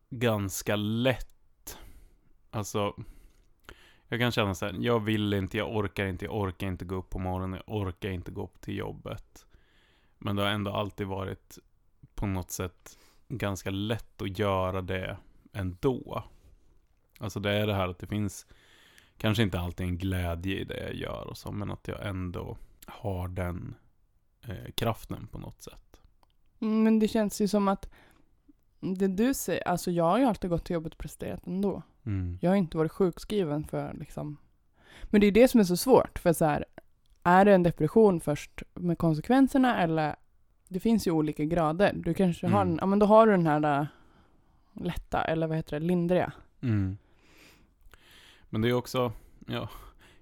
ganska 0.09 0.75
lätt. 0.75 1.77
Alltså, 2.49 2.95
jag 4.07 4.19
kan 4.19 4.31
känna 4.31 4.55
så 4.55 4.65
här, 4.65 4.75
jag 4.79 4.99
vill 4.99 5.33
inte, 5.33 5.57
jag 5.57 5.75
orkar 5.75 6.05
inte, 6.05 6.25
jag 6.25 6.35
orkar 6.35 6.67
inte 6.67 6.85
gå 6.85 6.95
upp 6.95 7.09
på 7.09 7.19
morgonen, 7.19 7.61
jag 7.67 7.75
orkar 7.75 8.09
inte 8.09 8.31
gå 8.31 8.43
upp 8.43 8.61
till 8.61 8.77
jobbet. 8.77 9.45
Men 10.17 10.35
det 10.35 10.41
har 10.41 10.49
ändå 10.49 10.71
alltid 10.71 11.07
varit 11.07 11.59
på 12.15 12.25
något 12.25 12.51
sätt 12.51 12.97
ganska 13.37 13.69
lätt 13.69 14.21
att 14.21 14.39
göra 14.39 14.81
det 14.81 15.17
ändå. 15.53 16.23
Alltså 17.19 17.39
det 17.39 17.51
är 17.51 17.67
det 17.67 17.73
här 17.73 17.87
att 17.87 17.99
det 17.99 18.07
finns 18.07 18.45
kanske 19.17 19.43
inte 19.43 19.59
alltid 19.59 19.87
en 19.87 19.97
glädje 19.97 20.59
i 20.59 20.63
det 20.63 20.79
jag 20.79 20.95
gör 20.95 21.27
och 21.27 21.37
så, 21.37 21.51
men 21.51 21.71
att 21.71 21.87
jag 21.87 22.07
ändå 22.07 22.57
har 22.85 23.27
den 23.27 23.75
eh, 24.47 24.71
kraften 24.75 25.27
på 25.27 25.37
något 25.37 25.61
sätt. 25.61 26.01
Mm, 26.59 26.83
Men 26.83 26.99
det 26.99 27.07
känns 27.07 27.41
ju 27.41 27.47
som 27.47 27.67
att 27.67 27.89
det 28.79 29.07
du 29.07 29.33
säger, 29.33 29.67
alltså 29.67 29.91
jag 29.91 30.03
har 30.03 30.19
ju 30.19 30.25
alltid 30.25 30.49
gått 30.49 30.65
till 30.65 30.73
jobbet 30.73 30.93
och 30.93 30.99
presterat 30.99 31.47
ändå. 31.47 31.81
Mm. 32.05 32.37
Jag 32.41 32.51
har 32.51 32.55
inte 32.55 32.77
varit 32.77 32.91
sjukskriven 32.91 33.63
för 33.63 33.93
liksom. 33.93 34.37
Men 35.03 35.21
det 35.21 35.27
är 35.27 35.31
det 35.31 35.47
som 35.47 35.59
är 35.59 35.63
så 35.63 35.77
svårt. 35.77 36.19
För 36.19 36.33
så 36.33 36.45
här, 36.45 36.65
är 37.23 37.45
det 37.45 37.53
en 37.53 37.63
depression 37.63 38.19
först 38.21 38.63
med 38.73 38.97
konsekvenserna 38.97 39.81
eller? 39.81 40.15
Det 40.73 40.79
finns 40.79 41.07
ju 41.07 41.11
olika 41.11 41.45
grader. 41.45 41.93
Du 41.95 42.13
kanske 42.13 42.47
har, 42.47 42.61
Mm. 42.61 42.71
en, 42.73 42.77
ja 42.81 42.85
men 42.85 42.99
då 42.99 43.05
har 43.05 43.25
du 43.27 43.31
den 43.31 43.47
här 43.47 43.59
där 43.59 43.87
lätta 44.73 45.21
eller 45.23 45.47
vad 45.47 45.57
heter 45.57 45.79
det, 45.79 45.85
lindriga. 45.85 46.31
Mm. 46.61 46.97
Men 48.49 48.61
det 48.61 48.69
är 48.69 48.73
också, 48.73 49.11
ja, 49.47 49.69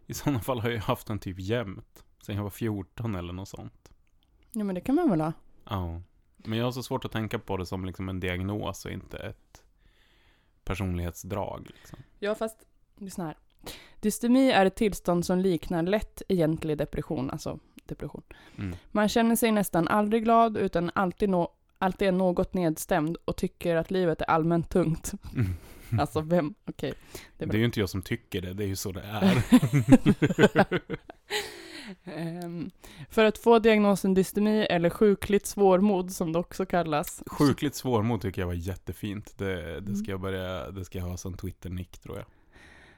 i 0.07 0.13
sådana 0.13 0.39
fall 0.39 0.59
har 0.59 0.69
jag 0.69 0.81
haft 0.81 1.07
den 1.07 1.19
typ 1.19 1.39
jämt. 1.39 2.03
Sen 2.25 2.35
jag 2.35 2.43
var 2.43 2.49
14 2.49 3.15
eller 3.15 3.33
något 3.33 3.49
sånt. 3.49 3.91
Ja 4.51 4.63
men 4.63 4.75
det 4.75 4.81
kan 4.81 4.95
man 4.95 5.09
väl 5.09 5.21
ha. 5.21 5.33
Ja. 5.69 6.01
Men 6.37 6.57
jag 6.57 6.65
har 6.65 6.71
så 6.71 6.83
svårt 6.83 7.05
att 7.05 7.11
tänka 7.11 7.39
på 7.39 7.57
det 7.57 7.65
som 7.65 7.85
liksom 7.85 8.09
en 8.09 8.19
diagnos 8.19 8.85
och 8.85 8.91
inte 8.91 9.17
ett 9.17 9.63
personlighetsdrag. 10.63 11.71
Liksom. 11.75 11.99
Ja 12.19 12.35
fast, 12.35 12.57
lyssna 12.97 13.25
här. 13.25 13.37
Dystemi 13.99 14.51
är 14.51 14.65
ett 14.65 14.75
tillstånd 14.75 15.25
som 15.25 15.39
liknar 15.39 15.83
lätt 15.83 16.21
egentlig 16.27 16.77
depression, 16.77 17.29
alltså 17.31 17.59
depression. 17.91 18.23
Mm. 18.57 18.75
Man 18.91 19.09
känner 19.09 19.35
sig 19.35 19.51
nästan 19.51 19.87
aldrig 19.87 20.23
glad 20.23 20.57
utan 20.57 20.91
alltid, 20.95 21.29
nå, 21.29 21.51
alltid 21.77 22.07
är 22.07 22.11
något 22.11 22.53
nedstämd 22.53 23.17
och 23.25 23.35
tycker 23.37 23.75
att 23.75 23.91
livet 23.91 24.21
är 24.21 24.25
allmänt 24.29 24.69
tungt. 24.69 25.11
Mm. 25.35 25.53
Alltså 25.99 26.21
vem, 26.21 26.53
okej. 26.65 26.93
Det 27.37 27.45
är 27.45 27.53
är 27.53 27.57
ju 27.57 27.65
inte 27.65 27.79
jag 27.79 27.89
som 27.89 28.01
tycker 28.01 28.41
det, 28.41 28.53
det 28.53 28.63
är 28.63 28.67
ju 28.67 28.75
så 28.75 28.91
det 28.91 29.01
är. 29.01 29.43
Ehm, 32.03 32.71
för 33.09 33.25
att 33.25 33.37
få 33.37 33.59
diagnosen 33.59 34.13
dystemi 34.13 34.67
eller 34.69 34.89
sjukligt 34.89 35.45
svårmod 35.45 36.11
som 36.11 36.33
det 36.33 36.39
också 36.39 36.65
kallas. 36.65 37.23
Sjukligt 37.27 37.75
svårmod 37.75 38.21
tycker 38.21 38.41
jag 38.41 38.47
var 38.47 38.53
jättefint. 38.53 39.37
Det, 39.37 39.55
det, 39.55 39.77
Mm. 39.77 39.95
ska 39.95 40.11
jag 40.11 40.21
börja, 40.21 40.71
det 40.71 40.85
ska 40.85 40.97
jag 40.97 41.05
ha 41.05 41.17
som 41.17 41.33
Twitter-nick 41.37 41.99
tror 41.99 42.17
jag. 42.17 42.25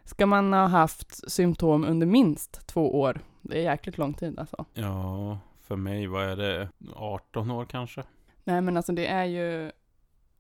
Ska 0.05 0.25
man 0.25 0.53
ha 0.53 0.67
haft 0.67 1.31
symptom 1.31 1.85
under 1.85 2.07
minst 2.07 2.67
två 2.67 2.99
år. 2.99 3.21
Det 3.43 3.57
är 3.57 3.61
jäkligt 3.71 3.97
lång 3.97 4.13
tid 4.13 4.39
alltså. 4.39 4.65
Ja, 4.73 5.37
för 5.63 5.75
mig, 5.75 6.07
vad 6.07 6.23
är 6.29 6.35
det? 6.35 6.69
18 6.95 7.51
år 7.51 7.65
kanske? 7.65 8.03
Nej 8.43 8.61
men 8.61 8.77
alltså 8.77 8.91
det 8.93 9.07
är 9.07 9.25
ju, 9.25 9.71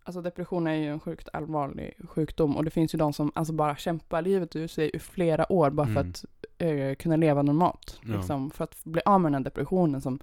alltså 0.03 0.21
depression 0.21 0.67
är 0.67 0.73
ju 0.73 0.87
en 0.91 0.99
sjukt 0.99 1.29
allvarlig 1.33 1.93
sjukdom 2.09 2.57
och 2.57 2.63
det 2.65 2.71
finns 2.71 2.93
ju 2.93 2.97
de 2.97 3.13
som 3.13 3.31
alltså 3.35 3.53
bara 3.53 3.75
kämpar 3.75 4.21
livet 4.21 4.55
ur 4.55 4.67
sig 4.67 4.91
i 4.93 4.99
flera 4.99 5.51
år 5.51 5.69
bara 5.69 5.87
för 5.87 5.91
Mm. 6.01 6.09
att 6.09 6.25
eh, 6.57 6.95
kunna 6.95 7.15
leva 7.15 7.41
normalt. 7.41 7.99
Ja. 8.03 8.15
Liksom, 8.15 8.51
för 8.51 8.63
att 8.63 8.83
bli 8.83 9.01
av 9.05 9.21
med 9.21 9.31
den 9.31 9.39
här 9.39 9.43
depressionen 9.43 10.01
som 10.01 10.19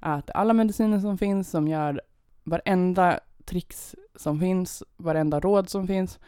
äter 0.00 0.36
alla 0.36 0.52
mediciner 0.52 1.00
som 1.00 1.18
finns, 1.18 1.50
som 1.50 1.68
gör 1.68 2.00
varenda 2.44 3.20
tricks 3.44 3.94
som 4.16 4.40
finns, 4.40 4.82
varenda 4.96 5.40
råd 5.40 5.68
som 5.68 5.86
finns, 5.86 6.18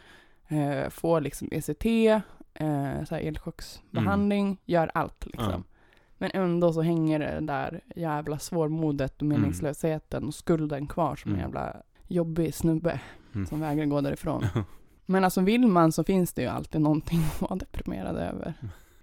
eh, 0.49 0.89
får 0.91 1.21
liksom 1.21 1.49
ECT, 1.53 1.87
eh, 2.55 3.13
elchocksbehandling, 3.13 4.59
gör 4.65 4.91
allt 4.95 5.27
liksom. 5.27 5.49
Mm. 5.49 5.63
Ja. 5.70 5.70
Men 6.21 6.31
ändå 6.35 6.73
så 6.73 6.83
hänger 6.83 7.19
det 7.19 7.41
där 7.41 7.81
jävla 7.97 8.39
svårmodet 8.39 9.17
och 9.23 9.27
meningslösheten 9.27 10.25
och 10.25 10.35
skulden 10.35 10.87
kvar 10.87 11.17
som 11.17 11.31
en 11.31 11.39
Mm. 11.39 11.47
jävla 11.49 11.77
jobbig 12.09 12.55
snubbe 12.55 13.01
Mm. 13.35 13.47
som 13.47 13.61
vägrar 13.61 13.85
gå 13.85 14.01
därifrån. 14.01 14.45
Men 15.07 15.25
alltså 15.25 15.41
vill 15.41 15.67
man 15.67 15.93
så 15.93 16.05
finns 16.05 16.33
det 16.33 16.43
ju 16.43 16.49
alltid 16.49 16.81
någonting 16.81 17.19
att 17.25 17.41
vara 17.41 17.57
deprimerad 17.57 18.17
över. 18.17 18.55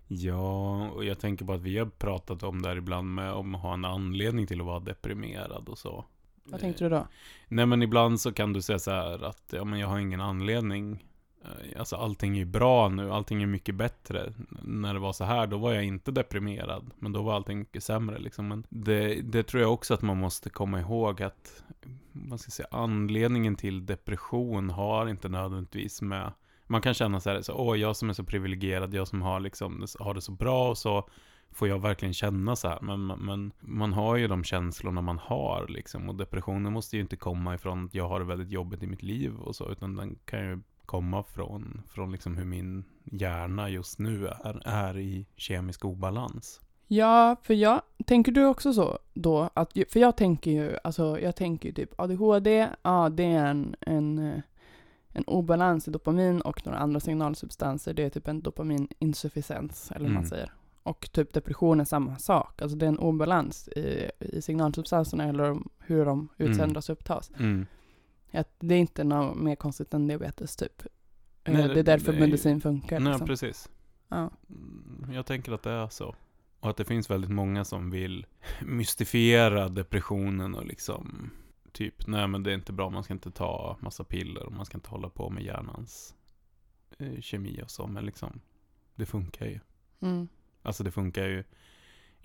Ja, 0.08 0.90
och 0.90 1.06
jag 1.06 1.20
tänker 1.20 1.46
på 1.46 1.54
att 1.54 1.62
vi 1.62 1.78
har 1.78 1.86
pratat 1.86 2.44
om 2.44 2.62
det 2.62 2.70
här 2.70 2.76
ibland 2.76 3.14
med 3.16 3.34
om 3.34 3.56
att 3.56 3.62
ha 3.62 3.74
en 3.74 3.86
anledning 3.86 4.48
till 4.48 4.60
att 4.60 4.66
vara 4.68 4.80
deprimerad 4.80 5.70
och 5.70 5.78
så. 5.78 6.06
Vad 6.44 6.60
tänkte 6.60 6.84
du 6.84 6.90
då? 6.90 7.08
Nej 7.48 7.66
men 7.66 7.82
ibland 7.84 8.22
så 8.22 8.32
kan 8.34 8.54
du 8.54 8.62
säga 8.62 8.80
så 8.80 8.92
här 8.92 9.24
att 9.26 9.44
ja, 9.52 9.64
men 9.64 9.80
jag 9.80 9.88
har 9.88 10.00
ingen 10.00 10.22
anledning. 10.22 11.06
Eh, 11.48 11.80
alltså 11.80 11.96
allting 11.96 12.34
är 12.34 12.40
ju 12.40 12.46
bra 12.46 12.90
nu, 12.90 13.12
allting 13.12 13.44
är 13.44 13.48
mycket 13.48 13.76
bättre. 13.76 14.34
När 14.62 14.94
det 14.94 15.00
var 15.00 15.14
så 15.14 15.24
här, 15.24 15.48
då 15.48 15.58
var 15.58 15.74
jag 15.74 15.84
inte 15.84 16.12
deprimerad. 16.12 16.92
Men 17.00 17.14
då 17.14 17.22
var 17.22 17.36
allting 17.36 17.60
mycket 17.60 17.84
sämre 17.84 18.20
liksom. 18.20 18.48
Men 18.48 18.64
det, 18.70 19.22
det 19.22 19.44
tror 19.44 19.62
jag 19.62 19.74
också 19.74 19.94
att 19.94 20.02
man 20.02 20.18
måste 20.18 20.50
komma 20.50 20.80
ihåg 20.80 21.22
att, 21.22 21.64
vad 22.12 22.40
ska 22.40 22.48
jag 22.48 22.54
säga, 22.54 22.68
anledningen 22.72 23.56
till 23.56 23.86
depression 23.86 24.70
har 24.70 25.08
inte 25.08 25.30
nödvändigtvis 25.30 26.02
med 26.02 26.32
man 26.70 26.82
kan 26.82 26.94
känna 26.94 27.20
så 27.20 27.30
här, 27.30 27.42
så, 27.42 27.54
åh, 27.54 27.80
jag 27.80 27.96
som 27.96 28.10
är 28.10 28.14
så 28.14 28.24
privilegierad, 28.24 28.94
jag 28.94 29.08
som 29.08 29.22
har, 29.22 29.40
liksom, 29.40 29.86
har 30.00 30.14
det 30.14 30.22
så 30.22 30.32
bra 30.32 30.70
och 30.70 30.78
så 30.78 31.10
får 31.52 31.68
jag 31.68 31.82
verkligen 31.82 32.14
känna 32.14 32.56
så 32.56 32.68
här. 32.68 32.80
Men, 32.82 33.06
men 33.08 33.52
man 33.60 33.94
har 33.94 34.16
ju 34.16 34.28
de 34.28 34.44
känslorna 34.44 35.02
man 35.02 35.18
har 35.18 35.68
liksom. 35.68 36.10
Och 36.10 36.16
depressionen 36.16 36.74
måste 36.74 36.96
ju 36.96 37.02
inte 37.02 37.16
komma 37.16 37.56
ifrån 37.56 37.86
att 37.86 37.94
jag 37.94 38.08
har 38.08 38.20
det 38.20 38.26
väldigt 38.26 38.52
jobbigt 38.52 38.84
i 38.84 38.88
mitt 38.88 39.04
liv 39.04 39.36
och 39.36 39.56
så. 39.56 39.72
Utan 39.72 39.96
den 39.96 40.16
kan 40.26 40.40
ju 40.40 40.60
komma 40.88 41.24
från, 41.24 41.82
från 41.90 42.12
liksom 42.12 42.38
hur 42.38 42.46
min 42.46 42.84
hjärna 43.04 43.70
just 43.70 44.00
nu 44.00 44.28
är, 44.28 44.62
är 44.66 44.98
i 44.98 45.26
kemisk 45.36 45.86
obalans. 45.86 46.62
Ja, 46.88 47.36
för 47.44 47.54
jag, 47.54 47.82
tänker 48.06 48.32
du 48.32 48.46
också 48.46 48.74
så 48.74 49.00
då? 49.14 49.50
Att, 49.54 49.74
för 49.90 50.00
jag 50.00 50.18
tänker 50.18 50.52
ju, 50.52 50.78
alltså 50.84 51.20
jag 51.20 51.36
tänker 51.36 51.70
ju 51.70 51.76
typ 51.76 52.00
ADHD, 52.00 52.68
ja 52.82 53.10
det 53.10 53.24
är 53.24 53.46
en, 53.46 53.76
en, 53.80 54.42
en 55.10 55.24
obalans 55.24 55.88
i 55.88 55.92
dopamin 55.92 56.42
och 56.42 56.66
några 56.66 56.80
andra 56.80 57.00
signalsubstanser. 57.00 57.94
Det 57.94 58.04
är 58.04 58.10
typ 58.10 58.28
en 58.28 58.42
dopamininsufficiens, 58.42 59.92
eller 59.92 60.06
vad 60.06 60.14
man 60.14 60.18
Mm. 60.18 60.30
säger. 60.30 60.52
Och 60.84 61.10
typ 61.12 61.34
depression 61.34 61.80
är 61.80 61.86
samma 61.86 62.18
sak. 62.18 62.62
Alltså 62.62 62.78
det 62.78 62.86
är 62.86 62.90
en 62.90 63.00
obalans 63.00 63.68
i, 63.68 64.12
i 64.20 64.42
signalsubstanserna 64.42 65.24
eller 65.24 65.58
hur 65.80 66.06
de 66.06 66.30
utsöndras 66.38 66.90
och 66.90 66.94
upptas. 66.94 67.32
Mm. 67.40 67.66
Att 68.40 68.56
det 68.60 68.76
är 68.76 68.80
inte 68.80 69.04
något 69.04 69.38
mer 69.38 69.56
konstigt 69.56 69.94
än 69.94 70.08
diabetes 70.08 70.56
typ. 70.56 70.82
Eh, 71.44 71.54
Nej, 71.54 71.68
det 71.68 71.80
är 71.80 71.84
därför 71.84 72.12
det 72.12 72.18
är 72.18 72.20
medicin 72.20 72.62
funkar. 72.62 73.00
Nej, 73.00 73.12
Liksom. 73.12 73.28
precis. 73.28 73.70
Ja. 74.10 74.32
Mm, 74.50 75.10
Jag 75.14 75.26
tänker 75.26 75.52
att 75.52 75.64
det 75.64 75.72
är 75.72 75.88
så. 75.90 76.16
Och 76.60 76.70
att 76.70 76.78
det 76.78 76.86
finns 76.86 77.10
väldigt 77.10 77.32
många 77.32 77.66
som 77.66 77.92
vill 77.92 78.26
mystifiera 78.62 79.70
depressionen 79.70 80.56
och 80.56 80.66
liksom 80.66 81.30
typ, 81.72 82.08
nej 82.08 82.28
men 82.28 82.44
det 82.44 82.52
är 82.52 82.56
inte 82.56 82.74
bra, 82.74 82.90
man 82.90 83.04
ska 83.04 83.14
inte 83.14 83.32
ta 83.32 83.78
massa 83.80 84.04
piller 84.04 84.44
och 84.46 84.52
man 84.54 84.66
ska 84.66 84.78
inte 84.78 84.90
hålla 84.90 85.10
på 85.10 85.30
med 85.30 85.44
hjärnans 85.44 86.16
eh, 86.98 87.20
kemi 87.22 87.62
och 87.64 87.72
så, 87.72 87.88
men 87.88 88.06
liksom 88.06 88.42
det 88.96 89.06
funkar 89.06 89.46
ju. 89.46 89.60
Mm. 90.00 90.28
Alltså 90.62 90.84
det 90.84 90.92
funkar 90.92 91.24
ju 91.26 91.44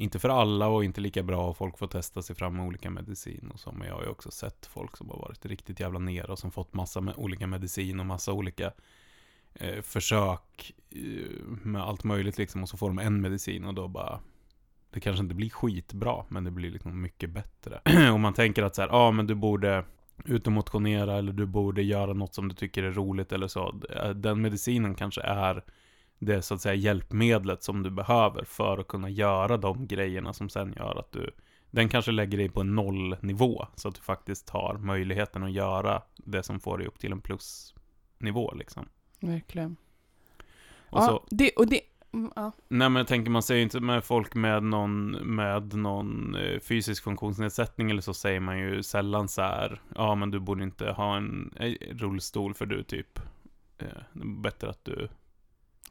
inte 0.02 0.18
för 0.18 0.28
alla 0.28 0.66
och 0.66 0.84
inte 0.84 1.00
lika 1.00 1.22
bra 1.22 1.48
och 1.48 1.56
folk 1.56 1.78
får 1.78 1.86
testa 1.86 2.22
sig 2.22 2.36
fram 2.36 2.56
med 2.56 2.66
olika 2.66 2.90
medicin 2.90 3.50
och 3.54 3.60
så. 3.60 3.72
Men 3.72 3.88
jag 3.88 3.94
har 3.94 4.02
ju 4.02 4.08
också 4.08 4.30
sett 4.30 4.66
folk 4.66 4.96
som 4.96 5.10
har 5.10 5.18
varit 5.18 5.46
riktigt 5.46 5.80
jävla 5.80 5.98
nere 5.98 6.32
och 6.32 6.38
som 6.38 6.50
fått 6.50 6.74
massa 6.74 7.00
med 7.00 7.14
olika 7.16 7.46
medicin 7.46 8.00
och 8.00 8.06
massa 8.06 8.32
olika 8.32 8.72
eh, 9.54 9.82
försök 9.82 10.72
eh, 10.90 11.42
med 11.46 11.82
allt 11.82 12.04
möjligt 12.04 12.38
liksom. 12.38 12.62
Och 12.62 12.68
så 12.68 12.76
får 12.76 12.88
de 12.88 12.98
en 12.98 13.20
medicin 13.20 13.64
och 13.64 13.74
då 13.74 13.88
bara 13.88 14.20
det 14.90 15.00
kanske 15.00 15.22
inte 15.22 15.34
blir 15.34 15.50
skitbra, 15.50 16.24
men 16.28 16.44
det 16.44 16.50
blir 16.50 16.70
liksom 16.70 17.00
mycket 17.00 17.30
bättre. 17.30 17.80
Om 18.12 18.20
man 18.20 18.34
tänker 18.34 18.62
att 18.62 18.74
så 18.74 18.82
här, 18.82 18.88
ja 18.88 18.96
ah, 18.96 19.10
men 19.10 19.26
du 19.26 19.34
borde 19.34 19.84
ut 20.24 20.46
och 20.46 20.52
motionera 20.52 21.18
eller 21.18 21.32
du 21.32 21.46
borde 21.46 21.82
göra 21.82 22.12
något 22.12 22.34
som 22.34 22.48
du 22.48 22.54
tycker 22.54 22.82
är 22.82 22.92
roligt 22.92 23.32
eller 23.32 23.48
så. 23.48 23.74
Eh, 23.90 24.10
den 24.10 24.40
medicinen 24.40 24.94
kanske 24.94 25.20
är 25.20 25.64
det 26.24 26.42
så 26.42 26.54
att 26.54 26.60
säga 26.60 26.74
hjälpmedlet 26.74 27.62
som 27.62 27.82
du 27.82 27.90
behöver 27.90 28.44
för 28.44 28.78
att 28.78 28.88
kunna 28.88 29.10
göra 29.10 29.56
de 29.56 29.86
grejerna 29.86 30.32
som 30.32 30.48
sen 30.48 30.74
gör 30.78 30.98
att 30.98 31.12
du 31.12 31.30
den 31.70 31.88
kanske 31.88 32.12
lägger 32.12 32.38
dig 32.38 32.48
på 32.48 32.60
en 32.60 32.74
nollnivå 32.74 33.66
så 33.74 33.88
att 33.88 33.94
du 33.94 34.00
faktiskt 34.00 34.50
har 34.50 34.78
möjligheten 34.78 35.42
att 35.42 35.52
göra 35.52 36.02
det 36.16 36.42
som 36.42 36.60
får 36.60 36.78
dig 36.78 36.86
upp 36.86 36.98
till 36.98 37.12
en 37.12 37.20
plusnivå 37.20 38.54
liksom. 38.54 38.88
Verkligen. 39.20 39.76
Och 40.90 40.98
ja, 40.98 41.06
så, 41.06 41.24
det, 41.30 41.50
och 41.50 41.66
det, 41.66 41.80
mm, 42.12 42.32
ja. 42.36 42.52
nej 42.68 42.88
men 42.88 42.96
jag 42.96 43.06
tänker 43.06 43.30
man 43.30 43.42
säger 43.42 43.62
inte 43.62 43.80
med 43.80 44.04
folk 44.04 44.34
med 44.34 44.62
någon, 44.62 45.10
med 45.10 45.74
någon 45.74 46.34
eh, 46.34 46.60
fysisk 46.60 47.04
funktionsnedsättning 47.04 47.90
eller 47.90 48.02
så 48.02 48.14
säger 48.14 48.40
man 48.40 48.58
ju 48.58 48.82
sällan 48.82 49.28
så 49.28 49.42
här, 49.42 49.80
ja 49.94 50.14
men 50.14 50.30
du 50.30 50.40
borde 50.40 50.64
inte 50.64 50.90
ha 50.90 51.16
en, 51.16 51.54
eh, 51.56 51.74
rullstol 51.90 52.54
för 52.54 52.66
du 52.66 52.82
typ, 52.82 53.18
eh, 53.78 54.24
bättre 54.42 54.70
att 54.70 54.84
du 54.84 55.08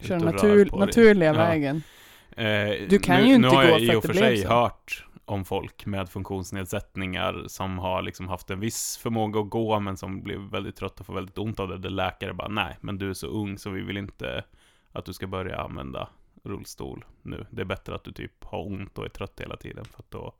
Kör 0.07 0.15
och 0.15 0.21
natur, 0.23 0.57
rör 0.57 0.65
på 0.65 0.77
dig." 0.77 0.85
naturliga 0.85 1.29
Ja. 1.29 1.33
vägen. 1.33 1.83
Eh, 2.31 2.87
Du 2.89 2.99
kan 2.99 3.21
nu, 3.21 3.27
ju 3.27 3.35
inte 3.35 3.49
nu 3.49 3.55
har 3.55 3.63
gå 3.63 3.69
jag 3.69 3.79
för 3.79 3.85
i 3.85 3.89
att 3.89 3.95
och 3.95 4.01
det 4.01 4.07
för 4.07 4.13
blev 4.13 4.21
sig 4.21 4.37
så. 4.37 4.47
hört 4.49 5.05
om 5.25 5.45
folk 5.45 5.85
med 5.85 6.09
funktionsnedsättningar 6.09 7.43
som 7.47 7.79
har 7.79 8.01
liksom 8.01 8.27
haft 8.27 8.49
en 8.49 8.59
viss 8.59 8.97
förmåga 8.97 9.39
att 9.39 9.49
gå 9.49 9.79
men 9.79 9.97
som 9.97 10.23
blir 10.23 10.37
väldigt 10.37 10.75
trötta 10.75 10.95
och 10.99 11.05
får 11.05 11.13
väldigt 11.13 11.37
ont 11.37 11.59
av 11.59 11.67
det. 11.67 11.77
Där 11.77 11.89
läkare 11.89 12.33
bara, 12.33 12.47
nej, 12.47 12.77
men 12.81 12.97
du 12.97 13.09
är 13.09 13.13
så 13.13 13.27
ung 13.27 13.57
så 13.57 13.69
vi 13.69 13.81
vill 13.81 13.97
inte 13.97 14.43
att 14.91 15.05
du 15.05 15.13
ska 15.13 15.27
börja 15.27 15.61
använda 15.61 16.09
rullstol 16.43 17.05
nu. 17.21 17.45
Det 17.49 17.61
är 17.61 17.65
bättre 17.65 17.95
att 17.95 18.03
du 18.03 18.11
typ 18.11 18.43
har 18.43 18.67
ont 18.67 18.97
och 18.97 19.05
är 19.05 19.09
trött 19.09 19.39
hela 19.41 19.57
tiden 19.57 19.85
för 19.85 19.99
att 19.99 20.11
då, 20.11 20.33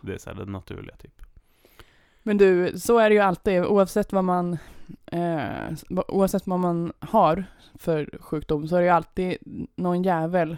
det 0.00 0.14
är 0.14 0.18
så 0.18 0.30
här 0.30 0.36
det 0.36 0.44
naturliga 0.44 0.96
typ. 0.96 1.22
Men 2.28 2.38
du, 2.38 2.78
så 2.78 2.98
är 2.98 3.10
det 3.10 3.14
ju 3.14 3.20
alltid 3.20 3.64
oavsett 3.64 4.12
vad 4.12 4.24
man 4.24 4.58
eh, 5.06 5.74
oavsett 6.08 6.46
vad 6.46 6.60
man 6.60 6.92
har 7.00 7.44
för 7.74 8.18
sjukdom 8.20 8.68
så 8.68 8.76
är 8.76 8.80
det 8.80 8.86
ju 8.86 8.92
alltid 8.92 9.36
någon 9.76 10.02
jävel 10.02 10.56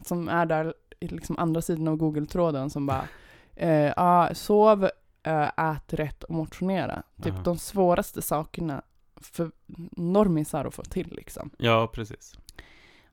som 0.00 0.28
är 0.28 0.46
där 0.46 0.74
i 1.00 1.08
liksom 1.08 1.38
andra 1.38 1.62
sidan 1.62 1.88
av 1.88 1.96
Google-tråden 1.96 2.70
som 2.70 2.86
bara 2.86 3.04
eh, 3.56 3.92
ah, 3.96 4.34
sov, 4.34 4.84
eh, 5.22 5.70
ät 5.70 5.92
rätt 5.92 6.22
och 6.22 6.34
motionera. 6.34 7.02
Typ 7.22 7.32
Aha. 7.32 7.42
de 7.42 7.58
svåraste 7.58 8.22
sakerna 8.22 8.82
för 9.16 9.50
normisar 9.96 10.64
att 10.64 10.74
få 10.74 10.82
till 10.82 11.12
liksom. 11.16 11.50
Ja, 11.58 11.90
precis. 11.92 12.34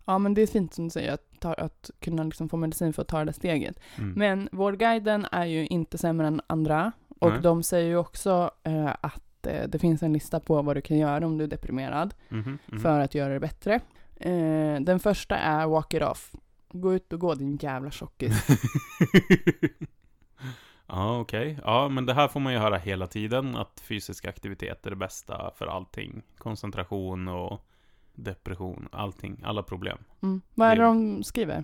Ja 0.06 0.18
men 0.18 0.34
det 0.34 0.42
är 0.42 0.48
fint 0.48 0.74
som 0.74 0.84
du 0.84 0.90
säger 0.90 1.14
att, 1.14 1.40
ta, 1.40 1.54
att 1.54 1.92
kunna 2.00 2.24
liksom 2.24 2.50
få 2.50 2.58
medicin 2.58 2.94
för 2.94 3.02
att 3.02 3.08
ta 3.08 3.20
det 3.20 3.26
där 3.26 3.34
steget. 3.34 3.80
Mm. 3.98 4.14
Men 4.16 4.50
Vårdguiden 4.52 5.28
är 5.32 5.46
ju 5.46 5.68
inte 5.68 5.98
sämre 5.98 6.28
än 6.28 6.42
andra 6.48 6.92
och 7.20 7.32
Nej. 7.32 7.42
de 7.42 7.64
säger 7.64 7.88
ju 7.90 7.98
också 7.98 8.52
eh, 8.64 8.94
att 9.02 9.48
eh, 9.48 9.68
det 9.68 9.80
finns 9.80 10.04
en 10.04 10.14
lista 10.14 10.40
på 10.40 10.62
vad 10.62 10.78
du 10.78 10.82
kan 10.82 10.98
göra 10.98 11.26
om 11.26 11.38
du 11.38 11.44
är 11.44 11.48
deprimerad 11.48 12.14
Mhm, 12.30 12.58
mhm. 12.68 12.80
för 12.80 13.00
att 13.00 13.16
göra 13.16 13.34
det 13.34 13.40
bättre. 13.40 13.74
Eh, 14.16 14.80
den 14.82 15.00
första 15.00 15.38
är 15.38 15.68
walk 15.68 15.94
it 15.94 16.02
off. 16.04 16.32
Gå 16.72 16.94
ut 16.94 17.14
och 17.14 17.20
gå 17.20 17.36
din 17.36 17.58
jävla 17.62 17.92
tjockis. 17.92 18.48
ja, 20.88 21.20
okej. 21.20 21.60
Ja, 21.66 21.90
men 21.90 22.06
det 22.06 22.14
här 22.14 22.28
får 22.28 22.40
man 22.40 22.54
ju 22.54 22.60
höra 22.60 22.78
hela 22.78 23.08
tiden, 23.08 23.56
att 23.56 23.80
fysisk 23.80 24.26
aktivitet 24.26 24.86
är 24.86 24.90
det 24.90 24.96
bästa 24.96 25.52
för 25.56 25.68
allting. 25.68 26.22
Koncentration 26.38 27.28
och 27.28 27.66
depression, 28.16 28.90
allting, 28.92 29.42
alla 29.46 29.64
problem. 29.64 29.98
Mm. 30.22 30.42
Vad 30.56 30.68
är 30.70 30.76
Det- 30.76 30.82
de 30.84 31.24
skriver? 31.24 31.64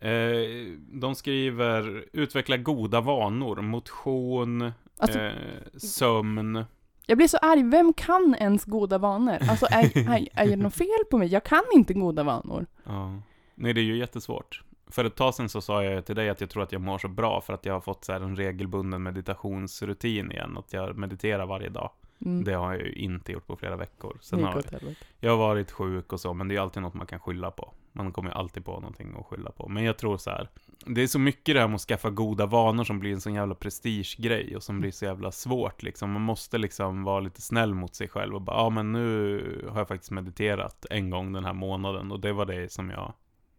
Eh, 0.00 0.72
de 0.92 1.14
skriver 1.14 2.04
utveckla 2.12 2.56
goda 2.56 3.00
vanor, 3.00 3.56
motion, 3.60 4.72
Alltså, 4.98 5.18
eh, 5.18 5.32
sömn. 5.76 6.64
Jag 7.06 7.18
blir 7.18 7.28
så 7.28 7.36
arg. 7.36 7.62
Vem 7.62 7.92
kan 7.92 8.34
ens 8.38 8.64
goda 8.64 8.98
vanor? 8.98 9.38
Alltså 9.40 9.66
är, 9.70 9.98
är, 10.08 10.28
är 10.32 10.46
det 10.46 10.56
något 10.56 10.74
fel 10.74 11.04
på 11.10 11.18
mig? 11.18 11.28
Jag 11.28 11.44
kan 11.44 11.62
inte 11.74 11.94
goda 11.94 12.22
vanor. 12.22 12.66
Ja. 12.84 13.22
Nej, 13.54 13.74
det 13.74 13.80
är 13.80 13.84
ju 13.84 13.96
jättesvårt. 13.96 14.62
För 14.90 15.04
ett 15.04 15.14
tag 15.14 15.34
sedan 15.34 15.48
så 15.48 15.60
sa 15.60 15.84
jag 15.84 16.06
till 16.06 16.16
dig 16.16 16.28
att 16.28 16.40
jag 16.40 16.50
tror 16.50 16.62
att 16.62 16.72
jag 16.72 16.80
mår 16.80 16.98
så 16.98 17.08
bra 17.08 17.40
för 17.40 17.52
att 17.52 17.66
jag 17.66 17.72
har 17.72 17.80
fått 17.80 18.04
så 18.04 18.12
här 18.12 18.20
en 18.20 18.36
regelbunden 18.36 19.02
meditationsrutin 19.02 20.32
igen. 20.32 20.58
Att 20.58 20.72
jag 20.72 20.96
mediterar 20.96 21.46
varje 21.46 21.68
dag. 21.68 21.90
Mm. 22.24 22.44
Det 22.44 22.52
har 22.52 22.72
jag 22.72 22.82
ju 22.82 22.92
inte 22.92 23.32
gjort 23.32 23.46
på 23.46 23.56
flera 23.56 23.76
veckor. 23.76 24.18
Sen 24.20 24.44
har 24.44 24.52
helvete. 24.52 24.94
jag 25.20 25.30
har 25.30 25.38
varit 25.38 25.70
sjuk 25.70 26.12
och 26.12 26.20
så, 26.20 26.34
men 26.34 26.48
det 26.48 26.56
är 26.56 26.60
alltid 26.60 26.82
något 26.82 26.94
man 26.94 27.06
kan 27.06 27.20
skylla 27.20 27.50
på. 27.50 27.72
Man 28.04 28.12
kommer 28.12 28.30
ju 28.30 28.36
alltid 28.36 28.64
på 28.64 28.72
någonting 28.72 29.14
att 29.18 29.26
skylla 29.26 29.50
på. 29.50 29.68
Men 29.68 29.84
jag 29.84 29.98
tror 29.98 30.16
så 30.16 30.30
här. 30.30 30.48
Det 30.86 31.02
är 31.02 31.06
så 31.06 31.18
mycket 31.18 31.54
det 31.54 31.60
här 31.60 31.68
med 31.68 31.74
att 31.74 31.80
skaffa 31.80 32.10
goda 32.10 32.46
vanor 32.46 32.84
som 32.84 33.00
blir 33.00 33.12
en 33.12 33.20
sån 33.20 33.34
jävla 33.34 33.54
prestigegrej 33.54 34.56
och 34.56 34.62
som 34.62 34.80
blir 34.80 34.90
så 34.90 35.04
jävla 35.04 35.32
svårt 35.32 35.82
liksom. 35.82 36.12
Man 36.12 36.22
måste 36.22 36.58
liksom 36.58 37.04
vara 37.04 37.20
lite 37.20 37.40
snäll 37.40 37.74
mot 37.74 37.94
sig 37.94 38.08
själv 38.08 38.34
och 38.34 38.42
bara, 38.42 38.56
ja 38.56 38.70
men 38.70 38.92
nu 38.92 39.68
har 39.70 39.78
jag 39.78 39.88
faktiskt 39.88 40.10
mediterat 40.10 40.86
en 40.90 41.10
gång 41.10 41.32
den 41.32 41.44
här 41.44 41.52
månaden 41.52 42.12
och 42.12 42.20
det 42.20 42.32
var 42.32 42.46
det 42.46 42.72
som 42.72 42.90
jag 42.90 43.12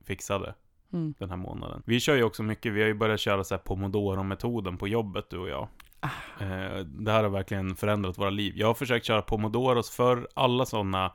fixade 0.03 0.53
Mm. 0.93 1.13
den 1.19 1.29
här 1.29 1.37
månaden. 1.37 1.83
Vi 1.85 1.99
kör 1.99 2.15
ju 2.15 2.23
också 2.23 2.43
mycket, 2.43 2.73
vi 2.73 2.81
har 2.81 2.87
ju 2.87 2.93
börjat 2.93 3.19
köra 3.19 3.43
så 3.43 3.55
här 3.55 3.61
pomodoro-metoden 3.61 4.77
på 4.77 4.87
jobbet 4.87 5.29
du 5.29 5.37
och 5.37 5.49
jag. 5.49 5.67
Ah. 5.99 6.43
Eh, 6.43 6.79
det 6.79 7.11
här 7.11 7.23
har 7.23 7.29
verkligen 7.29 7.75
förändrat 7.75 8.17
våra 8.17 8.29
liv. 8.29 8.53
Jag 8.55 8.67
har 8.67 8.73
försökt 8.73 9.05
köra 9.05 9.21
pomodoros 9.21 9.89
för 9.89 10.27
alla 10.33 10.65
sådana 10.65 11.11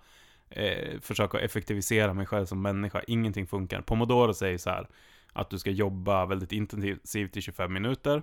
eh, 0.55 1.01
försök 1.01 1.35
att 1.35 1.41
effektivisera 1.41 2.15
mig 2.15 2.27
själv 2.27 2.47
som 2.47 2.63
människa. 2.63 3.03
Ingenting 3.07 3.47
funkar. 3.47 3.81
Pomodoro 3.81 4.35
säger 4.35 4.59
så 4.59 4.71
här 4.71 4.89
att 5.33 5.51
du 5.51 5.59
ska 5.59 5.71
jobba 5.71 6.27
väldigt 6.27 6.53
intensivt 6.53 7.37
i 7.37 7.43
25 7.43 7.73
minuter. 7.73 8.23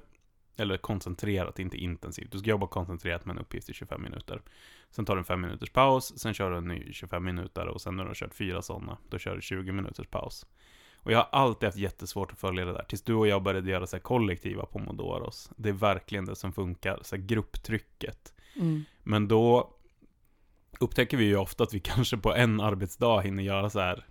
Eller 0.57 0.77
koncentrerat, 0.77 1.59
inte 1.59 1.77
intensivt. 1.77 2.32
Du 2.32 2.39
ska 2.39 2.49
jobba 2.49 2.67
koncentrerat 2.67 3.25
med 3.25 3.36
en 3.36 3.41
uppgift 3.41 3.69
i 3.69 3.73
25 3.73 4.01
minuter. 4.01 4.41
Sen 4.89 5.05
tar 5.05 5.15
du 5.15 5.19
en 5.19 5.25
5 5.25 5.41
minuters 5.41 5.69
paus, 5.69 6.19
sen 6.19 6.34
kör 6.34 6.51
du 6.51 6.57
en 6.57 6.67
ny 6.67 6.93
25 6.93 7.23
minuter 7.23 7.67
och 7.67 7.82
sen 7.82 7.95
när 7.95 8.03
du 8.03 8.09
har 8.09 8.15
kört 8.15 8.34
fyra 8.34 8.61
sådana, 8.61 8.97
då 9.09 9.17
kör 9.17 9.36
du 9.36 9.41
20 9.41 9.71
minuters 9.71 10.07
paus. 10.07 10.45
Och 10.95 11.11
jag 11.11 11.17
har 11.17 11.27
alltid 11.32 11.67
haft 11.67 11.77
jättesvårt 11.77 12.32
att 12.32 12.39
följa 12.39 12.65
det 12.65 12.73
där, 12.73 12.84
tills 12.84 13.01
du 13.01 13.13
och 13.13 13.27
jag 13.27 13.43
började 13.43 13.71
göra 13.71 13.88
så 13.88 13.99
kollektiva 13.99 14.65
pomodoros. 14.65 15.51
Det 15.55 15.69
är 15.69 15.73
verkligen 15.73 16.25
det 16.25 16.36
som 16.36 16.53
funkar, 16.53 16.99
så 17.01 17.17
grupptrycket. 17.17 18.34
Mm. 18.55 18.84
Men 19.03 19.27
då 19.27 19.75
upptäcker 20.80 21.17
vi 21.17 21.26
ju 21.26 21.38
ofta 21.38 21.63
att 21.63 21.74
vi 21.74 21.80
kanske 21.84 22.17
på 22.17 22.34
en 22.36 22.61
arbetsdag 22.61 23.19
hinner 23.22 23.43
göra 23.43 23.69
så 23.69 23.80
här 23.80 24.05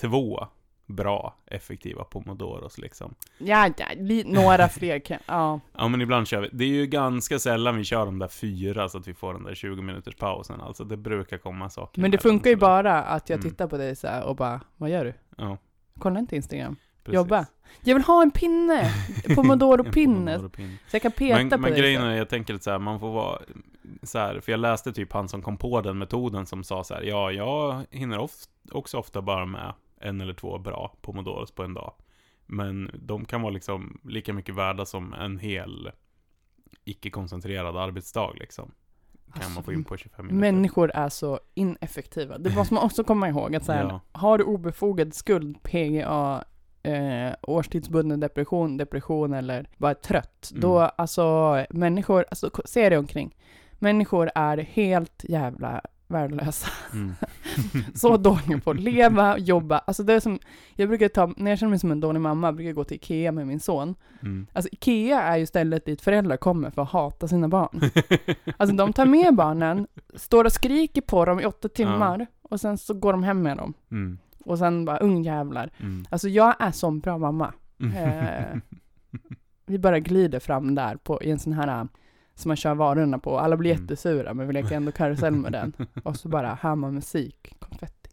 två 0.00 0.46
bra, 0.86 1.34
effektiva 1.46 2.04
pomodoros 2.04 2.78
liksom. 2.78 3.14
Ja, 3.38 3.70
ja, 3.76 3.86
några 4.24 4.68
fler 4.68 4.98
kan, 4.98 5.18
ja. 5.26 5.60
Ja, 5.78 5.88
men 5.88 6.00
ibland 6.00 6.28
kör 6.28 6.40
vi. 6.40 6.48
Det 6.52 6.64
är 6.64 6.68
ju 6.68 6.86
ganska 6.86 7.38
sällan 7.38 7.76
vi 7.76 7.84
kör 7.84 8.04
de 8.06 8.18
där 8.18 8.28
fyra 8.28 8.88
så 8.88 8.98
att 8.98 9.08
vi 9.08 9.14
får 9.14 9.34
den 9.34 9.44
där 9.44 9.54
20 9.54 9.82
minuters 9.82 10.14
pausen. 10.16 10.60
Alltså 10.60 10.84
det 10.84 10.96
brukar 10.96 11.38
komma 11.38 11.70
saker. 11.70 12.00
Men 12.00 12.10
det 12.10 12.18
funkar 12.18 12.50
ju 12.50 12.56
så 12.56 12.60
bara 12.60 13.02
att 13.02 13.28
jag 13.30 13.38
Mm. 13.40 13.50
tittar 13.50 13.66
på 13.66 13.76
dig 13.76 13.96
så 13.96 14.06
här 14.06 14.24
och 14.24 14.36
bara, 14.36 14.60
vad 14.76 14.90
gör 14.90 15.04
du? 15.04 15.14
Ja, 15.36 15.58
Kolla 15.98 16.18
inte 16.20 16.36
Instagram. 16.36 16.76
precis. 17.04 17.14
Jobba. 17.14 17.46
Jag 17.84 17.94
vill 17.94 18.04
ha 18.04 18.22
en 18.22 18.30
pinne! 18.30 18.90
Pomodoro-pinne. 19.34 20.32
En 20.34 20.40
Pomodoro-pinne. 20.40 20.78
Så 20.88 20.94
jag 20.96 21.02
kan 21.02 21.12
peta 21.12 21.36
Men, 21.38 21.50
på 21.50 21.58
men 21.58 21.70
dig. 21.70 21.80
grejen 21.80 22.00
så. 22.02 22.06
är, 22.06 22.14
jag 22.16 22.28
tänker 22.28 22.54
att 22.54 22.62
så 22.62 22.70
här, 22.70 22.78
man 22.78 23.00
får 23.00 23.10
vara 23.12 23.38
så 24.02 24.18
här, 24.18 24.40
för 24.40 24.52
jag 24.52 24.60
läste 24.60 24.92
typ 24.92 25.12
han 25.12 25.28
som 25.28 25.42
kom 25.42 25.56
på 25.56 25.80
den 25.80 25.98
metoden 25.98 26.46
som 26.46 26.64
sa 26.64 26.84
så 26.84 26.94
här, 26.94 27.02
ja, 27.02 27.32
jag 27.32 27.84
hinner 27.90 28.18
of, 28.18 28.32
också 28.72 28.98
ofta 28.98 29.22
bara 29.22 29.46
med 29.46 29.72
en 30.00 30.20
eller 30.20 30.34
två 30.34 30.58
bra 30.58 30.92
pomodoros 31.00 31.50
på 31.50 31.62
en 31.62 31.74
dag. 31.74 31.92
Men 32.46 32.90
de 32.94 33.24
kan 33.24 33.42
vara 33.42 33.52
liksom 33.52 34.00
lika 34.04 34.32
mycket 34.32 34.54
värda 34.54 34.86
som 34.86 35.12
en 35.14 35.38
hel 35.38 35.90
icke-koncentrerad 36.84 37.76
arbetsdag 37.76 38.32
liksom. 38.34 38.70
Kan 39.32 39.42
Alltså, 39.42 39.50
man 39.54 39.64
få 39.64 39.72
in 39.72 39.84
på 39.84 39.96
25 39.96 40.26
minuter. 40.26 40.40
Människor 40.52 40.90
är 40.94 41.08
så 41.08 41.40
ineffektiva. 41.54 42.38
Det 42.38 42.54
måste 42.56 42.74
man 42.74 42.82
också 42.84 43.04
komma 43.04 43.28
ihåg 43.28 43.56
att 43.56 43.64
så 43.64 43.72
här, 43.72 43.84
Ja. 43.88 44.00
har 44.12 44.38
du 44.38 44.44
obefogad 44.44 45.14
skuld, 45.14 45.62
PGA, 45.62 46.44
eh, 46.82 47.32
årstidsbunden 47.42 48.20
depression, 48.20 48.76
depression 48.76 49.32
eller 49.34 49.68
bara 49.76 49.94
trött, 49.94 50.48
Mm. 50.50 50.60
då 50.60 50.78
alltså 50.80 51.56
människor, 51.70 52.24
alltså 52.30 52.50
se 52.64 52.88
dig 52.88 52.98
omkring. 52.98 53.36
Människor 53.84 54.30
är 54.34 54.58
helt 54.58 55.24
jävla 55.28 55.80
värdelösa. 56.06 56.68
Mm. 56.92 57.14
Så 57.94 58.16
dåliga 58.16 58.60
på 58.60 58.70
att 58.70 58.80
leva, 58.80 59.38
jobba. 59.38 59.78
Alltså 59.78 60.02
det 60.02 60.12
är 60.12 60.20
som, 60.20 60.38
jag 60.74 60.88
brukar 60.88 61.08
ta, 61.08 61.32
när 61.36 61.50
jag 61.50 61.58
känner 61.58 61.70
mig 61.70 61.78
som 61.78 61.90
en 61.90 62.00
dålig 62.00 62.20
mamma, 62.20 62.52
brukar 62.52 62.68
jag 62.68 62.76
gå 62.76 62.84
till 62.84 62.94
Ikea 62.94 63.32
med 63.32 63.46
min 63.46 63.60
son. 63.60 63.94
Mm. 64.22 64.46
Alltså 64.52 64.68
Ikea 64.72 65.22
är 65.22 65.36
ju 65.36 65.46
stället 65.46 65.86
dit 65.86 66.00
föräldrar 66.00 66.36
kommer 66.36 66.70
för 66.70 66.82
att 66.82 66.90
hata 66.90 67.28
sina 67.28 67.48
barn. 67.48 67.80
Alltså 68.56 68.76
de 68.76 68.92
tar 68.92 69.06
med 69.06 69.34
barnen, 69.34 69.86
står 70.14 70.44
och 70.44 70.52
skriker 70.52 71.00
på 71.00 71.24
dem 71.24 71.40
i 71.40 71.46
åtta 71.46 71.68
timmar 71.68 72.26
och 72.42 72.60
sen 72.60 72.78
så 72.78 72.94
går 72.94 73.12
de 73.12 73.22
hem 73.22 73.42
med 73.42 73.56
dem. 73.56 73.74
Mm. 73.90 74.18
Och 74.44 74.58
sen 74.58 74.84
bara 74.84 74.98
ungjävlar. 74.98 75.70
Mm. 75.80 76.04
Alltså 76.10 76.28
jag 76.28 76.54
är 76.58 76.70
som 76.70 77.00
bra 77.00 77.18
mamma. 77.18 77.52
Eh, 77.96 78.58
vi 79.66 79.78
bara 79.78 79.98
glider 79.98 80.40
fram 80.40 80.74
där 80.74 80.96
på, 80.96 81.22
i 81.22 81.30
en 81.30 81.38
sån 81.38 81.52
här 81.52 81.88
som 82.34 82.48
man 82.48 82.56
kör 82.56 82.74
varorna 82.74 83.18
på. 83.18 83.38
Alla 83.38 83.56
blir 83.56 83.70
Mm. 83.70 83.82
jättesura 83.82 84.34
men 84.34 84.46
vi 84.46 84.52
leker 84.52 84.76
ändå 84.76 84.92
karusell 84.92 85.34
med 85.34 85.52
den. 85.52 85.72
Och 86.04 86.16
så 86.16 86.28
bara 86.28 86.58
hör 86.60 86.74
man 86.74 86.94
musik, 86.94 87.54
konfetti. 87.58 88.10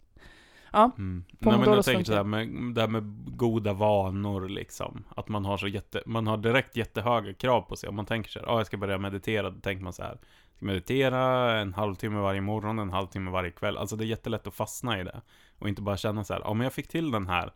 Ja, 0.74 0.92
Mm. 0.98 1.24
Nej, 1.40 1.58
men 1.58 1.70
jag 1.74 1.86
tänker 1.86 2.04
så 2.04 2.14
här 2.14 2.24
med, 2.24 2.48
det 2.76 2.82
här 2.82 2.88
med 2.88 3.38
goda 3.38 3.74
vanor 3.74 4.50
liksom. 4.50 5.04
Att 5.16 5.30
man 5.30 5.46
har 5.46 5.58
så 5.58 5.68
jätte, 5.68 6.04
man 6.06 6.28
har 6.28 6.38
direkt 6.38 6.76
jättehöga 6.78 7.34
krav 7.34 7.62
på 7.62 7.76
sig. 7.76 7.90
Om 7.90 7.96
man 7.96 8.06
tänker 8.06 8.30
så 8.30 8.40
här, 8.40 8.48
ah, 8.48 8.58
jag 8.58 8.66
ska 8.68 8.78
börja 8.78 8.98
meditera, 8.98 9.50
då 9.50 9.60
tänker 9.60 9.84
man 9.84 9.94
så 9.94 10.04
här. 10.04 10.18
Ska 10.56 10.66
meditera 10.66 11.52
en 11.60 11.74
halvtimme 11.74 12.20
varje 12.20 12.42
morgon, 12.42 12.80
en 12.80 12.90
halvtimme 12.90 13.32
varje 13.32 13.52
kväll. 13.52 13.78
Alltså 13.78 13.96
det 13.96 14.04
är 14.04 14.08
jättelätt 14.08 14.48
att 14.48 14.54
fastna 14.54 15.00
i 15.02 15.04
det. 15.04 15.22
Och 15.60 15.70
inte 15.70 15.82
bara 15.82 15.98
känna 15.98 16.24
så 16.24 16.34
här, 16.34 16.42
ja 16.42 16.48
ah, 16.48 16.54
men 16.54 16.64
jag 16.64 16.74
fick 16.74 16.88
till 16.88 17.12
den 17.12 17.28
här 17.28 17.52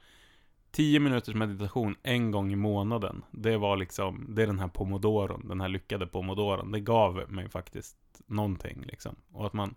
10 0.75 0.99
minuters 0.99 1.35
meditation 1.35 1.95
en 2.03 2.31
gång 2.31 2.51
i 2.53 2.55
månaden. 2.55 3.23
Det 3.31 3.57
var 3.57 3.77
liksom, 3.77 4.25
det 4.35 4.43
är 4.43 4.47
den 4.47 4.59
här 4.59 4.67
pomodoron, 4.67 5.47
den 5.47 5.61
här 5.61 5.69
lyckade 5.69 6.07
pomodoron. 6.07 6.71
Det 6.71 6.79
gav 6.79 7.23
mig 7.31 7.49
faktiskt 7.49 7.97
någonting 8.25 8.81
liksom. 8.85 9.15
Och 9.31 9.45
att 9.45 9.53
man 9.53 9.75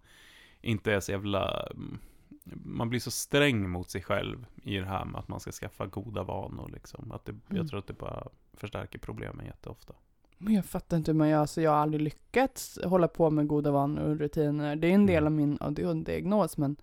inte 0.60 0.92
är 0.92 1.00
så 1.00 1.12
jävla 1.12 1.66
mm, 1.70 1.98
man 2.64 2.88
blir 2.90 3.00
så 3.00 3.10
sträng 3.10 3.70
mot 3.70 3.90
sig 3.90 4.02
själv 4.02 4.46
i 4.62 4.76
det 4.76 4.86
här 4.86 5.04
med 5.04 5.18
att 5.18 5.28
man 5.28 5.40
ska 5.40 5.52
skaffa 5.52 5.86
goda 5.86 6.22
vanor 6.22 6.70
liksom. 6.72 7.12
Att 7.12 7.24
det, 7.24 7.32
Mm. 7.32 7.42
Jag 7.56 7.68
tror 7.68 7.78
att 7.78 7.86
det 7.86 7.92
bara 7.98 8.26
förstärker 8.52 8.98
problemen 8.98 9.46
jätteofta. 9.46 9.94
men 10.38 10.54
jag 10.54 10.64
fattar 10.64 10.96
inte 10.96 11.10
hur 11.10 11.18
man 11.18 11.28
gör, 11.28 11.46
så 11.46 11.60
jag 11.60 11.70
har 11.70 11.78
aldrig 11.78 12.02
lyckats 12.02 12.78
hålla 12.84 13.08
på 13.08 13.30
med 13.30 13.46
goda 13.46 13.70
vanor 13.70 14.02
och 14.02 14.18
rutiner. 14.18 14.76
Det 14.76 14.86
är 14.88 14.92
en 14.92 15.06
del 15.06 15.26
Mm. 15.26 15.26
av 15.26 15.32
min 15.32 15.58
ADHD-diagnos, 15.60 16.56
men 16.58 16.76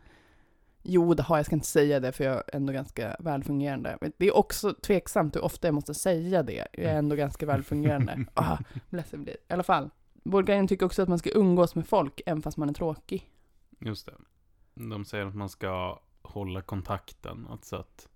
jo, 0.85 1.13
det 1.13 1.23
har 1.23 1.37
jag, 1.37 1.45
ska 1.45 1.55
inte 1.55 1.67
säga 1.67 1.99
det 1.99 2.11
för 2.11 2.23
jag 2.23 2.35
är 2.35 2.43
ändå 2.53 2.73
ganska 2.73 3.15
välfungerande. 3.19 3.97
Men 4.01 4.11
det 4.17 4.27
är 4.27 4.35
också 4.35 4.73
tveksamt 4.73 5.35
hur 5.35 5.43
ofta 5.43 5.67
jag 5.67 5.75
måste 5.75 5.93
säga 5.93 6.43
det. 6.43 6.67
Jag 6.73 6.85
är 6.85 6.97
ändå 6.97 7.15
ganska 7.15 7.45
välfungerande. 7.45 8.25
ah, 8.33 8.57
ledsen 8.89 9.23
blir 9.23 9.33
I 9.33 9.53
alla 9.53 9.63
fall. 9.63 9.89
Vårdguiden 10.23 10.67
tycker 10.67 10.85
också 10.85 11.01
att 11.01 11.09
man 11.09 11.19
ska 11.19 11.29
umgås 11.29 11.75
med 11.75 11.87
folk, 11.87 12.21
även 12.25 12.41
fast 12.41 12.57
man 12.57 12.69
är 12.69 12.73
tråkig. 12.73 13.29
Just 13.79 14.05
det. 14.05 14.13
De 14.73 15.05
säger 15.05 15.25
att 15.25 15.35
man 15.35 15.49
ska 15.49 15.99
hålla 16.21 16.61
kontakten. 16.61 17.47
Alltså 17.49 17.75
att 17.75 18.07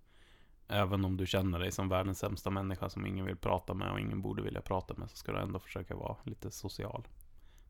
Även 0.71 1.05
om 1.05 1.17
du 1.17 1.25
känner 1.25 1.59
dig 1.59 1.71
som 1.71 1.89
världens 1.89 2.19
sämsta 2.19 2.49
människa 2.49 2.89
som 2.89 3.05
ingen 3.05 3.25
vill 3.25 3.35
prata 3.37 3.73
med 3.73 3.91
och 3.91 3.99
ingen 3.99 4.21
borde 4.21 4.41
vilja 4.41 4.61
prata 4.61 4.93
med 4.97 5.09
så 5.09 5.17
ska 5.17 5.31
du 5.31 5.39
ändå 5.39 5.59
försöka 5.59 5.95
vara 5.95 6.17
lite 6.23 6.51
social. 6.51 7.07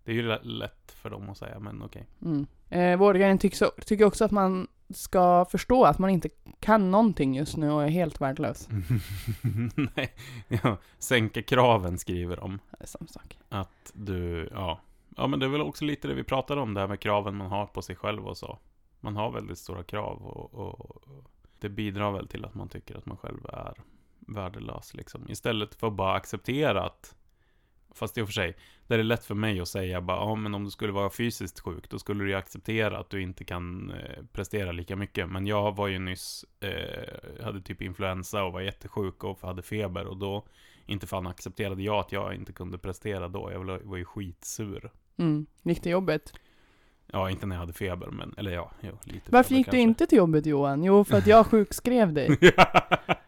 Det 0.10 0.14
är 0.14 0.16
ju 0.16 0.28
lä- 0.28 0.40
lätt 0.44 0.92
för 0.92 1.10
dem 1.10 1.30
att 1.30 1.38
säga, 1.38 1.60
men 1.60 1.84
okej. 1.84 2.08
Mm. 2.22 2.48
Eh, 2.70 3.38
tycker, 3.38 3.82
tycker 3.82 4.06
också 4.06 4.26
att 4.26 4.32
man 4.32 4.68
ska 4.90 5.46
förstå 5.46 5.84
att 5.84 6.00
man 6.00 6.10
inte 6.10 6.30
kan 6.60 6.92
någonting 6.92 7.36
just 7.36 7.58
nu 7.58 7.72
och 7.72 7.84
är 7.84 7.88
helt 7.88 8.22
värdelös. 8.22 8.68
Nej, 9.96 10.14
ja, 10.48 10.78
sänka 11.00 11.42
kraven 11.42 11.98
skriver 11.98 12.36
de. 12.36 12.60
Det 12.72 12.84
är 12.84 12.88
samma 12.88 13.08
sak. 13.08 13.38
Att 13.50 13.92
du, 13.94 14.50
ja. 14.52 14.80
Ja 15.18 15.28
men 15.28 15.40
det 15.40 15.46
är 15.46 15.50
väl 15.50 15.62
också 15.62 15.86
lite 15.86 16.08
det 16.08 16.14
vi 16.14 16.24
pratade 16.24 16.62
om, 16.62 16.74
det 16.74 16.80
här 16.80 16.88
med 16.88 17.00
kraven 17.00 17.36
man 17.36 17.48
har 17.48 17.66
på 17.66 17.82
sig 17.82 17.96
själv 17.96 18.28
och 18.28 18.38
så. 18.38 18.60
Man 19.00 19.16
har 19.16 19.32
väldigt 19.32 19.58
stora 19.58 19.84
krav 19.84 20.22
och, 20.28 20.54
och 20.54 21.04
det 21.60 21.70
bidrar 21.70 22.12
väl 22.12 22.28
till 22.28 22.46
att 22.46 22.56
man 22.56 22.70
tycker 22.70 22.98
att 22.98 23.06
man 23.06 23.18
själv 23.18 23.46
är 23.46 23.74
värdelös 24.20 24.94
liksom. 24.94 25.30
Istället 25.30 25.76
för 25.76 25.88
att 25.88 25.94
bara 25.94 26.14
acceptera 26.14 26.84
att 26.84 27.16
Fast 28.00 28.18
i 28.18 28.22
och 28.22 28.28
för 28.28 28.34
sig, 28.34 28.56
det 28.88 28.96
är 28.96 29.04
lätt 29.04 29.26
för 29.26 29.36
mig 29.36 29.60
att 29.60 29.68
säga 29.68 30.02
bara, 30.02 30.18
ja 30.18 30.36
men 30.36 30.56
om 30.56 30.64
du 30.64 30.72
skulle 30.72 30.92
vara 30.92 31.10
fysiskt 31.10 31.60
sjuk, 31.60 31.90
då 31.90 32.00
skulle 32.00 32.24
du 32.24 32.30
ju 32.30 32.36
acceptera 32.36 33.00
att 33.00 33.10
du 33.10 33.22
inte 33.22 33.44
kan 33.44 33.92
eh, 33.92 34.24
prestera 34.32 34.72
lika 34.72 34.96
mycket. 34.96 35.30
Men 35.30 35.48
jag 35.48 35.76
var 35.76 35.88
ju 35.88 36.00
nyss, 36.00 36.46
eh, 36.60 37.44
hade 37.44 37.62
typ 37.62 37.82
influensa 37.82 38.44
och 38.44 38.54
var 38.54 38.62
jättesjuk 38.62 39.24
och 39.24 39.42
hade 39.42 39.62
feber 39.62 40.08
och 40.08 40.18
då 40.18 40.46
inte 40.86 41.08
fan 41.08 41.28
accepterade 41.28 41.84
jag 41.84 42.00
att 42.00 42.12
jag 42.12 42.36
inte 42.36 42.54
kunde 42.54 42.78
prestera 42.78 43.28
då. 43.28 43.52
Jag 43.52 43.80
var 43.84 43.98
ju 43.98 44.06
skitsur. 44.06 44.92
Mm. 45.18 45.46
Gick 45.64 45.84
det 45.84 45.90
jobbet? 45.90 46.34
Ja, 47.12 47.30
inte 47.30 47.46
när 47.46 47.56
jag 47.56 47.60
hade 47.60 47.74
feber, 47.74 48.08
men, 48.08 48.34
eller 48.38 48.52
ja, 48.52 48.72
jo, 48.82 48.92
lite 49.04 49.32
Varför 49.32 49.48
feber 49.50 49.58
gick 49.58 49.66
du 49.66 49.72
kanske. 49.72 49.82
inte 49.82 50.06
till 50.08 50.18
jobbet 50.18 50.46
Johan? 50.46 50.84
Jo, 50.84 51.04
för 51.04 51.18
att 51.18 51.28
jag 51.28 51.46
sjukskrev 51.48 52.14
dig. 52.14 52.38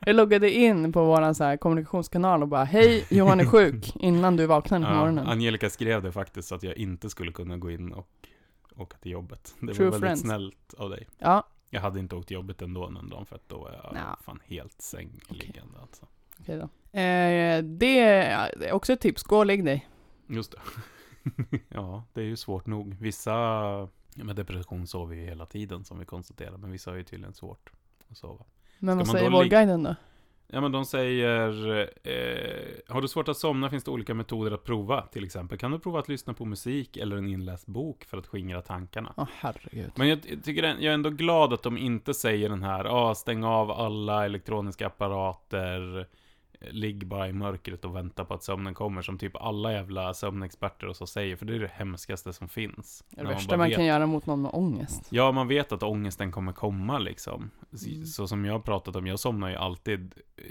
Jag 0.05 0.15
loggade 0.15 0.51
in 0.51 0.93
på 0.93 1.05
våran 1.05 1.36
så 1.36 1.43
här 1.43 1.57
kommunikationskanal 1.57 2.41
och 2.41 2.47
bara 2.47 2.63
Hej, 2.63 3.05
Johan 3.09 3.39
är 3.39 3.45
sjuk 3.45 3.95
innan 3.95 4.36
du 4.38 4.45
vaknade 4.45 4.86
på 4.86 4.91
morgonen. 4.93 5.27
Angelica 5.27 5.69
skrev 5.69 6.03
det 6.03 6.11
faktiskt 6.11 6.47
så 6.47 6.55
att 6.55 6.63
jag 6.63 6.77
inte 6.77 7.09
skulle 7.09 7.32
kunna 7.32 7.57
gå 7.57 7.71
in 7.71 7.91
och 7.93 8.07
åka 8.75 8.97
till 8.97 9.11
jobbet. 9.11 9.55
Det 9.59 9.73
True 9.73 9.86
var 9.89 9.91
väldigt 9.91 9.99
friends. 10.01 10.21
snällt 10.21 10.73
av 10.77 10.89
dig. 10.89 11.07
Ja, 11.17 11.47
Jag 11.69 11.82
hade 11.82 11.99
inte 11.99 12.15
åkt 12.15 12.27
till 12.27 12.36
jobbet 12.36 12.61
ändå 12.61 12.89
den 12.89 13.09
dagen 13.09 13.25
för 13.25 13.36
att 13.36 13.49
då 13.49 13.57
var 13.57 13.71
jag 13.84 13.93
Nja. 13.93 14.17
fan 14.25 14.39
helt 14.45 14.82
sängliggande 14.82 15.79
alltså. 15.82 16.05
okej 16.39 16.57
då. 16.57 16.99
Eh, 16.99 17.63
det 17.63 17.99
är 17.99 18.71
också 18.71 18.93
ett 18.93 19.01
tips, 19.01 19.23
gå 19.23 19.38
och 19.38 19.45
lägg 19.45 19.65
dig. 19.65 19.88
Just 20.27 20.51
det. 20.51 20.57
ja, 21.69 22.03
det 22.13 22.22
är 22.22 22.26
ju 22.26 22.36
svårt 22.36 22.65
nog. 22.65 22.95
Vissa 22.99 23.34
med 24.15 24.36
depression 24.36 24.88
sover 24.88 25.15
ju 25.15 25.26
hela 25.26 25.45
tiden 25.45 25.84
som 25.84 25.99
vi 25.99 26.05
konstaterar, 26.05 26.57
men 26.57 26.72
vissa 26.72 26.91
har 26.91 26.97
ju 26.97 27.03
tydligen 27.03 27.34
svårt 27.34 27.72
att 28.09 28.17
sova. 28.17 28.45
Men 28.80 28.97
vad 28.97 29.07
säger 29.07 29.30
Vårdguiden 29.30 29.84
då? 29.84 29.95
Ja 30.53 30.61
men 30.61 30.72
de 30.72 30.86
säger, 30.86 31.80
eh, 32.03 32.93
har 32.93 33.01
du 33.01 33.07
svårt 33.07 33.28
att 33.28 33.38
somna 33.38 33.69
finns 33.69 33.84
det 33.84 33.91
olika 33.91 34.13
metoder 34.13 34.51
att 34.51 34.63
prova. 34.63 35.01
Till 35.01 35.24
exempel 35.24 35.57
kan 35.57 35.72
du 35.72 35.80
prova 35.80 35.99
att 35.99 36.07
lyssna 36.07 36.34
på 36.34 36.45
musik 36.45 36.97
eller 36.97 37.15
en 37.15 37.28
inläst 37.28 37.67
bok 37.67 38.03
för 38.03 38.17
att 38.17 38.28
skingra 38.28 38.61
tankarna. 38.61 39.13
Åh 39.17 39.28
herregud. 39.34 39.91
Men 39.95 40.07
jag, 40.07 40.19
jag 40.28 40.43
tycker 40.43 40.63
jag 40.63 40.84
är 40.84 40.91
ändå 40.91 41.09
glad 41.09 41.53
att 41.53 41.63
de 41.63 41.78
inte 41.78 42.13
säger 42.13 42.49
den 42.49 42.63
här, 42.63 42.86
ah, 42.86 43.15
stäng 43.15 43.43
av 43.43 43.72
alla 43.72 44.26
elektroniska 44.26 44.88
apparater, 44.88 46.07
ligg 46.70 47.07
bara 47.07 47.30
i 47.30 47.34
mörkret 47.34 47.86
och 47.86 47.95
vänta 47.95 48.26
på 48.26 48.34
att 48.34 48.43
sömnen 48.43 48.74
kommer, 48.74 49.01
som 49.01 49.18
typ 49.18 49.36
alla 49.36 49.72
jävla 49.74 50.14
sömnexperter 50.14 50.88
och 50.88 50.95
så 50.95 51.07
säger, 51.07 51.36
för 51.36 51.45
det 51.45 51.55
är 51.55 51.59
det 51.59 51.72
hemskaste 51.74 52.34
som 52.34 52.49
finns. 52.49 53.03
Det 53.09 53.24
man 53.24 53.34
värsta 53.34 53.49
bara 53.49 53.57
man 53.57 53.68
vet- 53.68 53.76
kan 53.76 53.86
göra 53.86 54.05
mot 54.05 54.26
någon 54.26 54.41
med 54.41 54.51
ångest. 54.53 55.07
Ja, 55.09 55.32
man 55.32 55.47
vet 55.47 55.72
att 55.72 55.84
ångesten 55.84 56.32
kommer 56.32 56.53
komma 56.53 56.99
liksom. 56.99 57.51
Så, 57.74 57.89
Mm. 57.89 58.05
så 58.05 58.28
som 58.28 58.45
jag 58.45 58.53
har 58.53 58.59
pratat 58.59 58.95
om, 58.95 59.07
jag 59.07 59.20
somnar 59.20 59.49
ju 59.49 59.55
alltid 59.55 60.14
eh, 60.38 60.43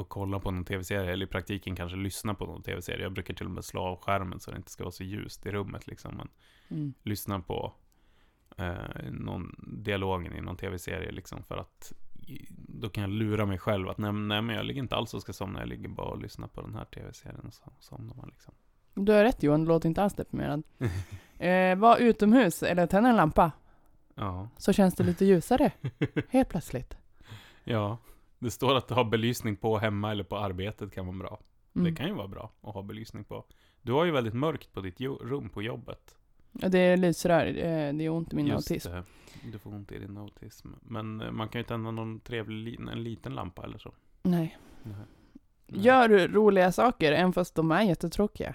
och 0.00 0.08
kollar 0.08 0.38
på 0.38 0.50
någon 0.50 0.64
tv-serie, 0.64 1.12
eller 1.12 1.26
i 1.26 1.28
praktiken 1.28 1.76
kanske 1.76 1.96
lyssnar 1.96 2.34
på 2.34 2.46
någon 2.46 2.62
tv-serie. 2.62 3.02
Jag 3.02 3.12
brukar 3.12 3.34
till 3.34 3.46
och 3.46 3.52
med 3.52 3.64
slå 3.64 3.80
av 3.82 3.96
skärmen 4.00 4.40
så 4.40 4.50
det 4.50 4.56
inte 4.56 4.70
ska 4.70 4.84
vara 4.84 4.92
så 4.92 5.04
ljust 5.04 5.46
i 5.46 5.50
rummet 5.50 5.86
liksom. 5.86 6.14
Men 6.16 6.28
Mm. 6.68 6.94
lyssna 7.02 7.40
på 7.40 7.72
eh, 8.58 8.74
någon 9.10 9.54
dialogen 9.82 10.36
i 10.36 10.40
någon 10.40 10.56
tv-serie 10.56 11.12
liksom 11.12 11.42
för 11.42 11.56
att 11.56 11.92
då 12.68 12.88
kan 12.88 13.02
jag 13.02 13.10
lura 13.10 13.46
mig 13.46 13.58
själv 13.58 13.88
att 13.88 13.98
nej, 13.98 14.12
nej 14.12 14.42
men 14.42 14.56
jag 14.56 14.64
ligger 14.64 14.82
inte 14.82 14.96
alls 14.96 15.14
och 15.14 15.22
ska 15.22 15.32
somna, 15.32 15.60
jag 15.60 15.68
ligger 15.68 15.88
bara 15.88 16.06
och 16.06 16.22
lyssnar 16.22 16.48
på 16.48 16.60
den 16.60 16.74
här 16.74 16.84
tv-serien 16.84 17.40
och 17.46 17.54
så 17.54 17.72
somnar 17.80 18.14
man 18.14 18.28
liksom. 18.28 18.54
Du 18.94 19.12
har 19.12 19.24
rätt 19.24 19.42
Johan, 19.42 19.60
du 19.60 19.68
låter 19.68 19.88
inte 19.88 20.02
alls 20.02 20.14
deprimerad. 20.14 20.62
eh, 21.38 21.76
var 21.76 21.96
utomhus 21.96 22.62
eller 22.62 22.86
tänd 22.86 23.06
en 23.06 23.16
lampa. 23.16 23.52
Ja. 24.14 24.48
Så 24.58 24.72
känns 24.72 24.94
det 24.94 25.04
lite 25.04 25.24
ljusare. 25.24 25.72
Helt 26.28 26.48
plötsligt. 26.48 26.96
ja, 27.64 27.98
det 28.38 28.50
står 28.50 28.76
att 28.76 28.90
ha 28.90 29.04
belysning 29.04 29.56
på 29.56 29.78
hemma 29.78 30.10
eller 30.10 30.24
på 30.24 30.38
arbetet 30.38 30.92
kan 30.92 31.06
vara 31.06 31.16
bra. 31.18 31.40
Mm. 31.74 31.84
Det 31.84 31.96
kan 31.96 32.06
ju 32.06 32.14
vara 32.14 32.28
bra 32.28 32.52
att 32.62 32.74
ha 32.74 32.82
belysning 32.82 33.24
på. 33.24 33.44
Du 33.82 33.92
har 33.92 34.04
ju 34.04 34.10
väldigt 34.10 34.34
mörkt 34.34 34.72
på 34.72 34.80
ditt 34.80 35.00
rum 35.00 35.48
på 35.48 35.62
jobbet. 35.62 36.16
Det 36.52 36.78
är 36.78 36.96
lysrör, 36.96 37.46
eh, 37.46 37.92
det 37.94 38.04
är 38.04 38.08
ont 38.08 38.32
i 38.32 38.36
min 38.36 38.46
Just 38.46 38.70
autism. 38.70 38.90
det. 38.90 39.02
Du 39.52 39.58
får 39.58 39.70
ont 39.74 39.92
i 39.92 39.98
din 39.98 40.16
autism. 40.16 40.68
Men 40.82 41.20
eh, 41.20 41.30
man 41.30 41.48
kan 41.48 41.58
ju 41.60 41.64
tända 41.64 41.90
någon 41.90 42.20
trevlig, 42.20 42.56
li- 42.80 42.90
en 42.92 43.02
liten 43.04 43.34
lampa 43.34 43.64
eller 43.64 43.78
så. 43.78 43.94
Nej. 44.22 44.58
Nej. 44.82 44.94
Gör 45.66 46.28
roliga 46.28 46.72
saker, 46.72 47.12
även 47.12 47.32
fast 47.32 47.54
de 47.54 47.70
är 47.72 47.82
jättetråkiga. 47.82 48.54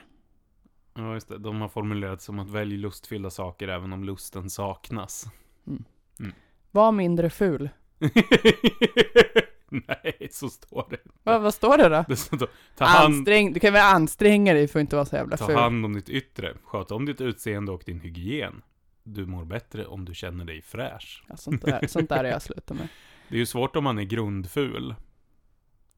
Ja, 0.94 1.14
just 1.14 1.28
det. 1.28 1.38
De 1.38 1.62
har 1.62 1.68
formulerat 1.70 2.22
som 2.22 2.40
att 2.40 2.50
välja 2.50 2.78
lustfyllda 2.78 3.30
saker 3.30 3.68
även 3.68 3.94
om 3.94 4.04
lusten 4.04 4.50
saknas. 4.50 5.26
Var 6.72 6.92
mindre 6.92 7.30
ful. 7.30 7.70
Nej, 9.88 10.28
så 10.32 10.50
står 10.50 10.88
det. 10.90 10.98
Va, 11.24 11.40
vad 11.40 11.54
står 11.54 11.78
det 11.78 11.90
då? 11.90 12.06
det 12.08 12.16
står, 12.16 12.50
ta, 12.76 12.86
hand, 12.86 13.14
Ansträng, 13.16 13.54
du 13.54 13.60
kan 13.60 13.74
väl 13.74 13.96
anstränga 13.96 14.54
dig 14.54 14.68
för 14.68 14.80
att 14.80 14.82
inte 14.82 14.96
vara 14.96 15.06
så 15.06 15.16
jävla 15.16 15.38
ta 15.38 15.46
ful. 15.48 15.56
hand 15.56 15.86
om 15.86 15.94
ditt 15.94 16.10
yttre. 16.10 16.54
Sköt 16.64 16.92
om 16.92 17.06
ditt 17.06 17.22
utseende 17.22 17.72
och 17.72 17.84
din 17.86 18.00
hygien. 18.00 18.62
Du 19.04 19.26
mår 19.26 19.46
bättre 19.46 19.86
om 19.86 20.06
du 20.06 20.14
känner 20.14 20.46
dig 20.46 20.62
fräsch. 20.62 21.24
Ja, 21.28 21.38
sånt, 21.38 21.62
där, 21.62 21.88
sånt 21.88 22.10
där 22.10 22.24
är 22.24 22.32
jag 22.32 22.42
slutat 22.42 22.78
med. 22.78 22.88
Det 23.30 23.36
är 23.36 23.40
ju 23.40 23.46
svårt 23.46 23.76
om 23.76 23.84
man 23.84 23.98
är 24.00 24.04
grundful. 24.04 24.96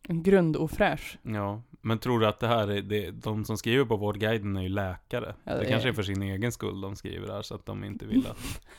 En 0.07 0.23
grundofräsch. 0.23 1.17
Ja, 1.21 1.61
men 1.81 1.99
tror 1.99 2.19
du 2.19 2.27
att 2.27 2.39
det 2.39 2.47
här 2.47 2.67
är, 2.67 2.81
det, 2.81 3.11
de 3.11 3.45
som 3.45 3.57
skriver 3.57 3.85
på 3.85 3.97
Vårdguiden 3.97 4.57
är 4.57 4.61
ju 4.61 4.69
läkare? 4.69 5.35
Ja, 5.43 5.53
det 5.53 5.59
det 5.59 5.65
kanske 5.65 5.87
är- 5.87 5.91
är 5.91 5.95
för 5.95 6.03
sin 6.03 6.21
egen 6.21 6.51
skull 6.51 6.81
de 6.81 6.95
skriver 6.95 7.27
det 7.27 7.33
här, 7.33 7.41
så 7.41 7.55
att 7.55 7.65
de 7.65 7.83
inte 7.83 8.05
vill 8.05 8.27
att... 8.27 8.61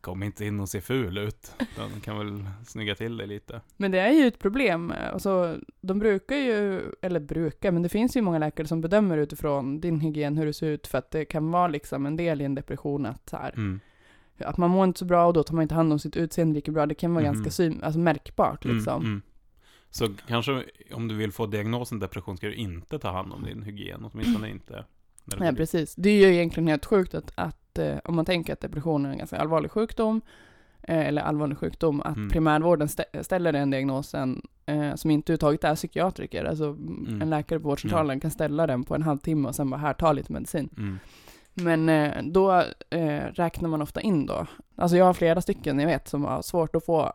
Kom 0.00 0.22
inte 0.22 0.44
in 0.44 0.60
och 0.60 0.68
se 0.68 0.80
ful 0.80 1.18
ut. 1.18 1.52
De 1.76 2.00
kan 2.00 2.18
väl 2.18 2.44
snygga 2.66 2.94
till 2.94 3.16
det 3.16 3.26
lite. 3.26 3.60
Men 3.76 3.90
det 3.90 3.98
är 3.98 4.10
ju 4.12 4.26
ett 4.26 4.38
problem. 4.38 4.92
Alltså, 5.12 5.56
de 5.80 5.98
brukar 5.98 6.36
ju, 6.36 6.82
eller 7.02 7.20
brukar, 7.20 7.72
men 7.72 7.82
det 7.82 7.88
finns 7.88 8.16
ju 8.16 8.22
många 8.22 8.38
läkare 8.38 8.66
som 8.66 8.80
bedömer 8.80 9.18
utifrån 9.18 9.80
din 9.80 10.00
hygien, 10.00 10.36
hur 10.38 10.46
du 10.46 10.52
ser 10.52 10.66
ut, 10.66 10.86
för 10.86 10.98
att 10.98 11.10
det 11.10 11.24
kan 11.24 11.50
vara 11.50 11.68
liksom 11.68 12.06
en 12.06 12.16
del 12.16 12.40
i 12.40 12.44
en 12.44 12.54
depression 12.54 13.06
att 13.06 13.28
så 13.28 13.36
här, 13.36 13.52
Mm. 13.56 13.80
att 14.38 14.56
man 14.56 14.70
mår 14.70 14.84
inte 14.84 14.98
så 14.98 15.04
bra 15.04 15.26
och 15.26 15.32
då 15.32 15.42
tar 15.42 15.54
man 15.54 15.62
inte 15.62 15.74
hand 15.74 15.92
om 15.92 15.98
sitt 15.98 16.16
utseende 16.16 16.54
lika 16.54 16.72
bra. 16.72 16.86
Det 16.86 16.94
kan 16.94 17.14
vara 17.14 17.24
Mhm. 17.24 17.32
ganska 17.32 17.50
syn, 17.50 17.82
alltså 17.82 17.98
märkbart 18.00 18.64
liksom. 18.64 18.94
Mm, 19.02 19.06
mm. 19.06 19.22
Så 19.90 20.08
kanske 20.28 20.64
om 20.92 21.08
du 21.08 21.14
vill 21.14 21.32
få 21.32 21.46
diagnosen 21.46 21.98
depression 21.98 22.36
ska 22.36 22.46
du 22.46 22.54
inte 22.54 22.98
ta 22.98 23.10
hand 23.12 23.32
om 23.32 23.44
din 23.44 23.62
hygien, 23.62 24.04
åtminstone 24.12 24.50
inte. 24.50 24.84
Nej, 25.38 25.54
precis. 25.56 25.94
Det 25.94 26.10
är 26.10 26.26
ju 26.28 26.34
egentligen 26.34 26.68
helt 26.68 26.84
sjukt 26.84 27.14
att, 27.14 27.32
att 27.34 27.67
eh, 27.78 27.96
om 28.04 28.16
man 28.16 28.24
tänker 28.24 28.52
att 28.52 28.60
depression 28.60 29.06
är 29.06 29.10
en 29.10 29.18
ganska 29.18 29.36
allvarlig 29.38 29.70
sjukdom, 29.70 30.20
eh, 30.82 31.06
eller 31.06 31.22
allvarlig 31.22 31.58
sjukdom, 31.58 32.00
att 32.00 32.16
Mm. 32.16 32.28
primärvården 32.28 32.88
stä- 32.88 33.22
ställer 33.22 33.52
den 33.52 33.70
diagnosen 33.70 34.42
eh, 34.66 34.94
som 34.94 35.10
inte 35.10 35.32
överhuvudtaget 35.32 35.64
är 35.64 35.74
psykiatriker. 35.74 36.44
Alltså 36.44 36.64
mm. 36.64 37.22
en 37.22 37.30
läkare 37.30 37.60
på 37.60 37.68
vårdcentralen 37.68 38.20
kan 38.20 38.30
ställa 38.30 38.66
den 38.66 38.84
på 38.84 38.94
en 38.94 39.02
halvtimme 39.02 39.48
och 39.48 39.54
sen 39.54 39.70
bara 39.70 39.76
här, 39.80 39.92
ta 39.94 40.12
lite 40.12 40.32
medicin. 40.32 40.68
Mm. 40.76 40.98
Men 41.54 41.88
eh, 41.88 42.22
då 42.22 42.64
räknar 43.32 43.68
man 43.68 43.82
ofta 43.82 44.00
in 44.00 44.26
då. 44.26 44.46
Alltså 44.76 44.96
jag 44.96 45.04
har 45.04 45.14
flera 45.14 45.40
stycken 45.40 45.78
jag 45.78 45.86
vet 45.86 46.08
som 46.08 46.24
har 46.24 46.42
svårt 46.42 46.76
att 46.76 46.84
få 46.84 47.12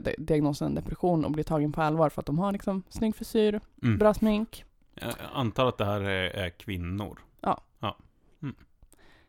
di- 0.00 0.14
diagnosen 0.18 0.74
depression 0.74 1.24
och 1.24 1.30
bli 1.30 1.44
tagen 1.44 1.72
på 1.72 1.82
allvar 1.82 2.08
för 2.08 2.20
att 2.22 2.26
de 2.26 2.38
har 2.38 2.52
liksom 2.52 2.82
snygg 2.88 3.16
frisyr, 3.16 3.60
Mm. 3.82 3.98
bra 3.98 4.14
smink. 4.14 4.64
Jag 4.94 5.12
antar 5.34 5.66
att 5.68 5.78
det 5.78 5.84
här 5.84 6.00
är, 6.00 6.30
är 6.30 6.50
kvinnor. 6.50 7.18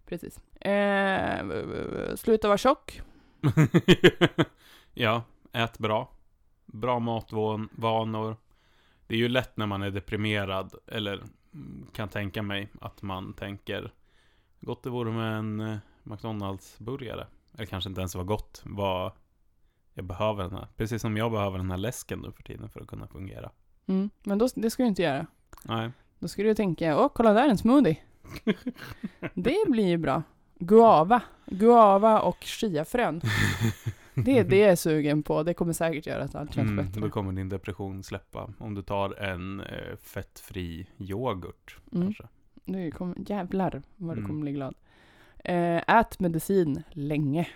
Precis. 0.05 0.39
Eh, 0.61 1.45
sluta 2.15 2.47
vara 2.47 2.57
tjock. 2.57 3.01
ja, 4.93 5.23
ät 5.51 5.77
bra. 5.77 6.11
Bra 6.65 6.99
matvanor. 6.99 8.37
Det 9.07 9.15
är 9.15 9.19
ju 9.19 9.29
lätt 9.29 9.57
när 9.57 9.65
man 9.65 9.81
är 9.81 9.91
deprimerad, 9.91 10.73
eller 10.87 11.23
kan 11.93 12.09
tänka 12.09 12.41
mig 12.41 12.69
att 12.81 13.01
man 13.01 13.33
tänker 13.33 13.93
gott 14.59 14.83
det 14.83 14.89
vore 14.89 15.11
med 15.11 15.37
en 15.37 15.59
eh, 15.59 15.77
McDonalds-burgare. 16.03 17.27
Eller 17.53 17.65
kanske 17.65 17.89
inte 17.89 18.01
ens 18.01 18.15
var 18.15 18.23
gott, 18.23 18.61
vad 18.65 19.11
jag 19.93 20.05
behöver 20.05 20.43
den 20.43 20.53
här. 20.53 20.67
Precis 20.75 21.01
som 21.01 21.17
jag 21.17 21.31
behöver 21.31 21.57
den 21.57 21.71
här 21.71 21.77
läsken 21.77 22.19
nu 22.19 22.31
för 22.31 22.43
tiden 22.43 22.69
för 22.69 22.81
att 22.81 22.87
kunna 22.87 23.07
fungera. 23.07 23.51
Mm. 23.85 24.09
Men 24.23 24.37
då, 24.37 24.47
det 24.55 24.69
ska 24.69 24.83
du 24.83 24.89
inte 24.89 25.01
göra. 25.01 25.27
Nej. 25.63 25.91
Då 26.19 26.27
ska 26.27 26.43
du 26.43 26.55
tänka, 26.55 26.99
åh 26.99 27.11
kolla 27.15 27.33
där 27.33 27.49
en 27.49 27.57
smoothie. 27.57 27.97
Det 29.33 29.57
blir 29.67 29.87
ju 29.87 29.97
bra. 29.97 30.23
Guava. 30.59 31.21
Guava 31.45 32.19
och 32.21 32.37
chiafrön. 32.43 33.21
Det 34.13 34.39
är 34.39 34.43
det 34.43 34.57
jag 34.57 34.71
är 34.71 34.75
sugen 34.75 35.23
på. 35.23 35.43
Det 35.43 35.53
kommer 35.53 35.73
säkert 35.73 36.05
göra 36.07 36.23
att 36.23 36.35
allt 36.35 36.53
känns 36.53 36.71
Mm, 36.71 36.85
bättre. 36.85 37.01
då 37.01 37.09
kommer 37.09 37.31
din 37.31 37.49
depression 37.49 38.03
släppa. 38.03 38.53
Om 38.57 38.75
du 38.75 38.81
tar 38.81 39.23
en 39.23 39.59
eh, 39.59 39.95
fettfri 40.01 40.87
yoghurt 40.97 41.77
Mm. 41.93 42.05
kanske. 42.07 42.23
Nu 42.65 42.91
kommer, 42.91 43.15
jävlar 43.29 43.81
vad 43.95 44.15
du 44.15 44.19
Mm. 44.19 44.27
kommer 44.29 44.41
bli 44.41 44.51
glad. 44.51 44.75
Eh, 45.43 45.97
ät 45.97 46.19
medicin 46.19 46.83
länge. 46.91 47.47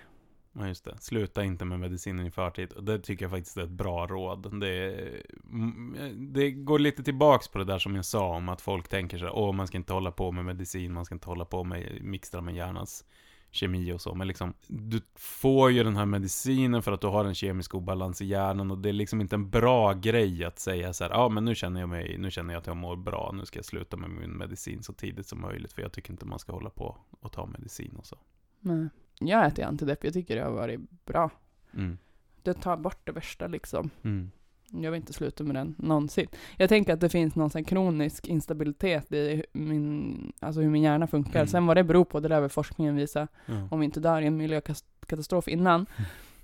Ja, 0.60 0.68
just 0.68 0.84
det. 0.84 0.96
Sluta 1.00 1.44
inte 1.44 1.64
med 1.64 1.80
medicinen 1.80 2.26
i 2.26 2.30
förtid. 2.30 2.72
Och 2.72 2.84
det 2.84 2.98
tycker 2.98 3.24
jag 3.24 3.32
faktiskt 3.32 3.56
är 3.56 3.62
ett 3.62 3.70
bra 3.70 4.06
råd. 4.06 4.60
Det, 4.60 5.08
mm, 5.50 5.96
det 6.32 6.50
går 6.50 6.78
lite 6.78 7.02
tillbaks 7.02 7.48
på 7.48 7.58
det 7.58 7.64
där 7.64 7.78
som 7.78 7.94
jag 7.94 8.04
sa 8.04 8.36
om 8.36 8.48
att 8.48 8.60
folk 8.60 8.88
tänker 8.88 9.18
så 9.18 9.24
här, 9.24 9.36
åh, 9.36 9.52
man 9.52 9.66
ska 9.66 9.76
inte 9.76 9.92
hålla 9.92 10.10
på 10.10 10.32
med 10.32 10.44
medicin, 10.44 10.92
man 10.92 11.04
ska 11.04 11.14
inte 11.14 11.26
hålla 11.26 11.44
på 11.44 11.64
med 11.64 11.98
mixtra 12.02 12.40
med 12.40 12.54
hjärnans 12.54 13.04
kemi 13.50 13.92
och 13.92 14.00
så. 14.00 14.14
Men 14.14 14.28
liksom, 14.28 14.54
du 14.66 15.00
får 15.14 15.70
ju 15.70 15.84
den 15.84 15.96
här 15.96 16.06
medicinen 16.06 16.82
för 16.82 16.92
att 16.92 17.00
du 17.00 17.06
har 17.06 17.24
en 17.24 17.34
kemisk 17.34 17.74
obalans 17.74 18.22
i 18.22 18.24
hjärnan 18.24 18.70
och 18.70 18.78
det 18.78 18.88
är 18.88 18.92
liksom 18.92 19.20
inte 19.20 19.36
en 19.36 19.50
bra 19.50 19.92
grej 19.92 20.44
att 20.44 20.58
säga 20.58 20.92
så 20.92 21.04
här, 21.04 21.10
ja 21.10 21.28
men 21.28 21.44
nu 21.44 21.54
känner 21.54 21.80
jag 21.80 21.88
mig, 21.88 22.18
nu 22.18 22.30
känner 22.30 22.54
jag 22.54 22.60
att 22.60 22.66
jag 22.66 22.76
mår 22.76 22.96
bra, 22.96 23.32
nu 23.34 23.46
ska 23.46 23.58
jag 23.58 23.66
sluta 23.66 23.96
med 23.96 24.10
min 24.10 24.30
medicin 24.30 24.82
så 24.82 24.92
tidigt 24.92 25.26
som 25.26 25.40
möjligt, 25.40 25.72
för 25.72 25.82
jag 25.82 25.92
tycker 25.92 26.10
inte 26.12 26.26
man 26.26 26.38
ska 26.38 26.52
hålla 26.52 26.70
på 26.70 26.96
och 27.20 27.32
ta 27.32 27.46
medicin 27.46 27.96
och 27.96 28.06
så. 28.06 28.16
Nej. 28.60 28.88
Jag 29.20 29.46
äter 29.46 29.64
antidepp. 29.64 30.04
Jag 30.04 30.12
tycker 30.12 30.36
det 30.36 30.42
har 30.42 30.50
varit 30.50 30.80
bra. 31.04 31.30
Mm. 31.74 31.98
Det 32.42 32.54
tar 32.54 32.76
bort 32.76 33.00
det 33.04 33.12
värsta 33.12 33.46
liksom. 33.46 33.90
Mm. 34.02 34.30
Jag 34.72 34.90
vill 34.90 35.00
inte 35.00 35.12
sluta 35.12 35.44
med 35.44 35.54
den 35.54 35.74
någonsin. 35.78 36.26
Jag 36.56 36.68
tänker 36.68 36.92
att 36.92 37.00
det 37.00 37.08
finns 37.08 37.34
någon 37.34 37.50
sån 37.50 37.64
kronisk 37.64 38.28
instabilitet 38.28 39.12
i 39.12 39.44
min, 39.52 40.32
alltså 40.40 40.60
hur 40.60 40.70
min 40.70 40.82
hjärna 40.82 41.06
funkar. 41.06 41.40
Mm. 41.40 41.46
Sen 41.46 41.66
vad 41.66 41.76
det 41.76 41.84
beror 41.84 42.04
på, 42.04 42.20
det 42.20 42.28
där 42.28 42.40
vill 42.40 42.50
forskningen 42.50 42.96
visa. 42.96 43.28
Ja. 43.46 43.68
Om 43.70 43.80
vi 43.80 43.84
inte 43.84 44.00
dör 44.00 44.22
i 44.22 44.26
en 44.26 44.36
miljökatastrof 44.36 45.48
innan. 45.48 45.86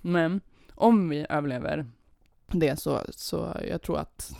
Men 0.01 0.41
om 0.75 1.09
vi 1.09 1.25
överlever 1.29 1.85
det 2.47 2.79
så, 2.79 3.01
så 3.09 3.57
jag 3.69 3.81
tror 3.81 3.97
att, 3.99 4.37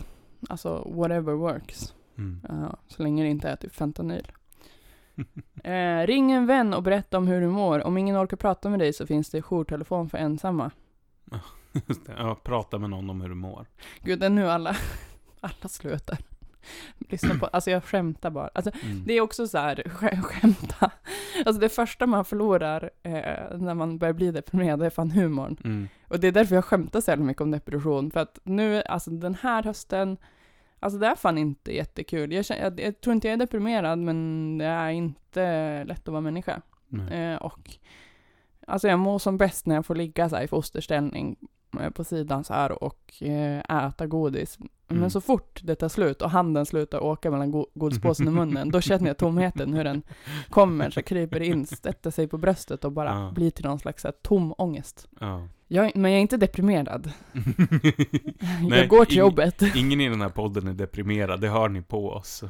alltså 0.48 0.92
whatever 0.94 1.32
works. 1.32 1.94
Mm. 2.18 2.40
Ja, 2.48 2.76
så 2.86 3.02
länge 3.02 3.22
det 3.22 3.28
inte 3.28 3.48
är 3.48 3.56
typ 3.56 3.74
fentanyl. 3.74 4.32
Eh, 5.64 6.06
ring 6.06 6.32
en 6.32 6.46
vän 6.46 6.74
och 6.74 6.82
berätta 6.82 7.18
om 7.18 7.26
hur 7.26 7.40
du 7.40 7.46
mår. 7.48 7.86
Om 7.86 7.98
ingen 7.98 8.16
orkar 8.16 8.36
prata 8.36 8.68
med 8.70 8.78
dig 8.78 8.92
så 8.92 9.06
finns 9.06 9.30
det 9.30 9.42
jourtelefon 9.42 10.08
för 10.08 10.18
ensamma. 10.18 10.70
Just 11.88 12.06
det. 12.06 12.14
Ja, 12.18 12.34
prata 12.44 12.78
med 12.78 12.90
någon 12.90 13.10
om 13.10 13.20
hur 13.20 13.28
du 13.28 13.34
mår. 13.34 13.66
Gud, 14.02 14.20
det 14.20 14.26
är 14.26 14.30
nu 14.30 14.50
alla, 14.50 14.76
alla 15.40 15.68
slutar. 15.68 16.18
Lyssna 16.98 17.34
på, 17.34 17.46
alltså 17.46 17.70
jag 17.70 17.84
skämtar 17.84 18.30
bara. 18.30 18.50
Alltså, 18.54 18.70
Mm. 18.84 19.02
det 19.06 19.12
är 19.12 19.20
också 19.20 19.46
så 19.48 19.58
här, 19.58 19.76
sk- 19.76 20.22
skämta. 20.22 20.90
Alltså 21.46 21.60
det 21.60 21.68
första 21.68 22.06
man 22.06 22.24
förlorar 22.24 22.90
eh, 23.02 23.12
när 23.58 23.74
man 23.74 23.98
börjar 23.98 24.12
bli 24.14 24.30
deprimerad, 24.30 24.78
det 24.80 24.86
är 24.86 24.90
fan 24.90 25.10
humorn. 25.10 25.56
Mm. 25.64 25.88
Och 26.08 26.20
det 26.20 26.28
är 26.28 26.32
därför 26.32 26.54
jag 26.54 26.64
skämtar 26.64 27.00
så 27.00 27.16
mycket 27.16 27.40
om 27.40 27.50
depression. 27.50 28.10
För 28.10 28.20
att 28.20 28.38
nu, 28.44 28.82
alltså 28.82 29.10
den 29.10 29.34
här 29.34 29.62
hösten, 29.62 30.16
alltså 30.80 30.98
det 30.98 31.06
är 31.06 31.14
fan 31.14 31.38
inte 31.38 31.76
jättekul. 31.76 32.32
Jag, 32.32 32.44
känner, 32.44 32.62
jag, 32.62 32.80
jag 32.80 33.00
tror 33.00 33.14
inte 33.14 33.28
jag 33.28 33.32
är 33.32 33.38
deprimerad, 33.38 33.98
men 33.98 34.58
det 34.58 34.64
är 34.64 34.90
inte 34.90 35.84
lätt 35.84 36.08
att 36.08 36.12
vara 36.12 36.20
människa. 36.20 36.60
Eh, 37.10 37.36
och 37.36 37.70
alltså 38.66 38.88
jag 38.88 38.98
mår 38.98 39.18
som 39.18 39.36
bäst 39.36 39.66
när 39.66 39.74
jag 39.74 39.86
får 39.86 39.94
ligga 39.94 40.28
så 40.28 40.36
här 40.36 40.42
i 40.42 40.48
fosterställning 40.48 41.36
eh, 41.80 41.90
på 41.90 42.04
sidan 42.04 42.44
så 42.44 42.54
här 42.54 42.82
och 42.84 43.22
eh, 43.22 43.86
äta 43.86 44.06
godis. 44.06 44.58
Mm. 44.58 45.00
Men 45.00 45.10
så 45.10 45.20
fort 45.20 45.60
det 45.64 45.74
tar 45.74 45.88
slut 45.88 46.22
och 46.22 46.30
handen 46.30 46.66
slutar 46.66 47.00
åka 47.02 47.30
mellan 47.30 47.50
go- 47.50 47.66
godispåsen 47.74 48.28
och 48.28 48.34
munnen, 48.34 48.70
då 48.70 48.80
känner 48.80 49.06
jag 49.06 49.16
tomheten, 49.16 49.72
hur 49.74 49.84
den 49.84 50.02
kommer, 50.48 50.90
så 50.90 51.02
kryper 51.02 51.40
in, 51.42 51.66
sätter 51.66 52.10
sig 52.10 52.28
på 52.28 52.38
bröstet 52.38 52.84
och 52.84 52.92
bara 52.92 53.08
Ja. 53.10 53.30
blir 53.34 53.50
till 53.50 53.64
någon 53.64 53.78
slags 53.78 54.04
här, 54.04 54.12
tom 54.22 54.54
ångest. 54.58 55.08
Ja. 55.20 55.48
Jag, 55.70 55.92
men 55.96 56.10
jag 56.10 56.18
är 56.18 56.22
inte 56.22 56.36
deprimerad. 56.36 57.12
Nej, 57.32 58.78
jag 58.78 58.88
går 58.88 59.04
till 59.04 59.14
ing- 59.16 59.18
jobbet. 59.18 59.62
Ingen 59.76 60.00
i 60.00 60.08
den 60.08 60.20
här 60.20 60.28
podden 60.28 60.66
är 60.68 60.72
deprimerad, 60.72 61.40
det 61.40 61.48
hör 61.48 61.68
ni 61.68 61.82
på 61.82 62.10
oss. 62.10 62.44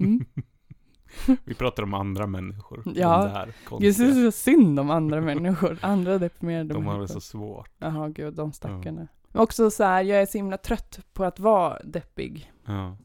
Mm. 0.00 0.24
Vi 1.44 1.54
pratar 1.54 1.82
om 1.82 1.94
andra 1.94 2.26
människor. 2.26 2.82
Ja. 2.94 3.24
De 3.24 3.32
Jag 3.34 3.48
konstiga. 3.64 3.92
syns 3.94 4.14
så 4.14 4.32
synd 4.42 4.80
om 4.80 4.90
andra 4.90 5.20
människor, 5.20 5.78
andra 5.80 6.18
deprimerade 6.18 6.74
De 6.74 6.86
har 6.86 6.92
det 6.92 6.98
människor. 6.98 7.14
så 7.14 7.20
svårt. 7.20 7.70
Jaha, 7.78 8.08
gud, 8.08 8.34
de 8.34 8.52
stackarna. 8.52 9.06
Men 9.28 9.42
Också 9.42 9.70
så 9.70 9.84
här, 9.84 10.02
jag 10.02 10.22
är 10.22 10.26
så 10.26 10.38
himla 10.38 10.56
trött 10.56 10.98
på 11.12 11.24
att 11.24 11.38
vara 11.40 11.78
deppig. 11.84 12.52
Ja. 12.66 12.96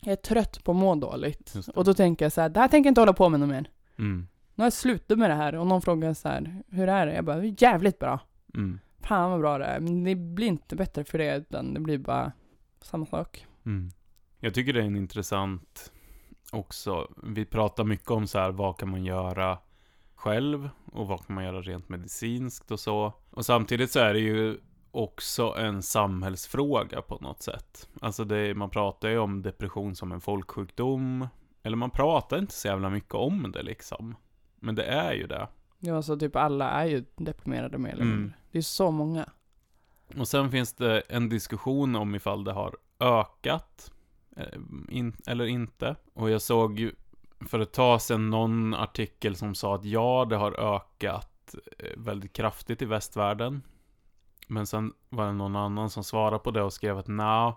Jag 0.00 0.12
är 0.12 0.16
trött 0.16 0.64
på 0.64 0.70
att 0.72 0.76
må 0.76 0.94
dåligt. 0.94 1.52
Just 1.54 1.66
det. 1.68 1.72
Och 1.72 1.84
då 1.84 1.94
tänker 1.94 2.24
jag 2.24 2.32
så 2.32 2.40
här, 2.40 2.48
det 2.48 2.60
här 2.60 2.68
tänker 2.68 2.86
jag 2.88 2.90
inte 2.90 3.00
hålla 3.00 3.12
på 3.12 3.28
med 3.28 3.40
något 3.40 3.48
mer. 3.48 3.70
Mm. 3.98 4.26
Nu 4.54 4.62
har 4.62 4.66
jag 4.66 4.72
slutat 4.72 5.18
med 5.18 5.30
det 5.30 5.34
här 5.34 5.54
och 5.54 5.66
någon 5.66 5.82
frågar 5.82 6.14
så 6.14 6.28
här, 6.28 6.62
hur 6.68 6.88
är 6.88 7.06
det? 7.06 7.14
Jag 7.14 7.24
bara, 7.24 7.44
jävligt 7.44 7.98
bra. 7.98 8.20
Mm. 8.54 8.80
Fan 9.00 9.30
vad 9.30 9.40
bra 9.40 9.58
det 9.58 9.64
är. 9.64 9.80
Men 9.80 10.04
det 10.04 10.14
blir 10.14 10.46
inte 10.46 10.76
bättre 10.76 11.04
för 11.04 11.18
det, 11.18 11.36
utan 11.36 11.74
det 11.74 11.80
blir 11.80 11.98
bara 11.98 12.32
samma 12.80 13.06
sak. 13.06 13.46
Mm. 13.66 13.90
Jag 14.40 14.54
tycker 14.54 14.72
det 14.72 14.80
är 14.80 14.86
en 14.86 14.96
intressant 14.96 15.92
också. 16.52 17.08
Vi 17.22 17.44
pratar 17.44 17.84
mycket 17.84 18.10
om 18.10 18.26
så 18.26 18.38
här, 18.38 18.50
vad 18.50 18.78
kan 18.78 18.90
man 18.90 19.04
göra 19.04 19.58
själv 20.14 20.68
och 20.92 21.06
vad 21.06 21.26
kan 21.26 21.34
man 21.34 21.44
göra 21.44 21.60
rent 21.60 21.88
medicinskt 21.88 22.70
och 22.70 22.80
så. 22.80 23.12
Och 23.30 23.46
samtidigt 23.46 23.90
så 23.90 23.98
är 24.00 24.14
det 24.14 24.20
ju 24.20 24.58
också 24.90 25.54
en 25.58 25.82
samhällsfråga 25.82 27.02
på 27.02 27.18
något 27.20 27.42
sätt. 27.42 27.88
Alltså 28.00 28.24
det, 28.24 28.54
man 28.54 28.70
pratar 28.70 29.08
ju 29.08 29.18
om 29.18 29.42
depression 29.42 29.96
som 29.96 30.12
en 30.12 30.20
folksjukdom. 30.20 31.28
Eller 31.62 31.76
man 31.76 31.90
pratar 31.90 32.38
inte 32.38 32.54
så 32.54 32.68
jävla 32.68 32.90
mycket 32.90 33.14
om 33.14 33.52
det 33.52 33.62
liksom. 33.62 34.16
Men 34.60 34.74
det 34.74 34.84
är 34.84 35.12
ju 35.12 35.26
det. 35.26 35.48
Ja, 35.78 36.02
så 36.02 36.16
typ 36.16 36.36
alla 36.36 36.70
är 36.70 36.84
ju 36.86 37.04
deprimerade 37.16 37.78
mer 37.78 37.92
eller 37.92 38.02
Mm. 38.02 38.32
Det 38.54 38.58
är 38.58 38.62
så 38.62 38.90
många. 38.90 39.28
Och 40.18 40.28
sen 40.28 40.50
finns 40.50 40.72
det 40.72 41.00
en 41.00 41.28
diskussion 41.28 41.96
om 41.96 42.14
ifall 42.14 42.44
det 42.44 42.52
har 42.52 42.76
ökat 43.00 43.92
eh, 44.36 44.58
in, 44.88 45.16
eller 45.26 45.44
inte. 45.44 45.96
Och 46.12 46.30
jag 46.30 46.42
såg 46.42 46.78
ju 46.78 46.92
för 47.46 47.60
ett 47.60 47.72
tag 47.72 48.02
sedan 48.02 48.30
någon 48.30 48.74
artikel 48.74 49.36
som 49.36 49.54
sa 49.54 49.74
att 49.74 49.84
ja, 49.84 50.26
det 50.30 50.36
har 50.36 50.74
ökat 50.74 51.54
eh, 51.78 51.90
väldigt 51.96 52.32
kraftigt 52.32 52.82
i 52.82 52.84
västvärlden. 52.84 53.62
Men 54.48 54.66
sen 54.66 54.92
var 55.08 55.26
det 55.26 55.32
någon 55.32 55.56
annan 55.56 55.90
som 55.90 56.04
svarade 56.04 56.38
på 56.38 56.50
det 56.50 56.62
och 56.62 56.72
skrev 56.72 56.98
att 56.98 57.08
nej, 57.08 57.52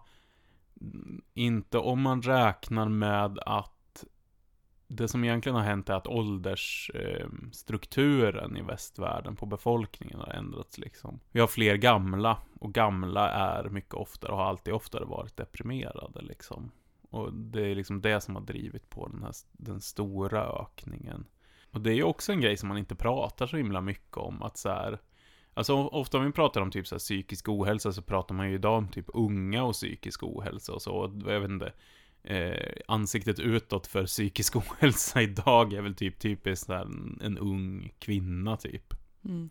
inte 1.34 1.78
om 1.78 2.02
man 2.02 2.22
räknar 2.22 2.90
med 2.90 3.40
att 3.40 3.77
det 4.88 5.08
som 5.08 5.24
egentligen 5.24 5.56
har 5.56 5.64
hänt 5.64 5.90
är 5.90 5.94
att 5.94 6.08
åldersstrukturen 6.08 8.58
i 8.58 8.62
västvärlden 8.62 9.36
på 9.36 9.46
befolkningen 9.46 10.20
har 10.20 10.34
ändrats 10.34 10.78
liksom. 10.78 11.20
Vi 11.32 11.40
har 11.40 11.48
fler 11.48 11.76
gamla 11.76 12.38
och 12.60 12.74
gamla 12.74 13.30
är 13.30 13.70
mycket 13.70 13.94
oftare 13.94 14.32
och 14.32 14.38
har 14.38 14.46
alltid 14.46 14.74
oftare 14.74 15.06
varit 15.06 15.38
deprimerade 15.38 16.22
liksom. 16.22 16.72
Och 17.10 17.34
det 17.34 17.72
är 17.72 17.76
liksom 17.76 18.02
det 18.02 18.22
som 18.22 18.36
har 18.36 18.42
drivit 18.42 18.90
på 18.90 19.08
den 19.08 19.24
här 19.24 19.34
den 19.52 19.82
stora 19.82 20.44
ökningen. 20.44 21.26
Och 21.72 21.82
det 21.82 21.92
är 21.92 21.96
ju 21.96 22.04
också 22.04 22.32
en 22.32 22.42
grej 22.42 22.58
som 22.58 22.70
man 22.70 22.78
inte 22.78 22.96
pratar 22.96 23.48
så 23.48 23.58
himla 23.58 23.82
mycket 23.82 24.18
om 24.18 24.42
att 24.42 24.58
så 24.58 24.70
här 24.70 25.00
Alltså 25.54 25.74
ofta 25.74 26.18
om 26.18 26.26
vi 26.26 26.32
pratar 26.32 26.62
om 26.62 26.72
typ 26.72 26.88
så 26.88 26.96
här 26.96 27.00
psykisk 27.00 27.50
ohälsa 27.50 27.94
så 27.94 28.02
pratar 28.02 28.36
man 28.36 28.50
ju 28.50 28.56
idag 28.56 28.78
om 28.78 28.88
typ 28.88 29.06
unga 29.14 29.64
och 29.64 29.74
psykisk 29.74 30.24
ohälsa 30.24 30.74
och 30.74 30.82
så. 30.82 30.92
Och 30.92 31.12
Jag 31.26 31.40
vet 31.40 31.50
inte. 31.50 31.74
Eh, 32.30 32.72
ansiktet 32.88 33.40
utåt 33.40 33.88
för 33.88 34.06
psykisk 34.06 34.56
ohälsa 34.56 35.22
idag 35.22 35.74
är 35.74 35.82
väl 35.82 35.96
typ 35.96 36.20
typiskt 36.20 36.70
en, 36.70 37.20
en 37.24 37.38
ung 37.38 37.94
kvinna 38.00 38.58
typ. 38.58 38.94
Mm. 39.26 39.50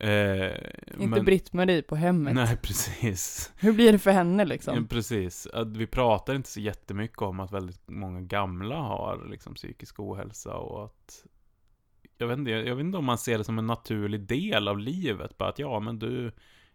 Eh, 0.00 0.56
Inte 0.98 1.06
men- 1.06 1.24
Britt-Marie 1.24 1.82
på 1.82 1.96
hemmet. 1.96 2.34
Nej, 2.34 2.56
precis. 2.62 3.52
Hur 3.56 3.72
blir 3.72 3.92
det 3.92 3.98
för 3.98 4.10
henne 4.10 4.44
liksom? 4.44 4.86
precis. 4.86 5.46
Att 5.46 5.76
vi 5.76 5.86
pratar 5.86 6.34
inte 6.34 6.48
så 6.48 6.60
jättemycket 6.60 7.22
om 7.22 7.40
att 7.40 7.52
väldigt 7.52 7.88
många 7.88 8.20
gamla 8.20 8.76
har 8.76 9.26
liksom 9.30 9.54
psykisk 9.54 10.00
ohälsa 10.00 10.54
och 10.54 10.84
att 10.84 11.26
jag 12.18 12.26
vet, 12.26 12.38
inte, 12.38 12.50
jag 12.50 12.76
vet 12.76 12.84
inte 12.84 12.98
om 12.98 13.04
man 13.04 13.18
ser 13.18 13.38
det 13.38 13.44
som 13.44 13.58
en 13.58 13.66
naturlig 13.66 14.20
del 14.20 14.68
av 14.68 14.78
livet. 14.78 15.38
Bara 15.38 15.48
att 15.48 15.58
ja, 15.58 15.80
men 15.80 15.98
du, 15.98 16.32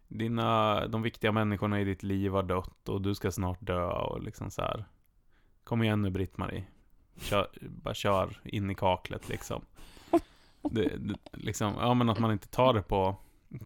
dina, 0.08 0.86
de 0.86 1.02
viktiga 1.02 1.32
människorna 1.32 1.80
i 1.80 1.84
ditt 1.84 2.02
liv 2.02 2.32
har 2.32 2.42
dött 2.42 2.88
och 2.88 3.02
du 3.02 3.14
ska 3.14 3.32
snart 3.32 3.58
dö 3.60 3.84
och 3.84 4.22
liksom 4.22 4.50
så 4.50 4.62
här. 4.62 4.84
Kom 5.66 5.82
igen 5.82 6.02
nu 6.02 6.10
Britt-Marie. 6.10 6.64
Kör, 7.16 7.48
bara 7.60 7.94
kör 7.94 8.40
in 8.44 8.70
i 8.70 8.74
kaklet 8.74 9.28
liksom. 9.28 9.64
Det, 10.62 10.96
det, 10.96 11.14
liksom. 11.32 11.74
Ja, 11.80 11.94
men 11.94 12.10
att 12.10 12.18
man 12.18 12.32
inte 12.32 12.48
tar 12.48 12.74
det 12.74 12.82
på 12.82 13.16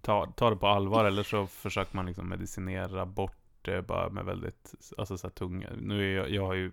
tar, 0.01 0.27
tar 0.27 0.51
det 0.51 0.57
på 0.57 0.67
allvar 0.67 1.05
eller 1.05 1.23
så 1.23 1.47
försöker 1.47 1.97
man 1.97 2.07
liksom 2.07 2.29
medicinera 2.29 3.07
bort 3.07 3.37
det 3.63 3.83
bara 3.83 4.11
med 4.11 4.25
väldigt, 4.25 4.75
alltså 4.99 5.19
så 5.19 5.27
här 5.27 5.33
tunga. 5.33 5.69
Nu 5.81 6.13
är 6.13 6.17
jag, 6.17 6.31
jag 6.31 6.47
har 6.47 6.55
ju 6.55 6.73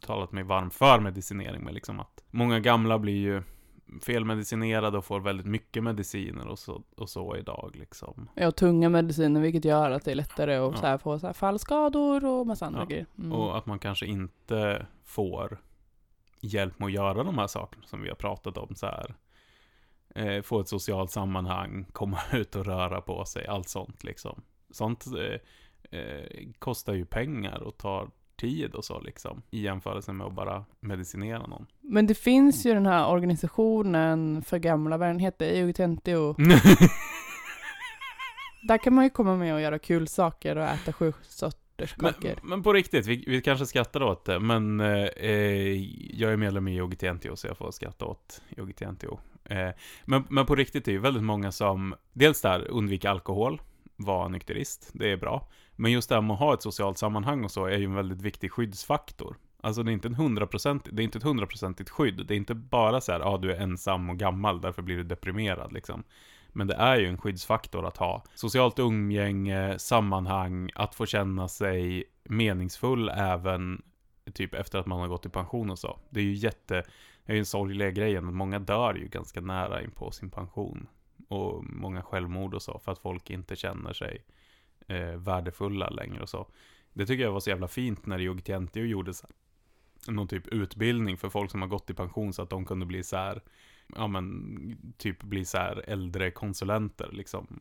talat 0.00 0.32
mig 0.32 0.44
varm 0.44 0.70
för 0.70 1.00
medicinering, 1.00 1.64
men 1.64 1.74
liksom 1.74 2.00
att 2.00 2.24
många 2.30 2.60
gamla 2.60 2.98
blir 2.98 3.18
ju 3.18 3.42
felmedicinerade 4.02 4.98
och 4.98 5.04
får 5.04 5.20
väldigt 5.20 5.46
mycket 5.46 5.82
mediciner 5.82 6.46
och 6.46 6.58
så, 6.58 6.82
och 6.96 7.08
så 7.10 7.36
idag 7.36 7.70
liksom. 7.74 8.28
Ja, 8.34 8.50
tunga 8.50 8.88
mediciner, 8.88 9.40
vilket 9.40 9.64
gör 9.64 9.90
att 9.90 10.04
det 10.04 10.10
är 10.10 10.14
lättare 10.14 10.56
att 10.56 10.72
Ja. 10.74 10.80
så 10.80 10.86
här, 10.86 10.98
få 10.98 11.18
så 11.18 11.26
här, 11.26 11.34
fallskador 11.34 12.24
och 12.24 12.46
massa 12.46 12.66
andra 12.66 12.80
Ja. 12.80 12.84
grejer. 12.86 13.06
Mm. 13.18 13.32
Och 13.32 13.58
att 13.58 13.66
man 13.66 13.78
kanske 13.78 14.06
inte 14.06 14.86
får 15.04 15.60
hjälp 16.40 16.78
med 16.78 16.86
att 16.86 16.92
göra 16.92 17.22
de 17.24 17.38
här 17.38 17.46
sakerna 17.46 17.86
som 17.86 18.02
vi 18.02 18.08
har 18.08 18.16
pratat 18.16 18.56
om 18.58 18.74
så 18.74 18.86
här. 18.86 19.14
eh, 20.14 20.42
få 20.42 20.60
ett 20.60 20.68
socialt 20.68 21.10
sammanhang, 21.10 21.86
komma 21.92 22.18
ut 22.32 22.56
och 22.56 22.66
röra 22.66 23.00
på 23.00 23.24
sig, 23.24 23.46
allt 23.46 23.68
sånt 23.68 24.04
liksom. 24.04 24.42
Sånt 24.70 25.04
eh, 25.06 25.98
eh, 26.00 26.48
kostar 26.58 26.94
ju 26.94 27.04
pengar 27.04 27.58
och 27.62 27.76
tar 27.76 28.10
tid 28.40 28.74
och 28.74 28.84
så 28.84 29.00
liksom, 29.00 29.42
i 29.50 29.60
jämförelse 29.60 30.12
med 30.12 30.26
att 30.26 30.34
bara 30.34 30.64
medicinera 30.80 31.46
någon. 31.46 31.66
Men 31.80 32.06
det 32.06 32.14
finns 32.14 32.66
ju 32.66 32.74
den 32.74 32.86
här 32.86 33.08
organisationen 33.08 34.42
för 34.42 34.58
gamla, 34.58 34.96
vad 34.96 35.08
den 35.08 35.18
heter, 35.18 35.46
EUTNTO. 35.46 36.34
Där 38.68 38.78
kan 38.78 38.94
man 38.94 39.04
ju 39.04 39.10
komma 39.10 39.36
med 39.36 39.54
och 39.54 39.60
göra 39.60 39.78
kul 39.78 40.08
saker 40.08 40.56
och 40.56 40.64
äta 40.64 40.92
sju 40.92 41.12
sorters 41.22 41.94
Men, 41.96 42.12
kakor. 42.12 42.34
men 42.42 42.62
på 42.62 42.72
riktigt, 42.72 43.06
vi, 43.06 43.24
vi 43.26 43.40
kanske 43.42 43.66
skrattar 43.66 44.02
åt 44.02 44.24
det, 44.24 44.40
men 44.40 44.80
eh, 44.80 45.04
eh, 45.04 45.82
jag 46.20 46.32
är 46.32 46.36
medlem 46.36 46.68
i 46.68 46.76
YogiTNTO 46.76 47.36
så 47.36 47.46
jag 47.46 47.56
får 47.56 47.70
skratta 47.70 48.04
åt 48.04 48.42
YogiTNTO. 48.58 49.18
Eh, 49.44 49.68
men, 50.04 50.24
men 50.28 50.46
på 50.46 50.54
riktigt 50.54 50.88
är 50.88 50.92
det 50.92 50.96
ju 50.96 50.98
väldigt 50.98 51.22
många 51.22 51.52
som, 51.52 51.94
dels 52.12 52.40
där, 52.40 52.70
undvika 52.70 53.10
alkohol, 53.10 53.62
vara 53.96 54.28
nykterist, 54.28 54.90
det 54.92 55.12
är 55.12 55.16
bra. 55.16 55.48
Men 55.80 55.92
just 55.92 56.08
det 56.08 56.14
här 56.14 56.22
med 56.22 56.34
att 56.34 56.40
ha 56.40 56.54
ett 56.54 56.62
socialt 56.62 56.98
sammanhang 56.98 57.44
och 57.44 57.50
så 57.50 57.66
är 57.66 57.78
ju 57.78 57.84
en 57.84 57.94
väldigt 57.94 58.22
viktig 58.22 58.52
skyddsfaktor. 58.52 59.36
Alltså 59.60 59.82
det 59.82 59.90
är 59.90 59.92
inte 59.92 60.08
en 60.08 60.16
100%, 60.16 60.80
det 60.92 61.02
är 61.02 61.04
inte 61.04 61.18
ett 61.18 61.24
hundraprocentigt 61.24 61.90
skydd. 61.90 62.26
Det 62.26 62.34
är 62.34 62.36
inte 62.36 62.54
bara 62.54 63.00
så 63.00 63.12
här, 63.12 63.20
ja 63.20 63.26
ah, 63.26 63.38
du 63.38 63.52
är 63.52 63.60
ensam 63.60 64.10
och 64.10 64.18
gammal, 64.18 64.60
därför 64.60 64.82
blir 64.82 64.96
du 64.96 65.02
deprimerad 65.02 65.72
liksom. 65.72 66.04
Men 66.48 66.66
det 66.66 66.74
är 66.74 66.96
ju 66.96 67.06
en 67.06 67.18
skyddsfaktor 67.18 67.86
att 67.86 67.96
ha 67.96 68.24
socialt 68.34 68.78
umgänge, 68.78 69.78
sammanhang, 69.78 70.70
att 70.74 70.94
få 70.94 71.06
känna 71.06 71.48
sig 71.48 72.04
meningsfull 72.24 73.08
även 73.08 73.82
typ 74.34 74.54
efter 74.54 74.78
att 74.78 74.86
man 74.86 75.00
har 75.00 75.08
gått 75.08 75.26
i 75.26 75.28
pension 75.28 75.70
och 75.70 75.78
så. 75.78 75.98
Det 76.10 76.20
är 76.20 76.24
ju 76.24 76.34
jätte, 76.34 76.74
det 77.24 77.32
är 77.32 77.34
ju 77.34 77.38
en 77.40 77.46
sorglig 77.46 77.94
grejen, 77.94 78.24
men 78.24 78.34
många 78.34 78.58
dör 78.58 78.94
ju 78.94 79.08
ganska 79.08 79.40
nära 79.40 79.82
in 79.82 79.90
på 79.90 80.10
sin 80.10 80.30
pension. 80.30 80.86
Och 81.28 81.64
många 81.64 82.02
självmord 82.02 82.54
och 82.54 82.62
så, 82.62 82.78
för 82.78 82.92
att 82.92 82.98
folk 82.98 83.30
inte 83.30 83.56
känner 83.56 83.92
sig 83.92 84.24
eh, 84.90 85.16
värdefulla 85.16 85.88
längre 85.90 86.22
och 86.22 86.28
så. 86.28 86.46
Det 86.92 87.06
tycker 87.06 87.24
jag 87.24 87.32
var 87.32 87.40
så 87.40 87.50
jävla 87.50 87.68
fint 87.68 88.06
när 88.06 88.20
Yogi 88.20 88.52
gjorde 88.74 89.14
så 89.14 89.26
här, 89.26 90.14
någon 90.14 90.28
typ 90.28 90.46
utbildning 90.46 91.16
för 91.16 91.28
folk 91.28 91.50
som 91.50 91.62
har 91.62 91.68
gått 91.68 91.90
i 91.90 91.94
pension 91.94 92.32
så 92.32 92.42
att 92.42 92.50
de 92.50 92.64
kunde 92.64 92.86
bli 92.86 93.02
så 93.02 93.16
här 93.16 93.42
ja 93.96 94.06
men, 94.06 94.94
typ 94.96 95.22
bli 95.22 95.44
så 95.44 95.58
här 95.58 95.84
äldre 95.86 96.30
konsulenter 96.30 97.08
liksom. 97.12 97.60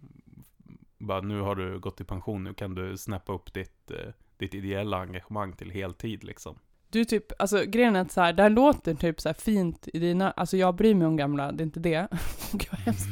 Bara 0.97 1.21
nu 1.21 1.41
har 1.41 1.55
du 1.55 1.79
gått 1.79 2.01
i 2.01 2.03
pension, 2.03 2.43
nu 2.43 2.53
kan 2.53 2.75
du 2.75 2.97
snappa 2.97 3.33
upp 3.33 3.53
ditt, 3.53 3.91
eh, 3.91 4.13
ditt 4.37 4.53
ideella 4.53 4.97
engagemang 4.97 5.53
till 5.53 5.71
heltid 5.71 6.23
liksom. 6.23 6.59
Du 6.89 7.05
typ, 7.05 7.41
alltså 7.41 7.63
grejen 7.65 7.95
är 7.95 8.01
att 8.01 8.11
så 8.11 8.21
här, 8.21 8.33
det 8.33 8.43
här 8.43 8.49
låter 8.49 8.93
typ 8.95 9.21
så 9.21 9.29
här 9.29 9.33
fint 9.33 9.87
i 9.93 9.99
dina, 9.99 10.31
alltså 10.31 10.57
jag 10.57 10.75
bryr 10.75 10.95
mig 10.95 11.07
om 11.07 11.17
gamla, 11.17 11.51
det 11.51 11.61
är 11.61 11.65
inte 11.65 11.79
det. 11.79 12.07
Gud 12.51 12.67
vad 12.71 12.79
hemskt. 12.79 13.09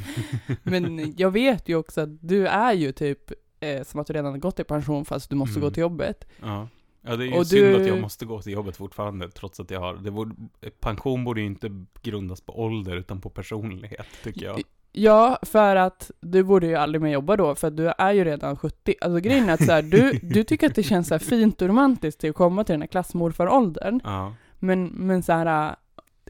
Men 0.62 1.14
jag 1.16 1.30
vet 1.30 1.68
ju 1.68 1.76
också 1.76 2.00
att 2.00 2.28
du 2.28 2.46
är 2.46 2.72
ju 2.72 2.92
typ 2.92 3.32
eh, 3.60 3.82
som 3.82 4.00
att 4.00 4.06
du 4.06 4.12
redan 4.12 4.32
har 4.32 4.38
gått 4.38 4.60
i 4.60 4.64
pension 4.64 5.04
fast 5.04 5.30
du 5.30 5.36
måste 5.36 5.58
Mm. 5.58 5.68
gå 5.68 5.70
till 5.74 5.80
jobbet. 5.80 6.28
Ja. 6.42 6.68
Ja, 7.02 7.16
det 7.16 7.24
är 7.24 7.26
ju 7.26 7.38
Och 7.38 7.46
synd 7.46 7.66
du- 7.66 7.80
att 7.80 7.86
jag 7.86 8.00
måste 8.00 8.24
gå 8.26 8.42
till 8.42 8.52
jobbet 8.52 8.76
fortfarande, 8.76 9.28
trots 9.30 9.60
att 9.60 9.70
jag 9.70 9.80
har, 9.80 9.94
det 9.94 10.10
borde, 10.10 10.34
pension 10.80 11.24
borde 11.24 11.40
ju 11.40 11.46
inte 11.46 11.84
grundas 12.02 12.40
på 12.40 12.60
ålder, 12.60 12.96
utan 12.96 13.20
på 13.20 13.30
personlighet, 13.30 14.06
tycker 14.24 14.46
jag. 14.46 14.62
Ja, 14.92 15.38
för 15.42 15.76
att 15.76 16.10
du 16.20 16.42
borde 16.42 16.66
ju 16.66 16.74
aldrig 16.74 17.02
mer 17.02 17.10
jobba 17.12 17.36
då, 17.36 17.54
för 17.54 17.68
att 17.68 17.76
du 17.76 17.88
är 17.98 18.12
ju 18.12 18.24
redan 18.24 18.56
70. 18.56 18.94
Alltså 19.00 19.20
grejen 19.20 19.48
är 19.48 19.54
att 19.54 19.64
så 19.64 19.72
här, 19.72 19.82
du, 19.82 20.12
du 20.22 20.44
tycker 20.44 20.66
att 20.66 20.74
det 20.74 20.82
känns 20.82 21.08
så 21.08 21.14
här 21.14 21.18
fint 21.18 21.62
och 21.62 21.68
romantiskt 21.68 22.20
till 22.20 22.30
att 22.30 22.36
komma 22.36 22.64
till 22.64 22.72
den 22.72 22.82
här 22.82 22.86
klassmorfaråldern. 22.88 24.00
Ja. 24.04 24.34
Men, 24.58 24.84
men 24.86 25.22
så 25.22 25.32
här, 25.32 25.76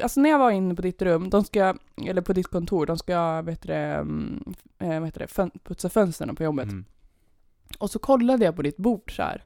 alltså 0.02 0.20
när 0.20 0.30
jag 0.30 0.38
var 0.38 0.50
inne 0.50 0.74
på 0.74 0.82
ditt 0.82 1.02
rum, 1.02 1.30
de 1.30 1.44
ska, 1.44 1.74
eller 2.06 2.22
på 2.22 2.32
ditt 2.32 2.46
kontor, 2.46 2.86
de 2.86 2.98
ska, 2.98 3.42
vet 3.42 3.62
du 3.62 3.72
eh, 3.72 4.04
vad 4.78 5.04
heter 5.04 5.20
det, 5.20 5.26
fön, 5.26 5.50
putsa 5.64 5.88
fönstren 5.88 6.36
på 6.36 6.42
jobbet. 6.42 6.64
Mm. 6.68 6.84
Och 7.78 7.90
så 7.90 7.98
kollade 7.98 8.44
jag 8.44 8.56
på 8.56 8.62
ditt 8.62 8.76
bord 8.76 9.16
så 9.16 9.22
här. 9.22 9.44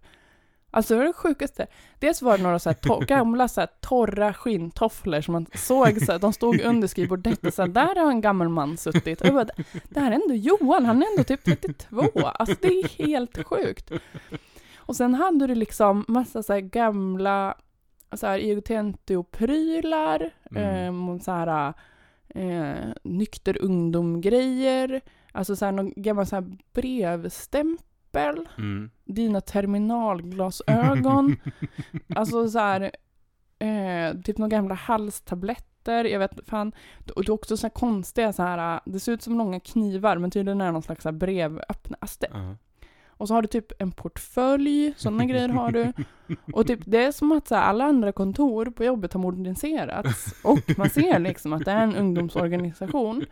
Alltså 0.74 0.94
det 0.94 0.98
var 0.98 1.06
det 1.06 1.12
sjukaste. 1.12 1.66
Dels 1.98 2.22
var 2.22 2.36
det 2.36 2.42
några 2.42 2.58
så 2.58 2.68
här 2.70 2.74
to- 2.76 3.04
gamla 3.06 3.48
så 3.48 3.60
här 3.60 3.68
torra 3.80 4.34
skinntofflor 4.34 5.20
som 5.20 5.32
man 5.32 5.46
såg 5.54 6.00
så 6.00 6.12
här, 6.12 6.18
de 6.18 6.32
stod 6.32 6.60
under 6.60 6.88
skrivbordet 6.88 7.46
och 7.46 7.54
så 7.54 7.62
här, 7.62 7.68
där 7.68 7.94
har 8.02 8.10
en 8.10 8.20
gammal 8.20 8.48
man 8.48 8.76
suttit. 8.76 9.20
Och 9.20 9.26
jag 9.26 9.34
bara, 9.34 9.46
det 9.88 10.00
här 10.00 10.10
är 10.10 10.14
ändå 10.14 10.34
Johan, 10.34 10.86
han 10.86 11.02
är 11.02 11.06
ändå 11.10 11.24
typ 11.24 11.44
32. 11.44 12.10
Alltså 12.24 12.56
det 12.60 12.68
är 12.68 12.88
helt 13.06 13.44
sjukt. 13.46 13.92
Och 14.76 14.96
sen 14.96 15.14
hade 15.14 15.46
du 15.46 15.54
liksom 15.54 16.04
massa 16.08 16.42
så 16.42 16.52
här 16.52 16.60
gamla 16.60 17.54
så 18.12 18.26
här 18.26 18.38
IOTNTO-prylar, 18.38 20.30
Mm. 20.50 21.08
eh, 21.08 21.18
så 21.18 21.30
här 21.32 21.72
eh, 22.28 22.92
nykter 23.04 23.62
ungdom-grejer, 23.62 25.00
alltså 25.32 25.56
så 25.56 25.64
här 25.64 25.72
någon 25.72 25.92
gammal 25.96 26.26
så 26.26 26.36
här 26.36 26.56
brevstämpel, 26.72 27.86
Mm. 28.58 28.90
dina 29.04 29.40
terminalglasögon, 29.40 31.36
alltså 32.16 32.48
så 32.48 32.58
här 32.58 32.90
eh, 33.58 34.20
typ 34.24 34.38
några 34.38 34.48
gamla 34.56 34.74
halstabletter, 34.74 36.04
jag 36.04 36.18
vet 36.18 36.32
fan, 36.46 36.72
och 37.16 37.24
det 37.24 37.28
är 37.30 37.34
också 37.34 37.56
så 37.56 37.66
här 37.66 37.74
konstiga 37.74 38.32
så 38.32 38.42
här, 38.42 38.80
det 38.84 39.00
ser 39.00 39.12
ut 39.12 39.22
som 39.22 39.38
långa 39.38 39.60
knivar 39.60 40.16
men 40.18 40.30
tydligen 40.30 40.60
är 40.60 40.66
det 40.66 40.72
någon 40.72 40.82
slags 40.82 41.04
brevöppnare, 41.04 41.98
alltså 42.00 42.16
det, 42.20 42.28
Ja. 42.32 42.56
Och 43.22 43.28
så 43.28 43.34
har 43.34 43.42
du 43.42 43.48
typ 43.48 43.72
en 43.82 43.92
portfölj, 43.92 44.94
sådana 44.96 45.24
grejer 45.24 45.48
har 45.48 45.70
du. 45.72 45.92
Och 46.52 46.66
typ, 46.66 46.80
det 46.84 47.04
är 47.04 47.12
som 47.12 47.32
att 47.32 47.48
så 47.48 47.54
här, 47.54 47.62
alla 47.62 47.84
andra 47.84 48.12
kontor 48.12 48.66
på 48.66 48.84
jobbet 48.84 49.12
har 49.12 49.20
moderniserats. 49.20 50.34
Och 50.44 50.58
man 50.78 50.90
ser 50.90 51.18
liksom 51.18 51.52
att 51.52 51.64
det 51.64 51.70
är 51.70 51.82
en 51.82 51.96
ungdomsorganisation. 51.96 53.24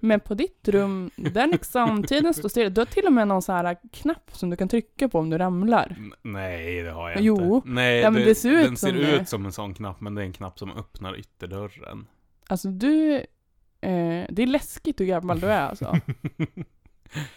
Men 0.00 0.20
på 0.20 0.34
ditt 0.34 0.68
rum, 0.68 1.10
där 1.16 1.46
liksom 1.46 2.02
tiden 2.04 2.34
står 2.34 2.48
still. 2.48 2.74
Du 2.74 2.80
har 2.80 2.86
till 2.86 3.06
och 3.06 3.12
med 3.12 3.28
någon 3.28 3.42
så 3.42 3.52
här 3.52 3.76
knapp 3.92 4.30
som 4.32 4.50
du 4.50 4.56
kan 4.56 4.68
trycka 4.68 5.08
på 5.08 5.18
om 5.18 5.30
du 5.30 5.38
ramlar. 5.38 5.96
N- 5.98 6.12
Nej, 6.22 6.82
det 6.82 6.90
har 6.90 7.10
jag 7.10 7.20
Jo. 7.20 7.54
inte. 7.56 7.68
Nej, 7.68 8.00
Ja, 8.00 8.10
men 8.10 8.22
det 8.22 8.34
ser 8.34 8.50
ut 8.50 8.64
den 8.66 8.76
ser 8.76 8.88
som 8.88 8.96
det. 8.98 9.16
ut 9.20 9.28
som 9.28 9.46
en 9.46 9.52
sån 9.52 9.74
knapp, 9.74 10.00
men 10.00 10.14
det 10.14 10.22
är 10.22 10.26
en 10.26 10.32
knapp 10.32 10.58
som 10.58 10.70
öppnar 10.76 11.18
ytterdörren. 11.18 12.06
Alltså 12.48 12.68
du, 12.68 13.14
eh, 13.80 14.24
det 14.30 14.42
är 14.42 14.46
läskigt 14.46 15.00
hur 15.00 15.06
gammal 15.06 15.40
du 15.40 15.46
är 15.46 15.60
alltså. 15.68 15.96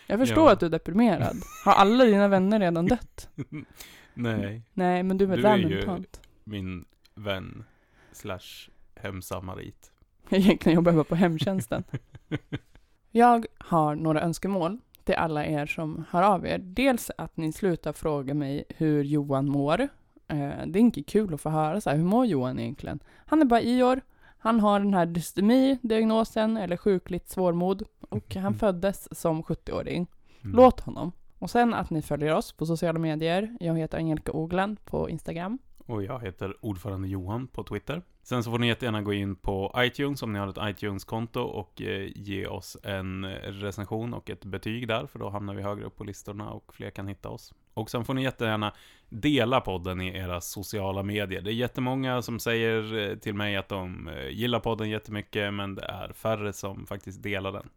Jag 0.08 0.20
förstår 0.20 0.44
Ja. 0.46 0.52
att 0.52 0.60
du 0.60 0.66
är 0.66 0.70
deprimerad. 0.70 1.36
Har 1.66 1.74
alla 1.74 2.06
dina 2.06 2.28
vänner 2.28 2.60
redan 2.60 2.86
dött? 2.86 3.30
Nej, 4.14 4.62
Nej, 4.74 5.04
men 5.04 5.18
du 5.18 5.34
är 5.34 5.38
Du 5.38 5.48
är 5.48 5.58
ju- 5.58 6.04
min 6.44 6.86
vän 7.16 7.64
slash 8.12 8.70
hemsamarit. 8.96 9.92
Egentligen 10.30 10.76
jobbar 10.76 10.92
jag 10.92 10.98
bara 10.98 11.04
på 11.04 11.16
hemtjänsten. 11.16 11.84
Jag 13.12 13.46
har 13.58 13.96
några 13.96 14.22
önskemål 14.22 14.78
till 15.04 15.16
alla 15.16 15.46
er 15.46 15.66
som 15.66 16.06
hör 16.10 16.24
av 16.24 16.46
er. 16.48 16.58
Dels 16.58 17.12
att 17.18 17.38
ni 17.38 17.54
slutar 17.54 17.94
fråga 17.94 18.34
mig 18.34 18.64
hur 18.70 19.04
Johan 19.04 19.50
mår. 19.50 19.82
Eh, 20.28 20.50
det 20.66 20.80
är 20.80 20.82
inte 20.82 21.04
kul 21.04 21.34
att 21.34 21.42
få 21.42 21.50
höra 21.50 21.82
så 21.82 21.90
här, 21.90 21.98
hur 21.98 22.04
mår 22.06 22.26
Johan 22.26 22.60
egentligen? 22.60 23.00
Han 23.26 23.42
är 23.42 23.46
bara 23.46 23.62
i 23.62 23.84
år, 23.84 24.02
han 24.44 24.60
har 24.60 24.80
den 24.80 24.94
här 24.94 25.06
dystemi-diagnosen, 25.06 26.58
eller 26.58 26.78
sjukligt 26.78 27.30
svårmod, 27.30 27.84
och 28.10 28.36
han 28.36 28.54
föddes 28.54 29.20
som 29.20 29.44
70-åring. 29.44 30.08
Mm. 30.42 30.56
Låt 30.56 30.80
honom. 30.80 31.12
Och 31.40 31.50
sen 31.50 31.74
att 31.74 31.90
ni 31.90 32.02
följer 32.02 32.36
oss 32.36 32.52
på 32.52 32.66
sociala 32.66 33.00
medier. 33.00 33.58
Jag 33.60 33.78
heter 33.78 33.98
Angelica 33.98 34.32
Ogland 34.32 34.86
på 34.86 35.10
Instagram. 35.10 35.60
Och 35.86 36.04
jag 36.04 36.20
heter 36.20 36.66
ordförande 36.66 37.08
Johan 37.08 37.48
på 37.48 37.64
Twitter. 37.64 38.02
Sen 38.24 38.44
så 38.44 38.52
får 38.52 38.60
ni 38.60 38.68
jättegärna 38.68 39.02
gå 39.02 39.14
in 39.14 39.36
på 39.36 39.76
iTunes 39.78 40.24
om 40.24 40.34
ni 40.34 40.40
har 40.40 40.48
ett 40.48 40.78
iTunes-konto 40.78 41.42
och 41.42 41.82
eh, 41.82 42.12
ge 42.16 42.48
oss 42.48 42.78
en 42.84 43.26
recension 43.36 44.14
och 44.14 44.30
ett 44.30 44.46
betyg 44.46 44.88
där, 44.88 45.08
för 45.08 45.20
då 45.20 45.30
hamnar 45.30 45.54
vi 45.54 45.62
högre 45.62 45.86
upp 45.86 45.98
på 45.98 46.04
listorna 46.04 46.52
och 46.52 46.74
fler 46.74 46.90
kan 46.90 47.08
hitta 47.08 47.30
oss. 47.30 47.54
Och 47.74 47.90
sen 47.90 48.06
får 48.06 48.14
ni 48.14 48.24
jättegärna 48.24 48.74
dela 49.10 49.62
podden 49.62 50.02
i 50.02 50.18
era 50.18 50.42
sociala 50.42 51.04
medier. 51.04 51.42
Det 51.42 51.52
är 51.52 51.54
jättemånga 51.54 52.22
som 52.22 52.40
säger 52.40 53.10
eh, 53.10 53.16
till 53.18 53.34
mig 53.34 53.56
att 53.56 53.70
de 53.70 54.08
eh, 54.08 54.28
gillar 54.28 54.60
podden 54.60 54.90
jättemycket, 54.90 55.54
men 55.54 55.76
det 55.76 55.86
är 55.86 56.14
färre 56.14 56.54
som 56.54 56.86
faktiskt 56.86 57.24
delar 57.24 57.52
den. 57.52 57.70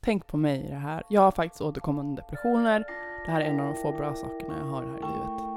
Tänk 0.00 0.26
på 0.26 0.36
mig 0.36 0.66
i 0.66 0.68
det 0.68 0.74
här. 0.74 1.02
Jag 1.10 1.20
har 1.20 1.30
faktiskt 1.30 1.62
återkommande 1.62 2.22
depressioner. 2.22 2.84
Det 3.26 3.32
här 3.32 3.40
är 3.40 3.44
en 3.44 3.60
av 3.60 3.66
de 3.66 3.74
få 3.82 3.92
bra 3.92 4.14
sakerna 4.14 4.58
jag 4.58 4.66
har 4.66 4.82
här 4.82 4.88
i 4.88 4.92
livet. 4.92 5.47